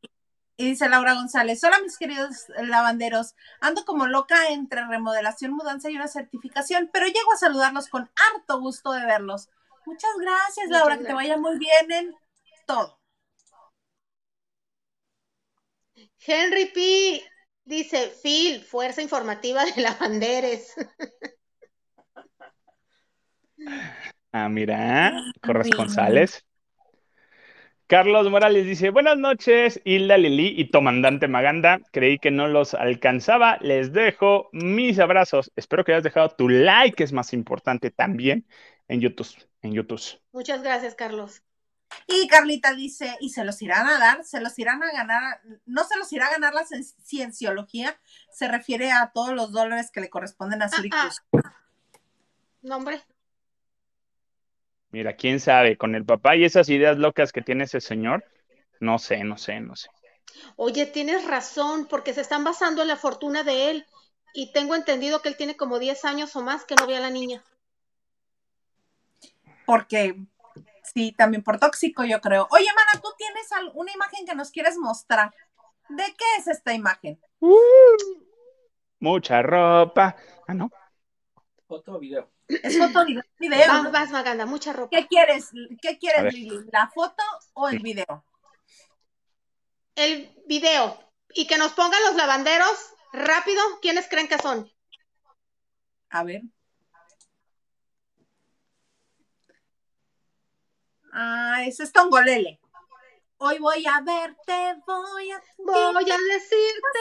Y 0.56 0.66
dice 0.66 0.88
Laura 0.88 1.14
González, 1.14 1.62
hola 1.64 1.78
mis 1.80 1.96
queridos 1.98 2.46
lavanderos, 2.58 3.34
ando 3.60 3.84
como 3.84 4.06
loca 4.06 4.48
entre 4.50 4.86
remodelación, 4.86 5.52
mudanza 5.52 5.90
y 5.90 5.96
una 5.96 6.08
certificación, 6.08 6.90
pero 6.92 7.06
llego 7.06 7.32
a 7.32 7.38
saludarlos 7.38 7.88
con 7.88 8.10
harto 8.34 8.60
gusto 8.60 8.92
de 8.92 9.04
verlos. 9.06 9.48
Muchas 9.86 10.10
gracias, 10.20 10.66
Muchas 10.68 10.70
Laura, 10.80 10.98
que 10.98 11.04
te 11.04 11.14
vaya 11.14 11.36
muy 11.38 11.58
bien 11.58 11.90
en 11.90 12.14
todo. 12.66 12.98
Henry 16.26 16.66
P. 16.66 17.22
dice, 17.64 18.12
Phil, 18.22 18.62
fuerza 18.62 19.02
informativa 19.02 19.64
de 19.64 19.82
lavanderes. 19.82 20.74
Ah, 24.34 24.48
mira, 24.48 25.12
corresponsales. 25.42 26.44
Carlos 27.86 28.30
Morales 28.30 28.64
dice, 28.64 28.88
buenas 28.88 29.18
noches, 29.18 29.78
Hilda, 29.84 30.16
Lili 30.16 30.54
y 30.56 30.70
Tomandante 30.70 31.28
Maganda. 31.28 31.80
Creí 31.92 32.18
que 32.18 32.30
no 32.30 32.48
los 32.48 32.72
alcanzaba. 32.72 33.58
Les 33.60 33.92
dejo 33.92 34.48
mis 34.52 34.98
abrazos. 34.98 35.52
Espero 35.54 35.84
que 35.84 35.92
hayas 35.92 36.02
dejado 36.02 36.30
tu 36.30 36.48
like, 36.48 36.96
que 36.96 37.04
es 37.04 37.12
más 37.12 37.34
importante 37.34 37.90
también 37.90 38.46
en 38.88 39.02
YouTube. 39.02 39.28
En 39.60 39.74
YouTube. 39.74 40.00
Muchas 40.32 40.62
gracias, 40.62 40.94
Carlos. 40.94 41.42
Y 42.06 42.26
Carlita 42.28 42.74
dice, 42.74 43.16
¿y 43.20 43.30
se 43.30 43.44
los 43.44 43.60
irán 43.62 43.86
a 43.86 43.98
dar? 43.98 44.24
¿Se 44.24 44.40
los 44.40 44.58
irán 44.58 44.82
a 44.82 44.92
ganar? 44.92 45.40
¿No 45.66 45.84
se 45.84 45.96
los 45.98 46.12
irá 46.12 46.26
a 46.26 46.30
ganar 46.32 46.54
la 46.54 46.62
cien- 46.64 46.84
cienciología? 47.02 47.98
Se 48.32 48.48
refiere 48.48 48.90
a 48.92 49.10
todos 49.12 49.34
los 49.34 49.52
dólares 49.52 49.90
que 49.90 50.00
le 50.00 50.10
corresponden 50.10 50.62
a 50.62 50.68
Suri 50.68 50.90
Ah, 50.92 51.10
Cruz. 51.30 51.42
Nombre. 52.62 53.02
Mira, 54.90 55.16
quién 55.16 55.40
sabe, 55.40 55.76
con 55.78 55.94
el 55.94 56.04
papá 56.04 56.36
y 56.36 56.44
esas 56.44 56.68
ideas 56.68 56.98
locas 56.98 57.32
que 57.32 57.40
tiene 57.42 57.64
ese 57.64 57.80
señor, 57.80 58.24
no 58.78 58.98
sé, 58.98 59.24
no 59.24 59.38
sé, 59.38 59.58
no 59.60 59.74
sé. 59.74 59.88
Oye, 60.56 60.86
tienes 60.86 61.26
razón, 61.26 61.86
porque 61.86 62.14
se 62.14 62.20
están 62.20 62.44
basando 62.44 62.82
en 62.82 62.88
la 62.88 62.96
fortuna 62.96 63.42
de 63.42 63.70
él. 63.70 63.86
Y 64.34 64.52
tengo 64.52 64.74
entendido 64.74 65.20
que 65.20 65.28
él 65.28 65.36
tiene 65.36 65.56
como 65.56 65.78
10 65.78 66.04
años 66.06 66.34
o 66.36 66.42
más 66.42 66.64
que 66.64 66.74
no 66.74 66.86
ve 66.86 66.96
a 66.96 67.00
la 67.00 67.10
niña. 67.10 67.42
Porque 69.66 70.16
sí, 70.92 71.12
también 71.12 71.42
por 71.42 71.58
tóxico, 71.58 72.04
yo 72.04 72.20
creo. 72.20 72.46
Oye, 72.50 72.66
Mana, 72.74 73.00
tú 73.02 73.08
tienes 73.16 73.48
una 73.74 73.92
imagen 73.92 74.26
que 74.26 74.34
nos 74.34 74.50
quieres 74.50 74.76
mostrar. 74.78 75.34
¿De 75.88 76.04
qué 76.04 76.24
es 76.38 76.48
esta 76.48 76.72
imagen? 76.72 77.20
Mucha 79.00 79.42
ropa. 79.42 80.16
Ah, 80.46 80.54
no. 80.54 80.70
Foto 81.66 81.94
o 81.94 81.98
video. 81.98 82.30
Es 82.48 82.78
foto 82.78 83.04
de 83.04 83.22
video. 83.38 83.90
Vas, 83.90 84.10
Maganda, 84.10 84.46
mucha 84.46 84.72
ropa. 84.72 84.96
¿Qué 84.96 85.06
quieres? 85.06 85.50
¿Qué 85.80 85.98
quieres. 85.98 86.34
Lili? 86.34 86.66
¿La 86.70 86.88
foto 86.88 87.22
o 87.54 87.68
el 87.68 87.80
video? 87.80 88.24
El 89.94 90.34
video. 90.46 90.98
Y 91.34 91.46
que 91.46 91.58
nos 91.58 91.72
pongan 91.72 92.02
los 92.04 92.14
lavanderos 92.14 92.94
rápido. 93.12 93.62
¿Quiénes 93.80 94.08
creen 94.08 94.28
que 94.28 94.38
son? 94.38 94.70
A 96.10 96.24
ver. 96.24 96.42
Ah, 101.12 101.62
ese 101.66 101.82
es 101.84 101.92
Tongolele. 101.92 102.58
Hoy 103.38 103.58
voy 103.58 103.84
a 103.86 104.00
verte, 104.00 104.76
voy 104.86 105.30
a... 105.30 105.42
Voy 105.58 106.10
a 106.10 106.16
decirte. 106.32 107.00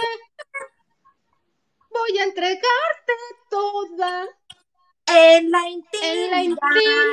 Voy 1.90 2.18
a 2.20 2.24
entregarte 2.24 3.14
toda 3.50 4.28
En 5.08 5.52
la 5.52 5.68
intimidad. 5.70 6.14
en 6.16 6.32
la 6.32 6.44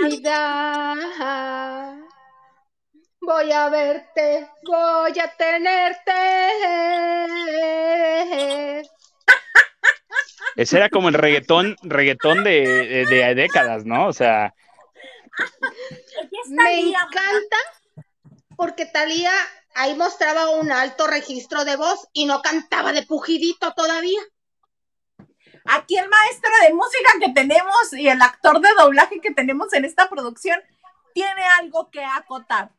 intimidad. 0.09 1.97
Voy 3.21 3.53
a 3.53 3.69
verte, 3.69 4.49
voy 4.65 5.19
a 5.19 5.37
tenerte. 5.37 6.13
Ese 10.57 10.77
era 10.77 10.89
como 10.89 11.09
el 11.09 11.15
reggaetón, 11.15 11.77
reggaetón 11.83 12.43
de, 12.45 13.05
de- 13.07 13.07
de 13.07 13.35
décadas, 13.35 13.85
¿no? 13.85 14.07
O 14.07 14.13
sea, 14.13 14.55
Me 16.51 16.81
encanta 16.81 17.57
porque 18.57 18.87
Talía 18.87 19.33
ahí 19.75 19.95
mostraba 19.95 20.51
un 20.51 20.73
alto 20.73 21.07
registro 21.07 21.65
de 21.65 21.77
voz 21.77 22.09
y 22.13 22.27
no 22.27 22.43
cantaba 22.43 22.93
de 22.93 23.05
pujidito 23.05 23.73
todavía. 23.75 24.21
Aquí 25.65 25.97
el 25.97 26.09
maestro 26.09 26.51
de 26.63 26.75
música 26.75 27.13
que 27.21 27.33
tenemos 27.33 27.93
y 27.93 28.09
el 28.09 28.21
actor 28.23 28.61
de 28.61 28.69
doblaje 28.79 29.21
que 29.21 29.33
tenemos 29.33 29.73
en 29.75 29.85
esta 29.85 30.09
producción 30.09 30.59
tiene 31.15 31.45
algo 31.61 31.91
que 31.91 32.05
acotar. 32.05 32.73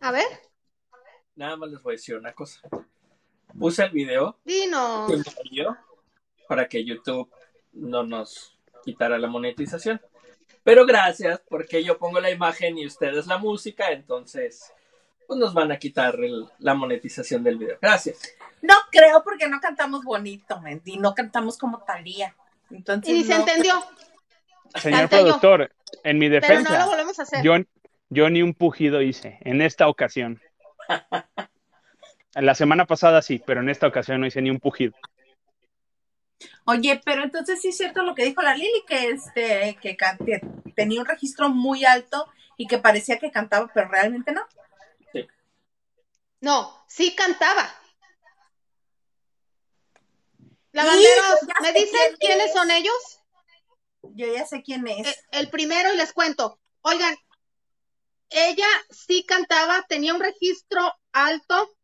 A 0.00 0.10
ver, 0.12 0.26
Nada 1.40 1.56
más 1.56 1.70
les 1.70 1.82
voy 1.82 1.94
a 1.94 1.96
decir 1.96 2.16
una 2.16 2.34
cosa. 2.34 2.60
Puse 3.58 3.82
el 3.82 3.92
video 3.92 4.38
para 6.46 6.68
que 6.68 6.84
YouTube 6.84 7.32
no 7.72 8.02
nos 8.02 8.58
quitara 8.84 9.18
la 9.18 9.26
monetización. 9.26 10.02
Pero 10.70 10.86
gracias, 10.86 11.42
porque 11.48 11.82
yo 11.82 11.98
pongo 11.98 12.20
la 12.20 12.30
imagen 12.30 12.78
y 12.78 12.86
ustedes 12.86 13.26
la 13.26 13.38
música, 13.38 13.90
entonces 13.90 14.72
pues 15.26 15.36
nos 15.40 15.52
van 15.52 15.72
a 15.72 15.78
quitar 15.80 16.14
el- 16.14 16.46
la 16.60 16.74
monetización 16.74 17.42
del 17.42 17.58
video. 17.58 17.76
Gracias. 17.82 18.20
No 18.62 18.74
creo 18.92 19.24
porque 19.24 19.48
no 19.48 19.58
cantamos 19.60 20.04
bonito, 20.04 20.60
Mendy, 20.60 20.96
no 20.96 21.12
cantamos 21.12 21.58
como 21.58 21.82
Talía. 21.82 22.36
Entonces, 22.70 23.10
Y 23.12 23.18
ni 23.18 23.24
se 23.24 23.34
entendió, 23.34 23.72
señor 24.76 25.00
Canté 25.00 25.16
yo. 25.16 25.22
productor, 25.24 25.72
en 26.04 26.18
mi 26.18 26.28
pero 26.28 26.40
no 26.40 26.46
defensa, 26.48 26.78
lo 26.84 26.86
volvemos 26.90 27.18
a 27.18 27.22
hacer. 27.24 27.42
yo, 27.42 27.54
yo 28.08 28.30
ni 28.30 28.40
un 28.42 28.54
pujido 28.54 29.02
hice 29.02 29.38
en 29.40 29.62
esta 29.62 29.88
ocasión. 29.88 30.40
La 32.34 32.54
semana 32.54 32.86
pasada 32.86 33.22
sí, 33.22 33.42
pero 33.44 33.60
en 33.60 33.70
esta 33.70 33.88
ocasión 33.88 34.20
no 34.20 34.26
hice 34.28 34.40
ni 34.40 34.50
un 34.50 34.60
pujido. 34.60 34.92
Oye, 36.64 37.00
pero 37.04 37.22
entonces 37.22 37.60
sí 37.60 37.68
es 37.68 37.76
cierto 37.76 38.02
lo 38.02 38.14
que 38.14 38.24
dijo 38.24 38.42
la 38.42 38.54
Lili, 38.54 38.84
que 38.86 39.10
este, 39.10 39.78
que 39.80 39.96
tenía 40.74 41.00
un 41.00 41.06
registro 41.06 41.48
muy 41.48 41.84
alto 41.84 42.26
y 42.56 42.66
que 42.66 42.78
parecía 42.78 43.18
que 43.18 43.30
cantaba, 43.30 43.70
pero 43.72 43.88
realmente 43.88 44.32
no. 44.32 44.46
No, 46.40 46.84
sí 46.88 47.14
cantaba. 47.14 47.74
Lavanderos, 50.72 51.40
¿me 51.60 51.72
dicen 51.72 51.90
quién 51.90 52.16
quiénes 52.18 52.46
es. 52.46 52.52
son 52.54 52.70
ellos? 52.70 53.20
Yo 54.02 54.32
ya 54.32 54.46
sé 54.46 54.62
quién 54.62 54.86
es. 54.88 55.06
El, 55.32 55.40
el 55.40 55.50
primero 55.50 55.92
y 55.92 55.96
les 55.96 56.12
cuento. 56.12 56.58
Oigan, 56.80 57.14
ella 58.30 58.68
sí 58.88 59.24
cantaba, 59.26 59.84
tenía 59.88 60.14
un 60.14 60.20
registro 60.20 60.94
alto 61.12 61.76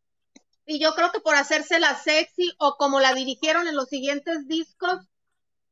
y 0.67 0.79
yo 0.79 0.93
creo 0.93 1.11
que 1.13 1.21
por 1.21 1.35
hacerse 1.35 1.79
la 1.79 1.95
sexy 1.95 2.51
o 2.59 2.75
como 2.77 2.99
la 2.99 3.13
dirigieron 3.13 3.67
en 3.67 3.75
los 3.75 3.87
siguientes 3.87 4.47
discos, 4.47 5.07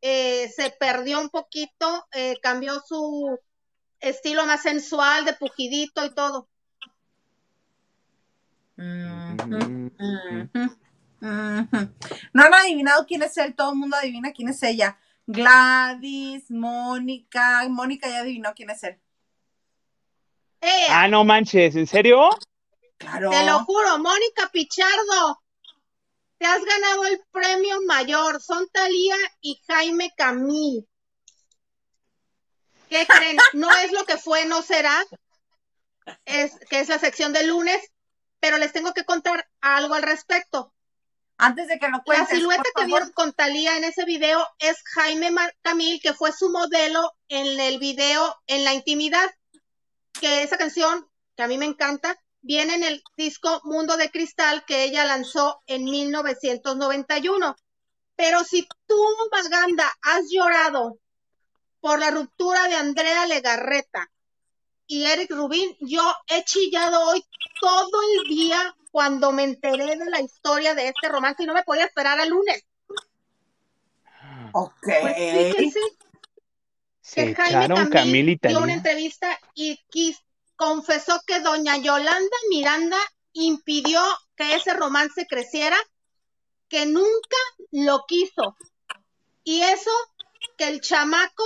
eh, 0.02 0.50
se 0.56 0.72
perdió 0.72 1.20
un 1.20 1.30
poquito, 1.30 2.08
eh, 2.14 2.38
cambió 2.42 2.80
su 2.80 3.38
estilo 4.00 4.46
más 4.46 4.62
sensual 4.62 5.26
de 5.26 5.34
pujidito 5.34 6.06
y 6.06 6.16
todo. 6.16 6.48
No 12.34 12.44
han 12.44 12.54
adivinado 12.54 13.06
quién 13.06 13.24
es 13.24 13.36
él, 13.38 13.54
todo 13.54 13.74
el 13.74 13.78
mundo 13.78 13.98
adivina 13.98 14.32
quién 14.32 14.48
es 14.48 14.64
ella. 14.64 14.98
Gladys, 15.28 16.50
Mónica, 16.50 17.68
Mónica 17.68 18.08
ya 18.08 18.20
adivinó 18.20 18.54
quién 18.56 18.70
es 18.70 18.82
él. 18.84 18.98
¡Eh! 20.62 20.88
Ah, 20.90 21.10
no 21.10 21.26
manches, 21.26 21.76
¿en 21.76 21.86
serio? 21.86 22.30
Claro. 23.06 23.30
Te 23.30 23.46
lo 23.46 23.64
juro, 23.66 24.00
Mónica 24.00 24.50
Pichardo, 24.52 25.44
te 26.38 26.46
has 26.46 26.64
ganado 26.64 27.06
el 27.06 27.22
premio 27.32 27.82
mayor. 27.82 28.42
Son 28.42 28.68
Talía 28.70 29.16
y 29.42 29.62
Jaime 29.68 30.12
Camil. 30.16 30.88
¿Qué 32.90 33.06
creen? 33.08 33.38
No 33.54 33.72
es 33.72 33.92
lo 33.92 34.06
que 34.06 34.18
fue, 34.18 34.46
no 34.46 34.62
será. 34.62 35.04
Es 36.26 36.54
que 36.70 36.80
es 36.80 36.90
la 36.90 37.00
sección 37.00 37.34
de 37.34 37.46
lunes, 37.46 37.82
pero 38.40 38.58
les 38.58 38.74
tengo 38.74 38.94
que 38.94 39.06
contar 39.06 39.48
algo 39.62 39.96
al 39.96 40.04
respecto. 40.04 40.74
Antes 41.38 41.68
de 41.68 41.80
que 41.80 41.88
lo 41.88 41.98
La 41.98 42.04
cuentes, 42.04 42.38
silueta 42.38 42.64
por 42.74 42.84
que 42.84 42.88
vieron 42.88 43.12
con 43.12 43.34
Talía 43.34 43.76
en 43.78 43.84
ese 43.84 44.06
video 44.06 44.46
es 44.60 44.82
Jaime 44.94 45.32
Camil, 45.62 46.00
que 46.02 46.14
fue 46.14 46.32
su 46.32 46.50
modelo 46.50 47.14
en 47.28 47.60
el 47.60 47.78
video 47.78 48.42
En 48.48 48.64
la 48.64 48.74
Intimidad, 48.74 49.30
que 50.22 50.44
esa 50.44 50.58
canción, 50.58 51.10
que 51.36 51.44
a 51.44 51.48
mí 51.48 51.58
me 51.58 51.66
encanta, 51.66 52.18
viene 52.46 52.76
en 52.76 52.84
el 52.84 53.04
disco 53.18 53.60
Mundo 53.64 53.98
de 53.98 54.12
Cristal 54.12 54.64
que 54.66 54.84
ella 54.84 55.04
lanzó 55.04 55.62
en 55.66 55.84
1991. 55.84 57.56
Pero 58.16 58.44
si 58.44 58.68
tú, 58.86 58.96
Maganda, 59.32 59.92
has 60.04 60.30
llorado 60.30 61.00
por 61.82 62.00
la 62.00 62.12
ruptura 62.12 62.68
de 62.68 62.76
Andrea 62.76 63.26
Legarreta 63.26 64.10
y 64.88 65.06
Eric 65.06 65.32
Rubin, 65.32 65.76
yo 65.80 66.04
he 66.28 66.44
chillado 66.44 67.10
hoy 67.10 67.26
todo 67.60 68.00
el 68.14 68.30
día 68.30 68.76
cuando 68.92 69.32
me 69.32 69.44
enteré 69.44 69.98
de 69.98 70.06
la 70.06 70.22
historia 70.22 70.76
de 70.76 70.90
este 70.90 71.10
romance 71.10 71.42
y 71.44 71.48
no 71.48 71.54
me 71.56 71.64
podía 71.64 71.86
esperar 71.86 72.20
al 72.20 72.30
lunes. 72.30 72.64
Ok. 74.54 74.74
Pues 75.02 75.16
fíjense 75.16 75.80
Se 77.02 77.26
que 77.26 77.36
Jaime 77.36 77.90
Camil 77.90 78.40
dio 78.42 78.60
una 78.60 78.74
entrevista 78.74 79.38
y 79.56 79.80
quis- 79.92 80.22
confesó 80.56 81.20
que 81.26 81.40
doña 81.40 81.78
Yolanda 81.78 82.38
Miranda 82.50 82.98
impidió 83.34 84.02
que 84.36 84.56
ese 84.56 84.74
romance 84.74 85.28
creciera, 85.28 85.78
que 86.70 86.86
nunca 86.86 87.38
lo 87.72 88.06
quiso. 88.08 88.56
Y 89.44 89.62
eso, 89.62 89.92
que 90.58 90.68
el 90.68 90.82
chamaco 90.82 91.44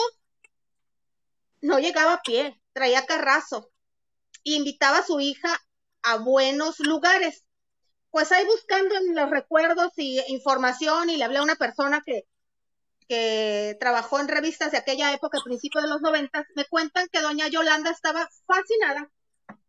no 1.61 1.79
llegaba 1.79 2.13
a 2.13 2.21
pie, 2.21 2.61
traía 2.73 3.05
carrazo. 3.05 3.71
Invitaba 4.43 4.99
a 4.99 5.05
su 5.05 5.19
hija 5.19 5.59
a 6.03 6.17
buenos 6.17 6.79
lugares. 6.79 7.43
Pues 8.11 8.31
ahí 8.31 8.45
buscando 8.45 8.95
en 8.95 9.15
los 9.15 9.29
recuerdos 9.29 9.91
y 9.97 10.21
información 10.27 11.09
y 11.09 11.17
le 11.17 11.25
hablé 11.25 11.39
a 11.39 11.43
una 11.43 11.55
persona 11.55 12.01
que, 12.05 12.27
que 13.09 13.75
trabajó 13.79 14.19
en 14.19 14.27
revistas 14.27 14.71
de 14.71 14.77
aquella 14.77 15.11
época, 15.11 15.39
principios 15.43 15.83
de 15.83 15.89
los 15.89 15.99
noventas, 15.99 16.45
me 16.55 16.65
cuentan 16.65 17.07
que 17.11 17.21
doña 17.21 17.47
Yolanda 17.47 17.89
estaba 17.89 18.29
fascinada 18.45 19.09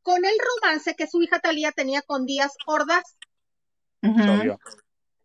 con 0.03 0.24
el 0.26 0.34
romance 0.38 0.95
que 0.95 1.07
su 1.07 1.22
hija 1.22 1.41
Talía 1.41 1.72
tenía 1.72 2.03
con 2.03 2.26
Díaz 2.26 2.53
Ordaz. 2.66 3.16
Obvio. 4.03 4.61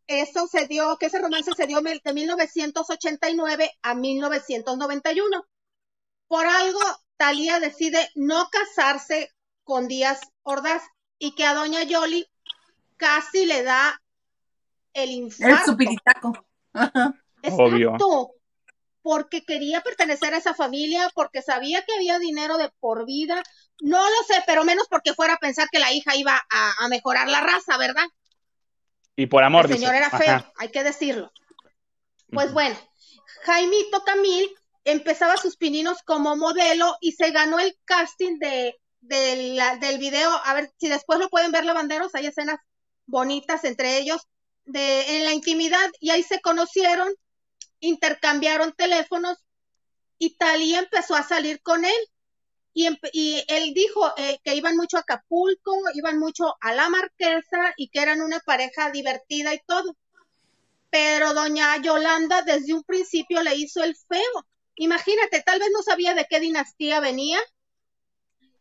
Eso 0.07 0.47
se 0.47 0.65
dio, 0.65 0.97
que 0.97 1.07
ese 1.07 1.19
romance 1.19 1.51
se 1.57 1.67
dio 1.67 1.81
de 1.81 2.13
1989 2.13 3.71
a 3.81 3.95
1991. 3.95 5.45
Por 6.27 6.45
algo, 6.45 6.79
Talía 7.17 7.59
decide 7.59 8.09
no 8.15 8.47
casarse 8.49 9.33
con 9.65 9.89
Díaz 9.89 10.21
Ordaz 10.43 10.83
y 11.19 11.35
que 11.35 11.45
a 11.45 11.53
doña 11.53 11.83
Yoli 11.83 12.25
casi 12.95 13.45
le 13.45 13.63
da 13.63 14.01
el 14.93 15.09
El 15.09 15.15
infarto. 15.15 15.71
supiritaco. 15.71 16.45
Ajá. 16.71 17.13
Obvio. 17.53 17.89
Exacto. 17.91 18.31
Porque 19.01 19.43
quería 19.45 19.81
pertenecer 19.81 20.33
a 20.33 20.37
esa 20.37 20.55
familia, 20.55 21.11
porque 21.13 21.41
sabía 21.43 21.83
que 21.85 21.93
había 21.93 22.17
dinero 22.17 22.57
de 22.57 22.71
por 22.79 23.05
vida. 23.05 23.43
No 23.81 23.99
lo 24.03 24.23
sé, 24.27 24.41
pero 24.47 24.63
menos 24.63 24.87
porque 24.89 25.13
fuera 25.13 25.33
a 25.33 25.37
pensar 25.37 25.67
que 25.71 25.79
la 25.79 25.93
hija 25.93 26.15
iba 26.15 26.41
a, 26.51 26.73
a 26.83 26.87
mejorar 26.87 27.27
la 27.27 27.41
raza, 27.41 27.77
¿verdad? 27.77 28.05
Y 29.15 29.27
por 29.27 29.43
amor, 29.43 29.65
El 29.65 29.73
señor 29.77 29.93
dice. 29.93 29.97
era 30.05 30.17
feo, 30.17 30.35
Ajá. 30.35 30.51
hay 30.57 30.69
que 30.69 30.83
decirlo. 30.83 31.31
Pues 32.31 32.51
bueno, 32.51 32.75
Jaimito 33.43 34.03
Camil 34.03 34.49
empezaba 34.83 35.37
sus 35.37 35.55
pininos 35.55 35.99
como 36.03 36.35
modelo 36.35 36.95
y 36.99 37.11
se 37.13 37.31
ganó 37.31 37.59
el 37.59 37.77
casting 37.85 38.39
de, 38.39 38.75
de 39.01 39.53
la- 39.55 39.77
del 39.77 39.99
video. 39.99 40.31
A 40.43 40.53
ver 40.53 40.71
si 40.79 40.89
después 40.89 41.19
lo 41.19 41.29
pueden 41.29 41.51
ver, 41.51 41.63
lavanderos. 41.63 42.15
Hay 42.15 42.25
escenas 42.25 42.57
bonitas 43.05 43.63
entre 43.63 43.99
ellos 43.99 44.21
de, 44.65 45.17
en 45.17 45.25
la 45.25 45.33
intimidad 45.33 45.91
y 45.99 46.09
ahí 46.09 46.23
se 46.23 46.41
conocieron, 46.41 47.13
intercambiaron 47.79 48.73
teléfonos 48.73 49.37
y 50.17 50.37
Talía 50.37 50.79
empezó 50.79 51.15
a 51.15 51.23
salir 51.23 51.61
con 51.61 51.85
él. 51.85 52.09
Y, 52.73 52.89
y 53.13 53.43
él 53.47 53.73
dijo 53.73 54.13
eh, 54.17 54.39
que 54.43 54.55
iban 54.55 54.75
mucho 54.77 54.97
a 54.97 55.01
Acapulco, 55.01 55.73
iban 55.93 56.19
mucho 56.19 56.55
a 56.61 56.73
la 56.73 56.89
Marquesa 56.89 57.73
y 57.77 57.89
que 57.89 58.01
eran 58.01 58.21
una 58.21 58.39
pareja 58.41 58.91
divertida 58.91 59.53
y 59.53 59.61
todo. 59.65 59.95
Pero 60.89 61.33
doña 61.33 61.77
Yolanda 61.77 62.41
desde 62.41 62.73
un 62.73 62.83
principio 62.83 63.43
le 63.43 63.55
hizo 63.55 63.83
el 63.83 63.95
feo. 63.95 64.45
Imagínate, 64.75 65.41
tal 65.43 65.59
vez 65.59 65.69
no 65.73 65.81
sabía 65.83 66.13
de 66.13 66.25
qué 66.29 66.39
dinastía 66.39 66.99
venía, 66.99 67.39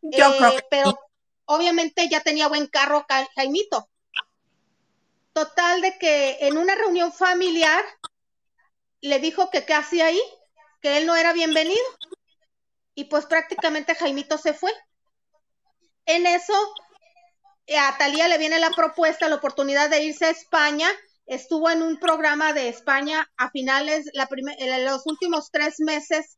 Yo 0.01 0.11
eh, 0.11 0.37
creo 0.37 0.53
que 0.55 0.63
pero 0.69 0.97
obviamente 1.45 2.07
ya 2.09 2.21
tenía 2.21 2.47
buen 2.47 2.67
carro 2.67 3.05
Ca- 3.07 3.27
Jaimito. 3.35 3.89
Total 5.33 5.81
de 5.81 5.97
que 5.99 6.37
en 6.47 6.57
una 6.57 6.75
reunión 6.75 7.11
familiar 7.11 7.83
le 9.05 9.19
dijo 9.19 9.49
que 9.49 9.65
qué 9.65 9.73
hacía 9.73 10.07
ahí, 10.07 10.21
que 10.81 10.97
él 10.97 11.05
no 11.05 11.15
era 11.15 11.33
bienvenido. 11.33 11.83
Y 12.93 13.05
pues 13.05 13.25
prácticamente 13.25 13.95
Jaimito 13.95 14.37
se 14.37 14.53
fue. 14.53 14.71
En 16.05 16.25
eso, 16.25 16.53
eh, 17.67 17.77
a 17.77 17.97
Talía 17.97 18.27
le 18.27 18.37
viene 18.37 18.59
la 18.59 18.71
propuesta, 18.71 19.27
la 19.27 19.35
oportunidad 19.35 19.89
de 19.89 20.03
irse 20.03 20.25
a 20.25 20.29
España. 20.29 20.87
Estuvo 21.25 21.69
en 21.69 21.81
un 21.81 21.99
programa 21.99 22.53
de 22.53 22.69
España 22.69 23.29
a 23.37 23.49
finales, 23.49 24.09
la 24.13 24.27
en 24.57 24.85
los 24.85 25.05
últimos 25.05 25.49
tres 25.51 25.79
meses 25.79 26.37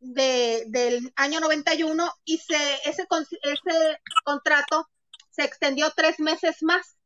de, 0.00 0.64
del 0.66 1.12
año 1.16 1.40
91 1.40 2.12
y 2.24 2.38
se, 2.38 2.56
ese, 2.84 3.06
ese 3.42 3.98
contrato 4.24 4.88
se 5.30 5.44
extendió 5.44 5.92
tres 5.96 6.20
meses 6.20 6.62
más 6.62 6.96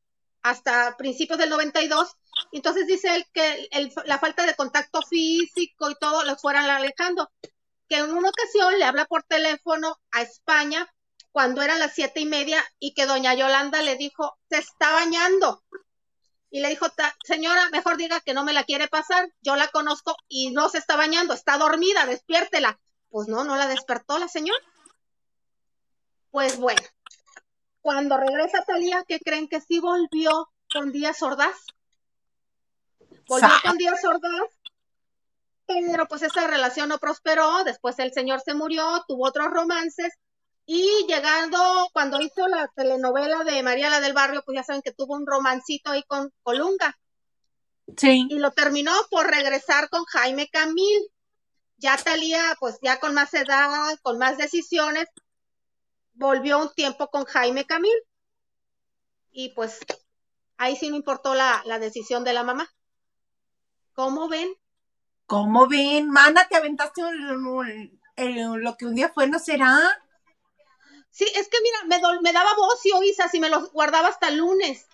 hasta 0.42 0.96
principios 0.96 1.38
del 1.38 1.50
92. 1.50 2.16
Entonces 2.52 2.86
dice 2.86 3.14
él 3.14 3.26
que 3.32 3.68
el- 3.72 3.92
la 4.04 4.18
falta 4.18 4.46
de 4.46 4.54
contacto 4.54 5.02
físico 5.02 5.90
y 5.90 5.94
todo 5.96 6.24
los 6.24 6.40
fueran 6.40 6.68
alejando. 6.70 7.30
Que 7.88 7.96
en 7.96 8.10
una 8.12 8.28
ocasión 8.30 8.78
le 8.78 8.84
habla 8.84 9.06
por 9.06 9.22
teléfono 9.24 9.96
a 10.12 10.22
España 10.22 10.88
cuando 11.32 11.62
eran 11.62 11.78
las 11.78 11.94
siete 11.94 12.20
y 12.20 12.26
media 12.26 12.64
y 12.78 12.94
que 12.94 13.06
doña 13.06 13.34
Yolanda 13.34 13.82
le 13.82 13.96
dijo, 13.96 14.38
se 14.48 14.58
está 14.58 14.92
bañando. 14.92 15.62
Y 16.50 16.60
le 16.60 16.68
dijo, 16.70 16.88
"Ta- 16.90 17.14
señora, 17.24 17.68
mejor 17.70 17.96
diga 17.98 18.20
que 18.20 18.32
no 18.32 18.42
me 18.44 18.54
la 18.54 18.64
quiere 18.64 18.88
pasar, 18.88 19.30
yo 19.42 19.54
la 19.56 19.68
conozco 19.68 20.16
y 20.28 20.50
no 20.50 20.68
se 20.70 20.78
está 20.78 20.96
bañando, 20.96 21.34
está 21.34 21.58
dormida, 21.58 22.06
despiértela. 22.06 22.80
Pues 23.10 23.28
no, 23.28 23.44
no 23.44 23.56
la 23.56 23.68
despertó 23.68 24.18
la 24.18 24.28
señora. 24.28 24.58
Pues 26.30 26.58
bueno, 26.58 26.80
cuando 27.88 28.18
regresa 28.18 28.62
Talía, 28.66 29.02
¿qué 29.08 29.18
creen 29.18 29.48
que 29.48 29.62
sí 29.62 29.78
volvió 29.80 30.50
con 30.70 30.92
Díaz 30.92 31.22
Ordaz? 31.22 31.56
Volvió 33.26 33.48
Sa- 33.48 33.60
con 33.64 33.78
Díaz 33.78 34.04
Ordaz, 34.04 34.50
pero 35.66 36.06
pues 36.06 36.20
esa 36.20 36.46
relación 36.46 36.90
no 36.90 36.98
prosperó, 36.98 37.64
después 37.64 37.98
el 37.98 38.12
señor 38.12 38.42
se 38.42 38.52
murió, 38.52 39.06
tuvo 39.08 39.26
otros 39.26 39.48
romances, 39.48 40.12
y 40.66 41.06
llegando, 41.08 41.58
cuando 41.94 42.20
hizo 42.20 42.46
la 42.46 42.68
telenovela 42.76 43.42
de 43.44 43.62
María 43.62 43.88
la 43.88 44.02
del 44.02 44.12
Barrio, 44.12 44.42
pues 44.44 44.56
ya 44.56 44.64
saben 44.64 44.82
que 44.82 44.92
tuvo 44.92 45.14
un 45.14 45.26
romancito 45.26 45.90
ahí 45.90 46.02
con 46.02 46.30
Colunga, 46.42 46.98
Sí. 47.96 48.26
y 48.28 48.38
lo 48.38 48.50
terminó 48.50 48.92
por 49.10 49.28
regresar 49.28 49.88
con 49.88 50.04
Jaime 50.04 50.50
Camil. 50.50 51.10
Ya 51.78 51.96
Talía, 51.96 52.54
pues 52.60 52.76
ya 52.82 53.00
con 53.00 53.14
más 53.14 53.32
edad, 53.32 53.96
con 54.02 54.18
más 54.18 54.36
decisiones, 54.36 55.06
volvió 56.18 56.58
un 56.58 56.72
tiempo 56.74 57.08
con 57.08 57.24
Jaime 57.24 57.64
Camil. 57.64 57.96
Y 59.30 59.50
pues 59.50 59.78
ahí 60.56 60.76
sí 60.76 60.90
no 60.90 60.96
importó 60.96 61.34
la, 61.34 61.62
la 61.64 61.78
decisión 61.78 62.24
de 62.24 62.32
la 62.34 62.42
mamá. 62.42 62.68
¿Cómo 63.94 64.28
ven? 64.28 64.48
¿Cómo 65.26 65.66
ven? 65.68 66.08
Mana, 66.10 66.48
te 66.48 66.56
aventaste 66.56 67.04
un- 67.04 67.46
un- 67.46 68.00
el- 68.16 68.52
lo 68.64 68.76
que 68.76 68.86
un 68.86 68.94
día 68.94 69.10
fue, 69.14 69.28
¿no 69.28 69.38
será? 69.38 69.78
Sí, 71.10 71.24
es 71.34 71.48
que 71.48 71.58
mira, 71.62 71.78
me, 71.86 72.00
dol- 72.04 72.20
me 72.22 72.32
daba 72.32 72.50
bocio, 72.56 73.02
Isa, 73.02 73.28
si 73.28 73.40
me 73.40 73.48
los 73.50 73.72
guardaba 73.72 74.08
hasta 74.08 74.28
el 74.28 74.38
lunes. 74.38 74.86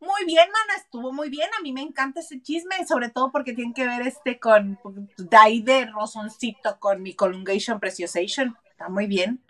Muy 0.00 0.24
bien, 0.26 0.48
mana, 0.52 0.74
estuvo 0.76 1.12
muy 1.12 1.30
bien. 1.30 1.48
A 1.58 1.62
mí 1.62 1.72
me 1.72 1.80
encanta 1.80 2.20
ese 2.20 2.40
chisme, 2.42 2.86
sobre 2.86 3.08
todo 3.10 3.32
porque 3.32 3.54
tiene 3.54 3.72
que 3.72 3.86
ver 3.86 4.02
este 4.06 4.38
con 4.38 4.78
de 5.16 5.36
ahí 5.36 5.62
de 5.62 5.86
rosoncito 5.86 6.78
con 6.78 7.02
mi 7.02 7.14
Colungation 7.14 7.80
Preciosation. 7.80 8.56
Está 8.74 8.88
muy 8.88 9.06
bien. 9.06 9.40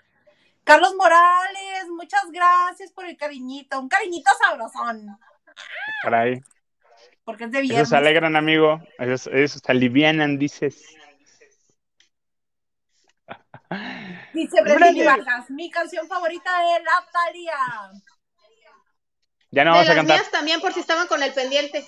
Carlos 0.65 0.95
Morales, 0.97 1.89
muchas 1.89 2.31
gracias 2.31 2.93
por 2.93 3.07
el 3.07 3.17
cariñito. 3.17 3.81
Un 3.81 3.89
cariñito 3.89 4.31
sabrosón. 4.39 5.19
Caray. 6.03 6.43
Porque 7.25 7.45
es 7.45 7.51
de 7.53 7.63
viernes. 7.63 7.89
se 7.89 7.97
alegran, 7.97 8.37
amigo. 8.37 8.83
Esos, 8.99 9.29
esos 9.29 9.63
se 9.65 9.73
alivianan, 9.73 10.39
dices. 10.39 10.85
Dice 14.35 14.61
Brendini. 14.63 15.07
Vargas, 15.07 15.49
mi 15.49 15.71
canción 15.71 16.07
favorita 16.07 16.51
de 16.59 16.85
la 16.85 17.07
Talía. 17.11 17.57
Ya 19.51 19.65
no 19.65 19.71
de 19.71 19.77
vamos 19.79 19.89
a 19.89 19.95
las 19.95 19.97
cantar. 19.97 20.19
mías 20.19 20.31
también, 20.31 20.61
por 20.61 20.75
si 20.75 20.81
estaban 20.81 21.07
con 21.07 21.23
el 21.23 21.33
pendiente. 21.33 21.87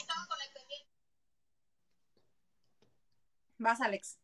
Vas, 3.58 3.78
Alex. 3.82 4.18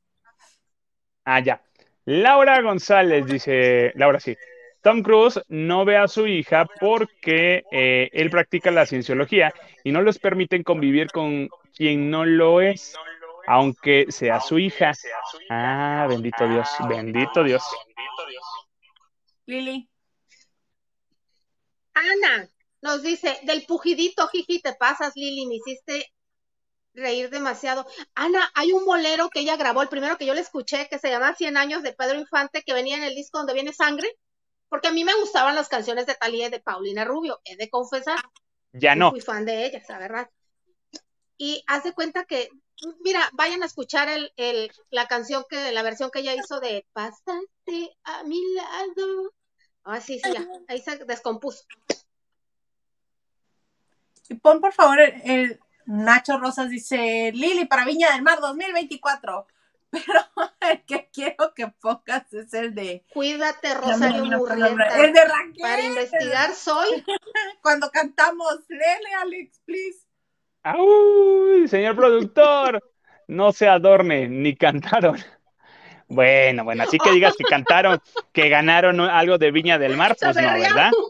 Ah, 1.26 1.40
ya. 1.40 1.62
Laura 2.04 2.60
González 2.60 3.26
dice, 3.26 3.92
Laura 3.94 4.20
sí. 4.20 4.36
Tom 4.82 5.02
Cruise 5.02 5.40
no 5.48 5.84
ve 5.84 5.96
a 5.96 6.08
su 6.08 6.26
hija 6.26 6.66
porque 6.80 7.62
eh, 7.70 8.10
él 8.12 8.30
practica 8.30 8.72
la 8.72 8.84
cienciología 8.84 9.54
y 9.84 9.92
no 9.92 10.02
les 10.02 10.18
permiten 10.18 10.64
convivir 10.64 11.06
con 11.12 11.48
quien 11.76 12.10
no 12.10 12.24
lo 12.24 12.60
es, 12.60 12.96
aunque 13.46 14.06
sea 14.08 14.40
su 14.40 14.58
hija. 14.58 14.92
Ah, 15.50 16.06
bendito 16.08 16.48
Dios, 16.48 16.68
bendito 16.88 17.44
Dios. 17.44 17.62
Lili. 19.46 19.88
Ana 21.94 22.48
nos 22.80 23.02
dice, 23.04 23.38
del 23.44 23.64
pujidito, 23.64 24.26
jiji, 24.26 24.60
te 24.60 24.74
pasas, 24.74 25.12
Lili, 25.14 25.46
me 25.46 25.54
hiciste 25.56 26.11
reír 26.94 27.30
demasiado. 27.30 27.86
Ana, 28.14 28.50
hay 28.54 28.72
un 28.72 28.84
bolero 28.84 29.30
que 29.30 29.40
ella 29.40 29.56
grabó, 29.56 29.82
el 29.82 29.88
primero 29.88 30.18
que 30.18 30.26
yo 30.26 30.34
le 30.34 30.40
escuché, 30.40 30.88
que 30.88 30.98
se 30.98 31.10
llama 31.10 31.34
Cien 31.34 31.56
años 31.56 31.82
de 31.82 31.92
Pedro 31.92 32.18
Infante, 32.18 32.62
que 32.62 32.74
venía 32.74 32.96
en 32.96 33.04
el 33.04 33.14
disco 33.14 33.38
donde 33.38 33.54
viene 33.54 33.72
sangre, 33.72 34.08
porque 34.68 34.88
a 34.88 34.92
mí 34.92 35.04
me 35.04 35.14
gustaban 35.14 35.54
las 35.54 35.68
canciones 35.68 36.06
de 36.06 36.14
Talía 36.14 36.46
y 36.48 36.50
de 36.50 36.60
Paulina 36.60 37.04
Rubio, 37.04 37.40
he 37.44 37.56
de 37.56 37.68
confesar. 37.68 38.18
Ya 38.72 38.94
no. 38.94 39.10
Fui 39.10 39.20
fan 39.20 39.44
de 39.44 39.66
ellas, 39.66 39.84
la 39.88 39.98
verdad. 39.98 40.30
Y 41.36 41.62
haz 41.66 41.84
de 41.84 41.92
cuenta 41.92 42.24
que, 42.24 42.48
mira, 43.00 43.28
vayan 43.32 43.62
a 43.62 43.66
escuchar 43.66 44.08
el, 44.08 44.32
el, 44.36 44.72
la 44.90 45.08
canción 45.08 45.44
que, 45.48 45.72
la 45.72 45.82
versión 45.82 46.10
que 46.10 46.20
ella 46.20 46.34
hizo 46.34 46.60
de 46.60 46.86
Pasaste 46.92 47.96
a 48.04 48.22
mi 48.24 48.40
lado. 48.54 49.34
Ah, 49.84 50.00
sí, 50.00 50.20
sí, 50.20 50.32
ya. 50.32 50.46
Ahí 50.68 50.80
se 50.80 51.04
descompuso. 51.04 51.64
Y 54.28 54.34
pon 54.34 54.60
por 54.60 54.72
favor 54.72 55.00
el, 55.00 55.20
el 55.24 55.60
Nacho 55.86 56.38
Rosas 56.38 56.68
dice 56.70 57.30
Lili 57.34 57.64
para 57.66 57.84
Viña 57.84 58.12
del 58.12 58.22
Mar 58.22 58.40
2024. 58.40 59.46
Pero 59.90 60.20
el 60.70 60.82
que 60.86 61.10
quiero 61.12 61.52
que 61.54 61.68
pongas 61.68 62.32
es 62.32 62.54
el 62.54 62.74
de 62.74 63.04
Cuídate, 63.12 63.74
Rosario 63.74 64.24
Murrieta. 64.24 65.04
el 65.04 65.12
de 65.12 65.20
Raquel. 65.24 65.54
Para 65.60 65.82
investigar 65.82 66.54
soy. 66.54 67.04
Cuando 67.62 67.90
cantamos, 67.90 68.60
léele 68.68 69.14
Alex, 69.20 69.60
please. 69.66 69.98
¡Ay, 70.62 71.68
señor 71.68 71.94
productor! 71.96 72.82
No 73.28 73.52
se 73.52 73.68
adorne, 73.68 74.28
ni 74.28 74.56
cantaron. 74.56 75.18
Bueno, 76.08 76.64
bueno, 76.64 76.82
así 76.84 76.98
que 76.98 77.10
digas 77.10 77.34
que 77.36 77.44
cantaron, 77.44 78.00
que 78.32 78.48
ganaron 78.48 79.00
algo 79.00 79.38
de 79.38 79.50
Viña 79.50 79.78
del 79.78 79.96
Mar, 79.96 80.16
pues 80.18 80.36
no, 80.36 80.42
¿verdad? 80.42 80.90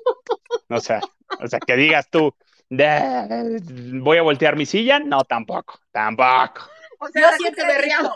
O 0.68 0.80
sea, 0.80 1.00
o 1.40 1.46
sea, 1.48 1.58
que 1.60 1.76
digas 1.76 2.08
tú, 2.08 2.34
"De- 2.34 2.36
voy 2.76 4.18
a 4.18 4.22
voltear 4.22 4.56
mi 4.56 4.66
silla, 4.66 4.98
no, 4.98 5.24
tampoco, 5.24 5.78
tampoco. 5.90 6.62
O 6.98 7.06
Yo 7.06 7.12
sea, 7.12 7.32
sí 7.32 7.42
siempre 7.42 7.66
berreamos. 7.66 8.12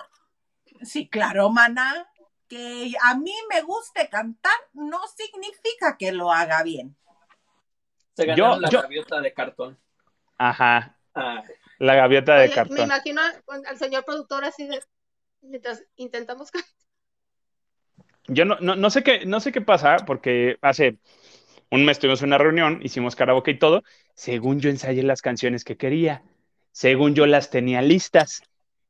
dicho, 0.64 0.78
Sí, 0.84 1.08
claro, 1.08 1.50
mana. 1.50 2.06
Que 2.48 2.92
a 3.02 3.16
mí 3.16 3.34
me 3.50 3.60
guste 3.62 4.08
cantar 4.08 4.52
no 4.72 5.00
significa 5.16 5.96
que 5.98 6.12
lo 6.12 6.30
haga 6.32 6.62
bien. 6.62 6.96
Se 8.14 8.24
ganaron 8.24 8.54
Yo- 8.56 8.60
la 8.60 8.68
yo- 8.68 8.82
gaviota 8.82 9.20
de 9.20 9.32
cartón. 9.32 9.78
Ajá, 10.38 10.96
Ah, 11.14 11.42
la 11.78 11.94
gaviota 11.94 12.34
de 12.34 12.40
Oye, 12.44 12.48
me 12.50 12.54
cartón. 12.54 12.78
imagino 12.78 13.20
al, 13.48 13.78
señor 13.78 14.04
productor 14.04 14.44
así 14.44 14.66
de. 14.66 14.80
Mientras 15.40 15.82
intentamos. 15.96 16.50
can- 16.50 16.62
Yo 18.28 18.44
no, 18.44 18.56
no, 18.60 18.76
no 18.76 18.90
sé 18.90 19.02
qué, 19.02 19.24
no 19.26 19.40
sé 19.40 19.50
qué 19.50 19.60
pasa, 19.62 19.96
porque 20.06 20.58
hace 20.62 20.98
un 21.70 21.84
mes 21.84 21.98
tuvimos 21.98 22.22
una 22.22 22.38
reunión, 22.38 22.80
hicimos 22.82 23.16
karaoke 23.16 23.52
y 23.52 23.58
todo. 23.58 23.82
Según 24.14 24.60
yo 24.60 24.70
ensayé 24.70 25.02
las 25.02 25.22
canciones 25.22 25.64
que 25.64 25.76
quería, 25.76 26.22
según 26.72 27.14
yo 27.14 27.26
las 27.26 27.50
tenía 27.50 27.82
listas, 27.82 28.42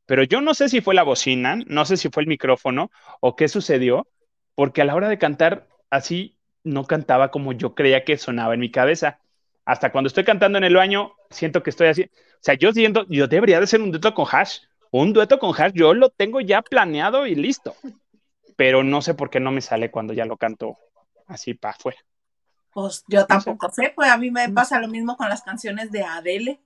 pero 0.06 0.22
yo 0.22 0.40
no 0.40 0.54
sé 0.54 0.68
si 0.68 0.80
fue 0.80 0.94
la 0.94 1.02
bocina, 1.02 1.58
no 1.66 1.84
sé 1.84 1.96
si 1.96 2.08
fue 2.10 2.22
el 2.22 2.28
micrófono 2.28 2.90
o 3.20 3.36
qué 3.36 3.48
sucedió, 3.48 4.06
porque 4.54 4.82
a 4.82 4.84
la 4.84 4.94
hora 4.94 5.08
de 5.08 5.18
cantar 5.18 5.68
así 5.90 6.36
no 6.64 6.84
cantaba 6.84 7.30
como 7.30 7.52
yo 7.52 7.74
creía 7.74 8.04
que 8.04 8.16
sonaba 8.18 8.54
en 8.54 8.60
mi 8.60 8.70
cabeza. 8.70 9.20
Hasta 9.64 9.90
cuando 9.90 10.08
estoy 10.08 10.24
cantando 10.24 10.58
en 10.58 10.64
el 10.64 10.76
baño, 10.76 11.12
siento 11.30 11.62
que 11.62 11.70
estoy 11.70 11.88
así. 11.88 12.02
O 12.02 12.40
sea, 12.40 12.54
yo 12.54 12.72
siento, 12.72 13.06
yo 13.08 13.26
debería 13.26 13.60
de 13.60 13.66
ser 13.66 13.80
un 13.82 13.90
dueto 13.90 14.14
con 14.14 14.26
Hash. 14.30 14.60
Un 14.92 15.12
dueto 15.12 15.38
con 15.38 15.52
Hash, 15.60 15.72
yo 15.74 15.92
lo 15.94 16.10
tengo 16.10 16.40
ya 16.40 16.62
planeado 16.62 17.26
y 17.26 17.34
listo 17.34 17.74
pero 18.56 18.82
no 18.82 19.02
sé 19.02 19.14
por 19.14 19.30
qué 19.30 19.38
no 19.38 19.52
me 19.52 19.60
sale 19.60 19.90
cuando 19.90 20.14
ya 20.14 20.24
lo 20.24 20.36
canto 20.36 20.78
así 21.26 21.54
para 21.54 21.74
afuera. 21.74 21.98
Pues 22.76 23.04
yo 23.08 23.24
tampoco 23.24 23.70
sé, 23.72 23.90
pues 23.96 24.10
a 24.10 24.18
mí 24.18 24.30
me 24.30 24.50
pasa 24.50 24.78
lo 24.78 24.86
mismo 24.86 25.16
con 25.16 25.30
las 25.30 25.40
canciones 25.40 25.90
de 25.90 26.02
Adele. 26.02 26.60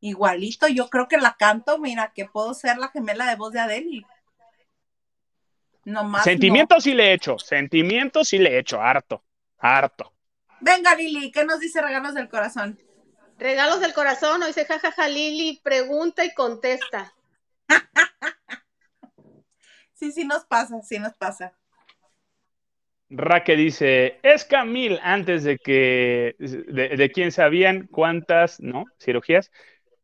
Igualito, 0.00 0.68
yo 0.68 0.90
creo 0.90 1.08
que 1.08 1.16
la 1.16 1.38
canto, 1.38 1.78
mira, 1.78 2.12
que 2.14 2.26
puedo 2.26 2.52
ser 2.52 2.76
la 2.76 2.88
gemela 2.88 3.26
de 3.30 3.36
voz 3.36 3.50
de 3.50 3.60
Adele. 3.60 3.88
y 3.90 4.06
No 5.86 6.04
más. 6.04 6.24
Sentimiento 6.24 6.78
sí 6.82 6.92
le 6.92 7.06
he 7.06 7.12
hecho, 7.14 7.38
sentimiento 7.38 8.26
sí 8.26 8.36
le 8.36 8.50
he 8.50 8.58
hecho, 8.58 8.82
harto, 8.82 9.24
harto. 9.56 10.12
Venga, 10.60 10.94
Lili, 10.96 11.32
¿qué 11.32 11.46
nos 11.46 11.60
dice 11.60 11.80
Regalos 11.80 12.12
del 12.12 12.28
Corazón? 12.28 12.78
Regalos 13.38 13.80
del 13.80 13.94
corazón, 13.94 14.42
o 14.42 14.46
dice 14.46 14.66
jajaja 14.66 15.08
Lili, 15.08 15.62
pregunta 15.64 16.26
y 16.26 16.34
contesta. 16.34 17.14
Sí, 19.94 20.10
sí 20.10 20.24
nos 20.24 20.44
pasa, 20.44 20.82
sí 20.82 20.98
nos 20.98 21.14
pasa. 21.14 21.56
Raque 23.14 23.56
dice, 23.56 24.18
es 24.22 24.44
Camil 24.44 24.98
antes 25.02 25.44
de 25.44 25.58
que, 25.58 26.34
de, 26.38 26.96
de 26.96 27.12
quién 27.12 27.32
sabían 27.32 27.86
cuántas, 27.90 28.60
¿no? 28.60 28.84
Cirugías. 29.00 29.50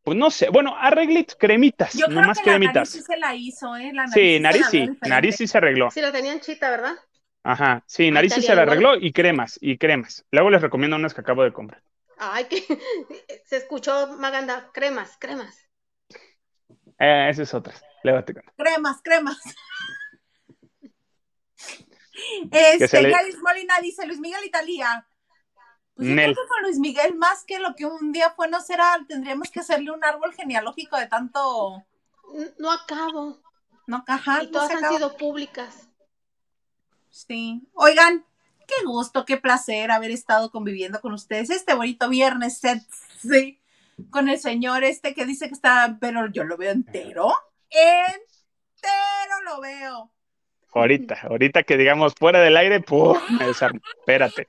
Pues 0.03 0.17
no 0.17 0.31
sé, 0.31 0.49
bueno, 0.49 0.75
arreglitos, 0.77 1.35
cremitas, 1.35 1.93
Yo 1.93 2.05
creo 2.05 2.21
nomás 2.21 2.39
que 2.39 2.49
la 2.51 2.59
nariz 2.59 2.71
cremitas. 2.71 2.89
sí 2.89 3.01
se 3.01 3.17
la 3.17 3.35
hizo, 3.35 3.75
¿eh? 3.75 3.91
La 3.93 4.07
nariz 4.07 4.13
Sí, 4.13 4.33
se 4.35 4.39
nariz 4.39 4.67
sí, 4.67 4.89
nariz 5.01 5.35
se 5.37 5.57
arregló. 5.57 5.91
Sí, 5.91 6.01
la 6.01 6.11
tenían 6.11 6.39
chita, 6.39 6.69
¿verdad? 6.69 6.95
Ajá, 7.43 7.83
sí, 7.87 8.11
nariz 8.11 8.33
sí 8.33 8.41
se 8.41 8.55
la 8.55 8.63
arregló 8.63 8.95
y 8.95 9.11
cremas, 9.11 9.57
y 9.61 9.77
cremas. 9.77 10.25
Luego 10.31 10.49
les 10.49 10.61
recomiendo 10.61 10.95
unas 10.97 11.13
que 11.13 11.21
acabo 11.21 11.43
de 11.43 11.53
comprar. 11.53 11.81
Ay, 12.17 12.45
que 12.45 12.63
se 13.45 13.57
escuchó 13.57 14.07
Maganda. 14.17 14.69
Cremas, 14.73 15.17
cremas. 15.19 15.69
Eh, 16.99 17.27
esa 17.29 17.43
es 17.43 17.53
otra. 17.53 17.73
Luego 18.03 18.23
te 18.23 18.33
cuento. 18.33 18.51
Cremas, 18.57 19.01
cremas. 19.03 19.39
Este, 22.51 23.01
le- 23.01 23.11
Galis 23.11 23.37
Molina 23.41 23.79
dice 23.81 24.05
Luis 24.05 24.19
Miguel 24.19 24.43
Italia. 24.45 25.05
Pues 25.95 26.07
yo 26.07 26.15
creo 26.15 26.27
que 26.29 26.47
con 26.47 26.61
Luis 26.63 26.79
Miguel, 26.79 27.15
más 27.15 27.43
que 27.43 27.59
lo 27.59 27.75
que 27.75 27.85
un 27.85 28.11
día 28.13 28.31
fue, 28.31 28.47
no 28.47 28.61
será, 28.61 28.97
tendríamos 29.07 29.51
que 29.51 29.59
hacerle 29.59 29.91
un 29.91 30.03
árbol 30.03 30.33
genealógico 30.33 30.97
de 30.97 31.07
tanto. 31.07 31.83
No 32.57 32.71
acabo. 32.71 33.37
No, 33.85 34.03
ajá, 34.07 34.43
y 34.43 34.45
no 34.45 34.51
todas 34.51 34.71
han 34.71 34.77
acaba. 34.77 34.95
sido 34.95 35.17
públicas. 35.17 35.89
Sí. 37.09 37.61
Oigan, 37.73 38.23
qué 38.67 38.85
gusto, 38.85 39.25
qué 39.25 39.35
placer 39.37 39.91
haber 39.91 40.11
estado 40.11 40.51
conviviendo 40.51 41.01
con 41.01 41.11
ustedes 41.13 41.49
este 41.49 41.73
bonito 41.73 42.07
viernes, 42.07 42.61
sí, 43.19 43.59
con 44.11 44.29
el 44.29 44.39
señor 44.39 44.83
este 44.83 45.13
que 45.13 45.25
dice 45.25 45.47
que 45.47 45.55
está, 45.55 45.97
pero 45.99 46.27
yo 46.27 46.43
lo 46.43 46.55
veo 46.55 46.71
entero. 46.71 47.33
Entero 47.69 49.41
lo 49.43 49.59
veo. 49.59 50.11
Ahorita, 50.71 51.19
ahorita 51.23 51.63
que 51.63 51.77
digamos 51.77 52.13
fuera 52.13 52.39
del 52.39 52.55
aire, 52.55 52.79
¡pum! 52.79 53.17
Espérate. 53.39 54.47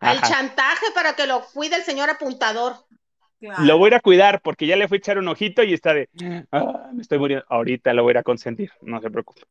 El 0.00 0.20
chantaje 0.22 0.86
para 0.94 1.14
que 1.14 1.26
lo 1.26 1.44
cuide 1.52 1.76
el 1.76 1.82
señor 1.82 2.08
apuntador. 2.08 2.76
Claro. 3.40 3.62
Lo 3.64 3.78
voy 3.78 3.86
a 3.86 3.88
ir 3.88 3.94
a 3.94 4.00
cuidar 4.00 4.40
porque 4.40 4.66
ya 4.66 4.76
le 4.76 4.88
fui 4.88 4.96
a 4.96 4.98
echar 4.98 5.18
un 5.18 5.28
ojito 5.28 5.62
y 5.62 5.72
está 5.72 5.94
de, 5.94 6.08
"Ah, 6.50 6.90
me 6.92 7.02
estoy 7.02 7.18
muriendo. 7.18 7.44
Ahorita 7.48 7.92
lo 7.92 8.02
voy 8.02 8.10
a 8.10 8.14
ir 8.14 8.18
a 8.18 8.22
consentir, 8.22 8.72
no 8.80 9.00
se 9.00 9.10
preocupe. 9.10 9.42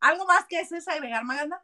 ¿Algo 0.00 0.24
más 0.24 0.46
que 0.46 0.60
es 0.60 0.88
agregar, 0.88 1.24
Maganda? 1.24 1.62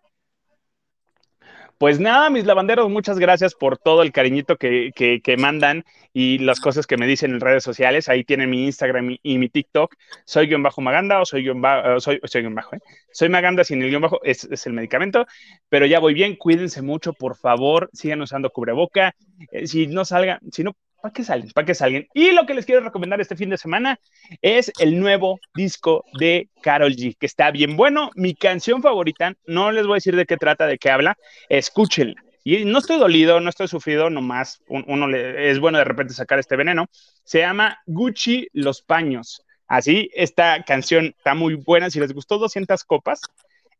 Pues 1.78 2.00
nada, 2.00 2.30
mis 2.30 2.46
lavanderos, 2.46 2.88
muchas 2.88 3.18
gracias 3.18 3.54
por 3.54 3.76
todo 3.76 4.02
el 4.02 4.10
cariñito 4.10 4.56
que, 4.56 4.92
que, 4.94 5.36
mandan 5.36 5.84
y 6.14 6.38
las 6.38 6.58
cosas 6.58 6.86
que 6.86 6.96
me 6.96 7.06
dicen 7.06 7.32
en 7.32 7.40
redes 7.40 7.64
sociales. 7.64 8.08
Ahí 8.08 8.24
tienen 8.24 8.48
mi 8.48 8.64
Instagram 8.64 9.18
y, 9.22 9.36
mi 9.36 9.50
TikTok. 9.50 9.94
Soy 10.24 10.46
guion 10.46 10.62
bajo 10.62 10.80
Maganda 10.80 11.20
o 11.20 11.26
soy 11.26 11.42
guion 11.42 11.60
bajo, 11.60 12.00
soy, 12.00 12.18
soy 12.24 12.40
guion 12.40 12.54
bajo, 12.54 12.76
¿eh? 12.76 12.80
Soy 13.12 13.28
Maganda 13.28 13.62
sin 13.62 13.82
el 13.82 13.90
guion 13.90 14.00
bajo, 14.00 14.20
es, 14.24 14.44
es 14.44 14.66
el 14.66 14.72
medicamento, 14.72 15.26
pero 15.68 15.84
ya 15.84 15.98
voy 15.98 16.14
bien, 16.14 16.36
cuídense 16.36 16.80
mucho, 16.80 17.12
por 17.12 17.36
favor, 17.36 17.90
sigan 17.92 18.22
usando 18.22 18.48
cubreboca. 18.48 19.14
Eh, 19.52 19.66
si 19.66 19.86
no 19.86 20.06
salgan, 20.06 20.38
si 20.50 20.64
no 20.64 20.74
para 21.00 21.12
que 21.12 21.24
salgan, 21.24 21.50
para 21.50 21.66
que 21.66 21.74
salgan. 21.74 22.06
Y 22.14 22.32
lo 22.32 22.46
que 22.46 22.54
les 22.54 22.66
quiero 22.66 22.82
recomendar 22.82 23.20
este 23.20 23.36
fin 23.36 23.50
de 23.50 23.58
semana 23.58 24.00
es 24.42 24.72
el 24.78 24.98
nuevo 24.98 25.38
disco 25.54 26.04
de 26.18 26.48
Carol 26.62 26.94
G, 26.94 27.16
que 27.18 27.26
está 27.26 27.50
bien 27.50 27.76
bueno. 27.76 28.10
Mi 28.14 28.34
canción 28.34 28.82
favorita, 28.82 29.34
no 29.46 29.72
les 29.72 29.86
voy 29.86 29.94
a 29.94 29.96
decir 29.96 30.16
de 30.16 30.26
qué 30.26 30.36
trata, 30.36 30.66
de 30.66 30.78
qué 30.78 30.90
habla, 30.90 31.16
escúchenla. 31.48 32.22
Y 32.44 32.64
no 32.64 32.78
estoy 32.78 32.98
dolido, 32.98 33.40
no 33.40 33.50
estoy 33.50 33.66
sufrido, 33.66 34.08
nomás 34.08 34.62
uno 34.68 35.08
es 35.16 35.58
bueno 35.58 35.78
de 35.78 35.84
repente 35.84 36.14
sacar 36.14 36.38
este 36.38 36.54
veneno. 36.54 36.86
Se 37.24 37.40
llama 37.40 37.80
Gucci 37.86 38.48
Los 38.52 38.82
Paños. 38.82 39.42
Así, 39.66 40.10
esta 40.14 40.62
canción 40.62 41.06
está 41.06 41.34
muy 41.34 41.54
buena. 41.54 41.90
Si 41.90 41.98
les 41.98 42.12
gustó 42.12 42.38
200 42.38 42.84
copas, 42.84 43.20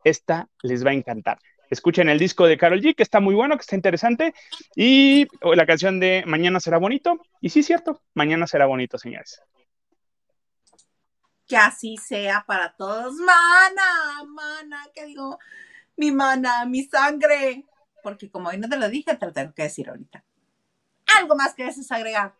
esta 0.03 0.49
les 0.63 0.85
va 0.85 0.91
a 0.91 0.95
encantar. 0.95 1.39
Escuchen 1.71 2.09
el 2.09 2.19
disco 2.19 2.47
de 2.47 2.57
Carol 2.57 2.81
G, 2.81 2.95
que 2.95 3.03
está 3.03 3.21
muy 3.21 3.35
bueno, 3.35 3.57
que 3.57 3.63
está 3.63 3.75
interesante. 3.75 4.35
Y 4.75 5.27
la 5.43 5.67
canción 5.67 6.01
de 6.01 6.25
Mañana 6.27 6.61
será 6.61 6.79
bonito. 6.79 7.21
Y 7.41 7.51
sí, 7.51 7.63
cierto, 7.63 8.03
mañana 8.15 8.47
será 8.47 8.67
bonito, 8.67 8.99
señores. 8.99 9.41
Que 11.47 11.57
así 11.57 11.97
sea 11.97 12.45
para 12.47 12.75
todos. 12.77 13.15
Mana, 13.15 14.25
mana, 14.27 14.87
que 14.95 15.07
digo, 15.07 15.39
mi 15.97 16.13
mana, 16.13 16.65
mi 16.67 16.85
sangre. 16.85 17.65
Porque 18.03 18.31
como 18.31 18.49
hoy 18.49 18.59
no 18.59 18.69
te 18.69 18.77
lo 18.77 18.89
dije, 18.89 19.17
te 19.17 19.27
lo 19.27 19.33
tengo 19.33 19.53
que 19.55 19.65
decir 19.65 19.89
ahorita. 19.89 20.25
¿Algo 21.19 21.37
más 21.37 21.55
que 21.55 21.65
desees 21.65 21.91
agregar? 21.93 22.35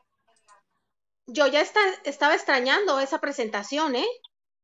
Yo 1.27 1.47
ya 1.49 1.61
estaba 1.61 2.35
extrañando 2.35 3.01
esa 3.01 3.21
presentación, 3.21 3.97
¿eh? 3.97 4.07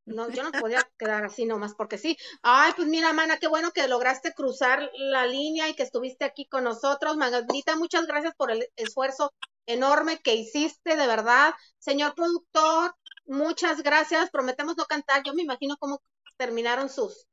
No, 0.05 0.29
yo 0.31 0.43
no 0.43 0.51
podía 0.51 0.83
quedar 0.99 1.25
así 1.25 1.45
nomás 1.45 1.75
porque 1.75 1.97
sí. 1.97 2.17
Ay, 2.43 2.73
pues 2.75 2.89
mira, 2.89 3.13
mana, 3.13 3.39
qué 3.39 3.47
bueno 3.47 3.71
que 3.71 3.87
lograste 3.87 4.35
cruzar 4.35 4.91
la 4.95 5.27
línea 5.27 5.69
y 5.69 5.75
que 5.75 5.85
estuviste 5.85 6.25
aquí 6.25 6.47
con 6.47 6.65
nosotros. 6.65 7.17
Magnita, 7.17 7.77
muchas 7.77 8.07
gracias 8.07 8.35
por 8.35 8.51
el 8.51 8.67
esfuerzo 8.77 9.33
enorme 9.67 10.21
que 10.21 10.35
hiciste, 10.35 10.97
de 10.97 11.07
verdad. 11.07 11.55
Señor 11.79 12.15
productor, 12.15 12.97
muchas 13.27 13.83
gracias. 13.83 14.31
Prometemos 14.31 14.77
no 14.77 14.87
cantar. 14.87 15.23
Yo 15.23 15.35
me 15.35 15.43
imagino 15.43 15.77
cómo 15.79 16.03
terminaron 16.37 16.89
sus, 16.89 17.27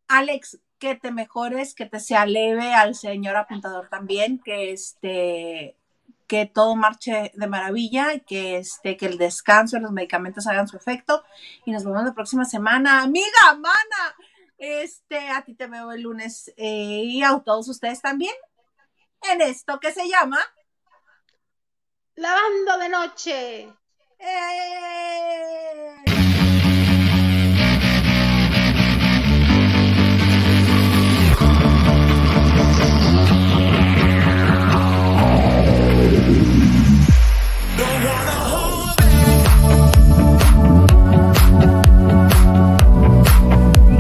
Alex, 0.09 0.61
que 0.79 0.95
te 0.95 1.11
mejores, 1.11 1.75
que 1.75 1.87
te 1.87 2.01
sea 2.01 2.27
leve 2.27 2.75
al 2.75 2.95
señor 2.95 3.37
apuntador 3.37 3.89
también, 3.89 4.41
que 4.45 4.73
este 4.73 5.79
que 6.27 6.45
todo 6.45 6.77
marche 6.77 7.33
de 7.35 7.47
maravilla 7.47 8.19
que 8.19 8.59
este 8.59 8.99
que 8.99 9.07
el 9.07 9.17
descanso 9.17 9.79
y 9.79 9.81
los 9.81 9.93
medicamentos 9.93 10.47
hagan 10.47 10.69
su 10.69 10.77
efecto 10.77 11.25
y 11.65 11.71
nos 11.71 11.83
vemos 11.83 12.05
la 12.05 12.13
próxima 12.13 12.45
semana. 12.45 13.01
Amiga, 13.01 13.55
mana, 13.59 14.17
este 14.59 15.31
a 15.31 15.43
ti 15.47 15.55
te 15.55 15.67
veo 15.67 15.93
el 15.93 16.03
lunes 16.03 16.53
eh, 16.59 17.05
y 17.05 17.23
a 17.23 17.39
todos 17.39 17.69
ustedes 17.69 18.03
también 18.03 18.35
en 19.33 19.41
esto 19.43 19.79
que 19.81 19.93
se 19.93 20.09
llama 20.09 20.39
Lavando 22.17 22.79
de 22.79 22.89
noche. 22.89 23.73
¡Eh! 24.19 26.16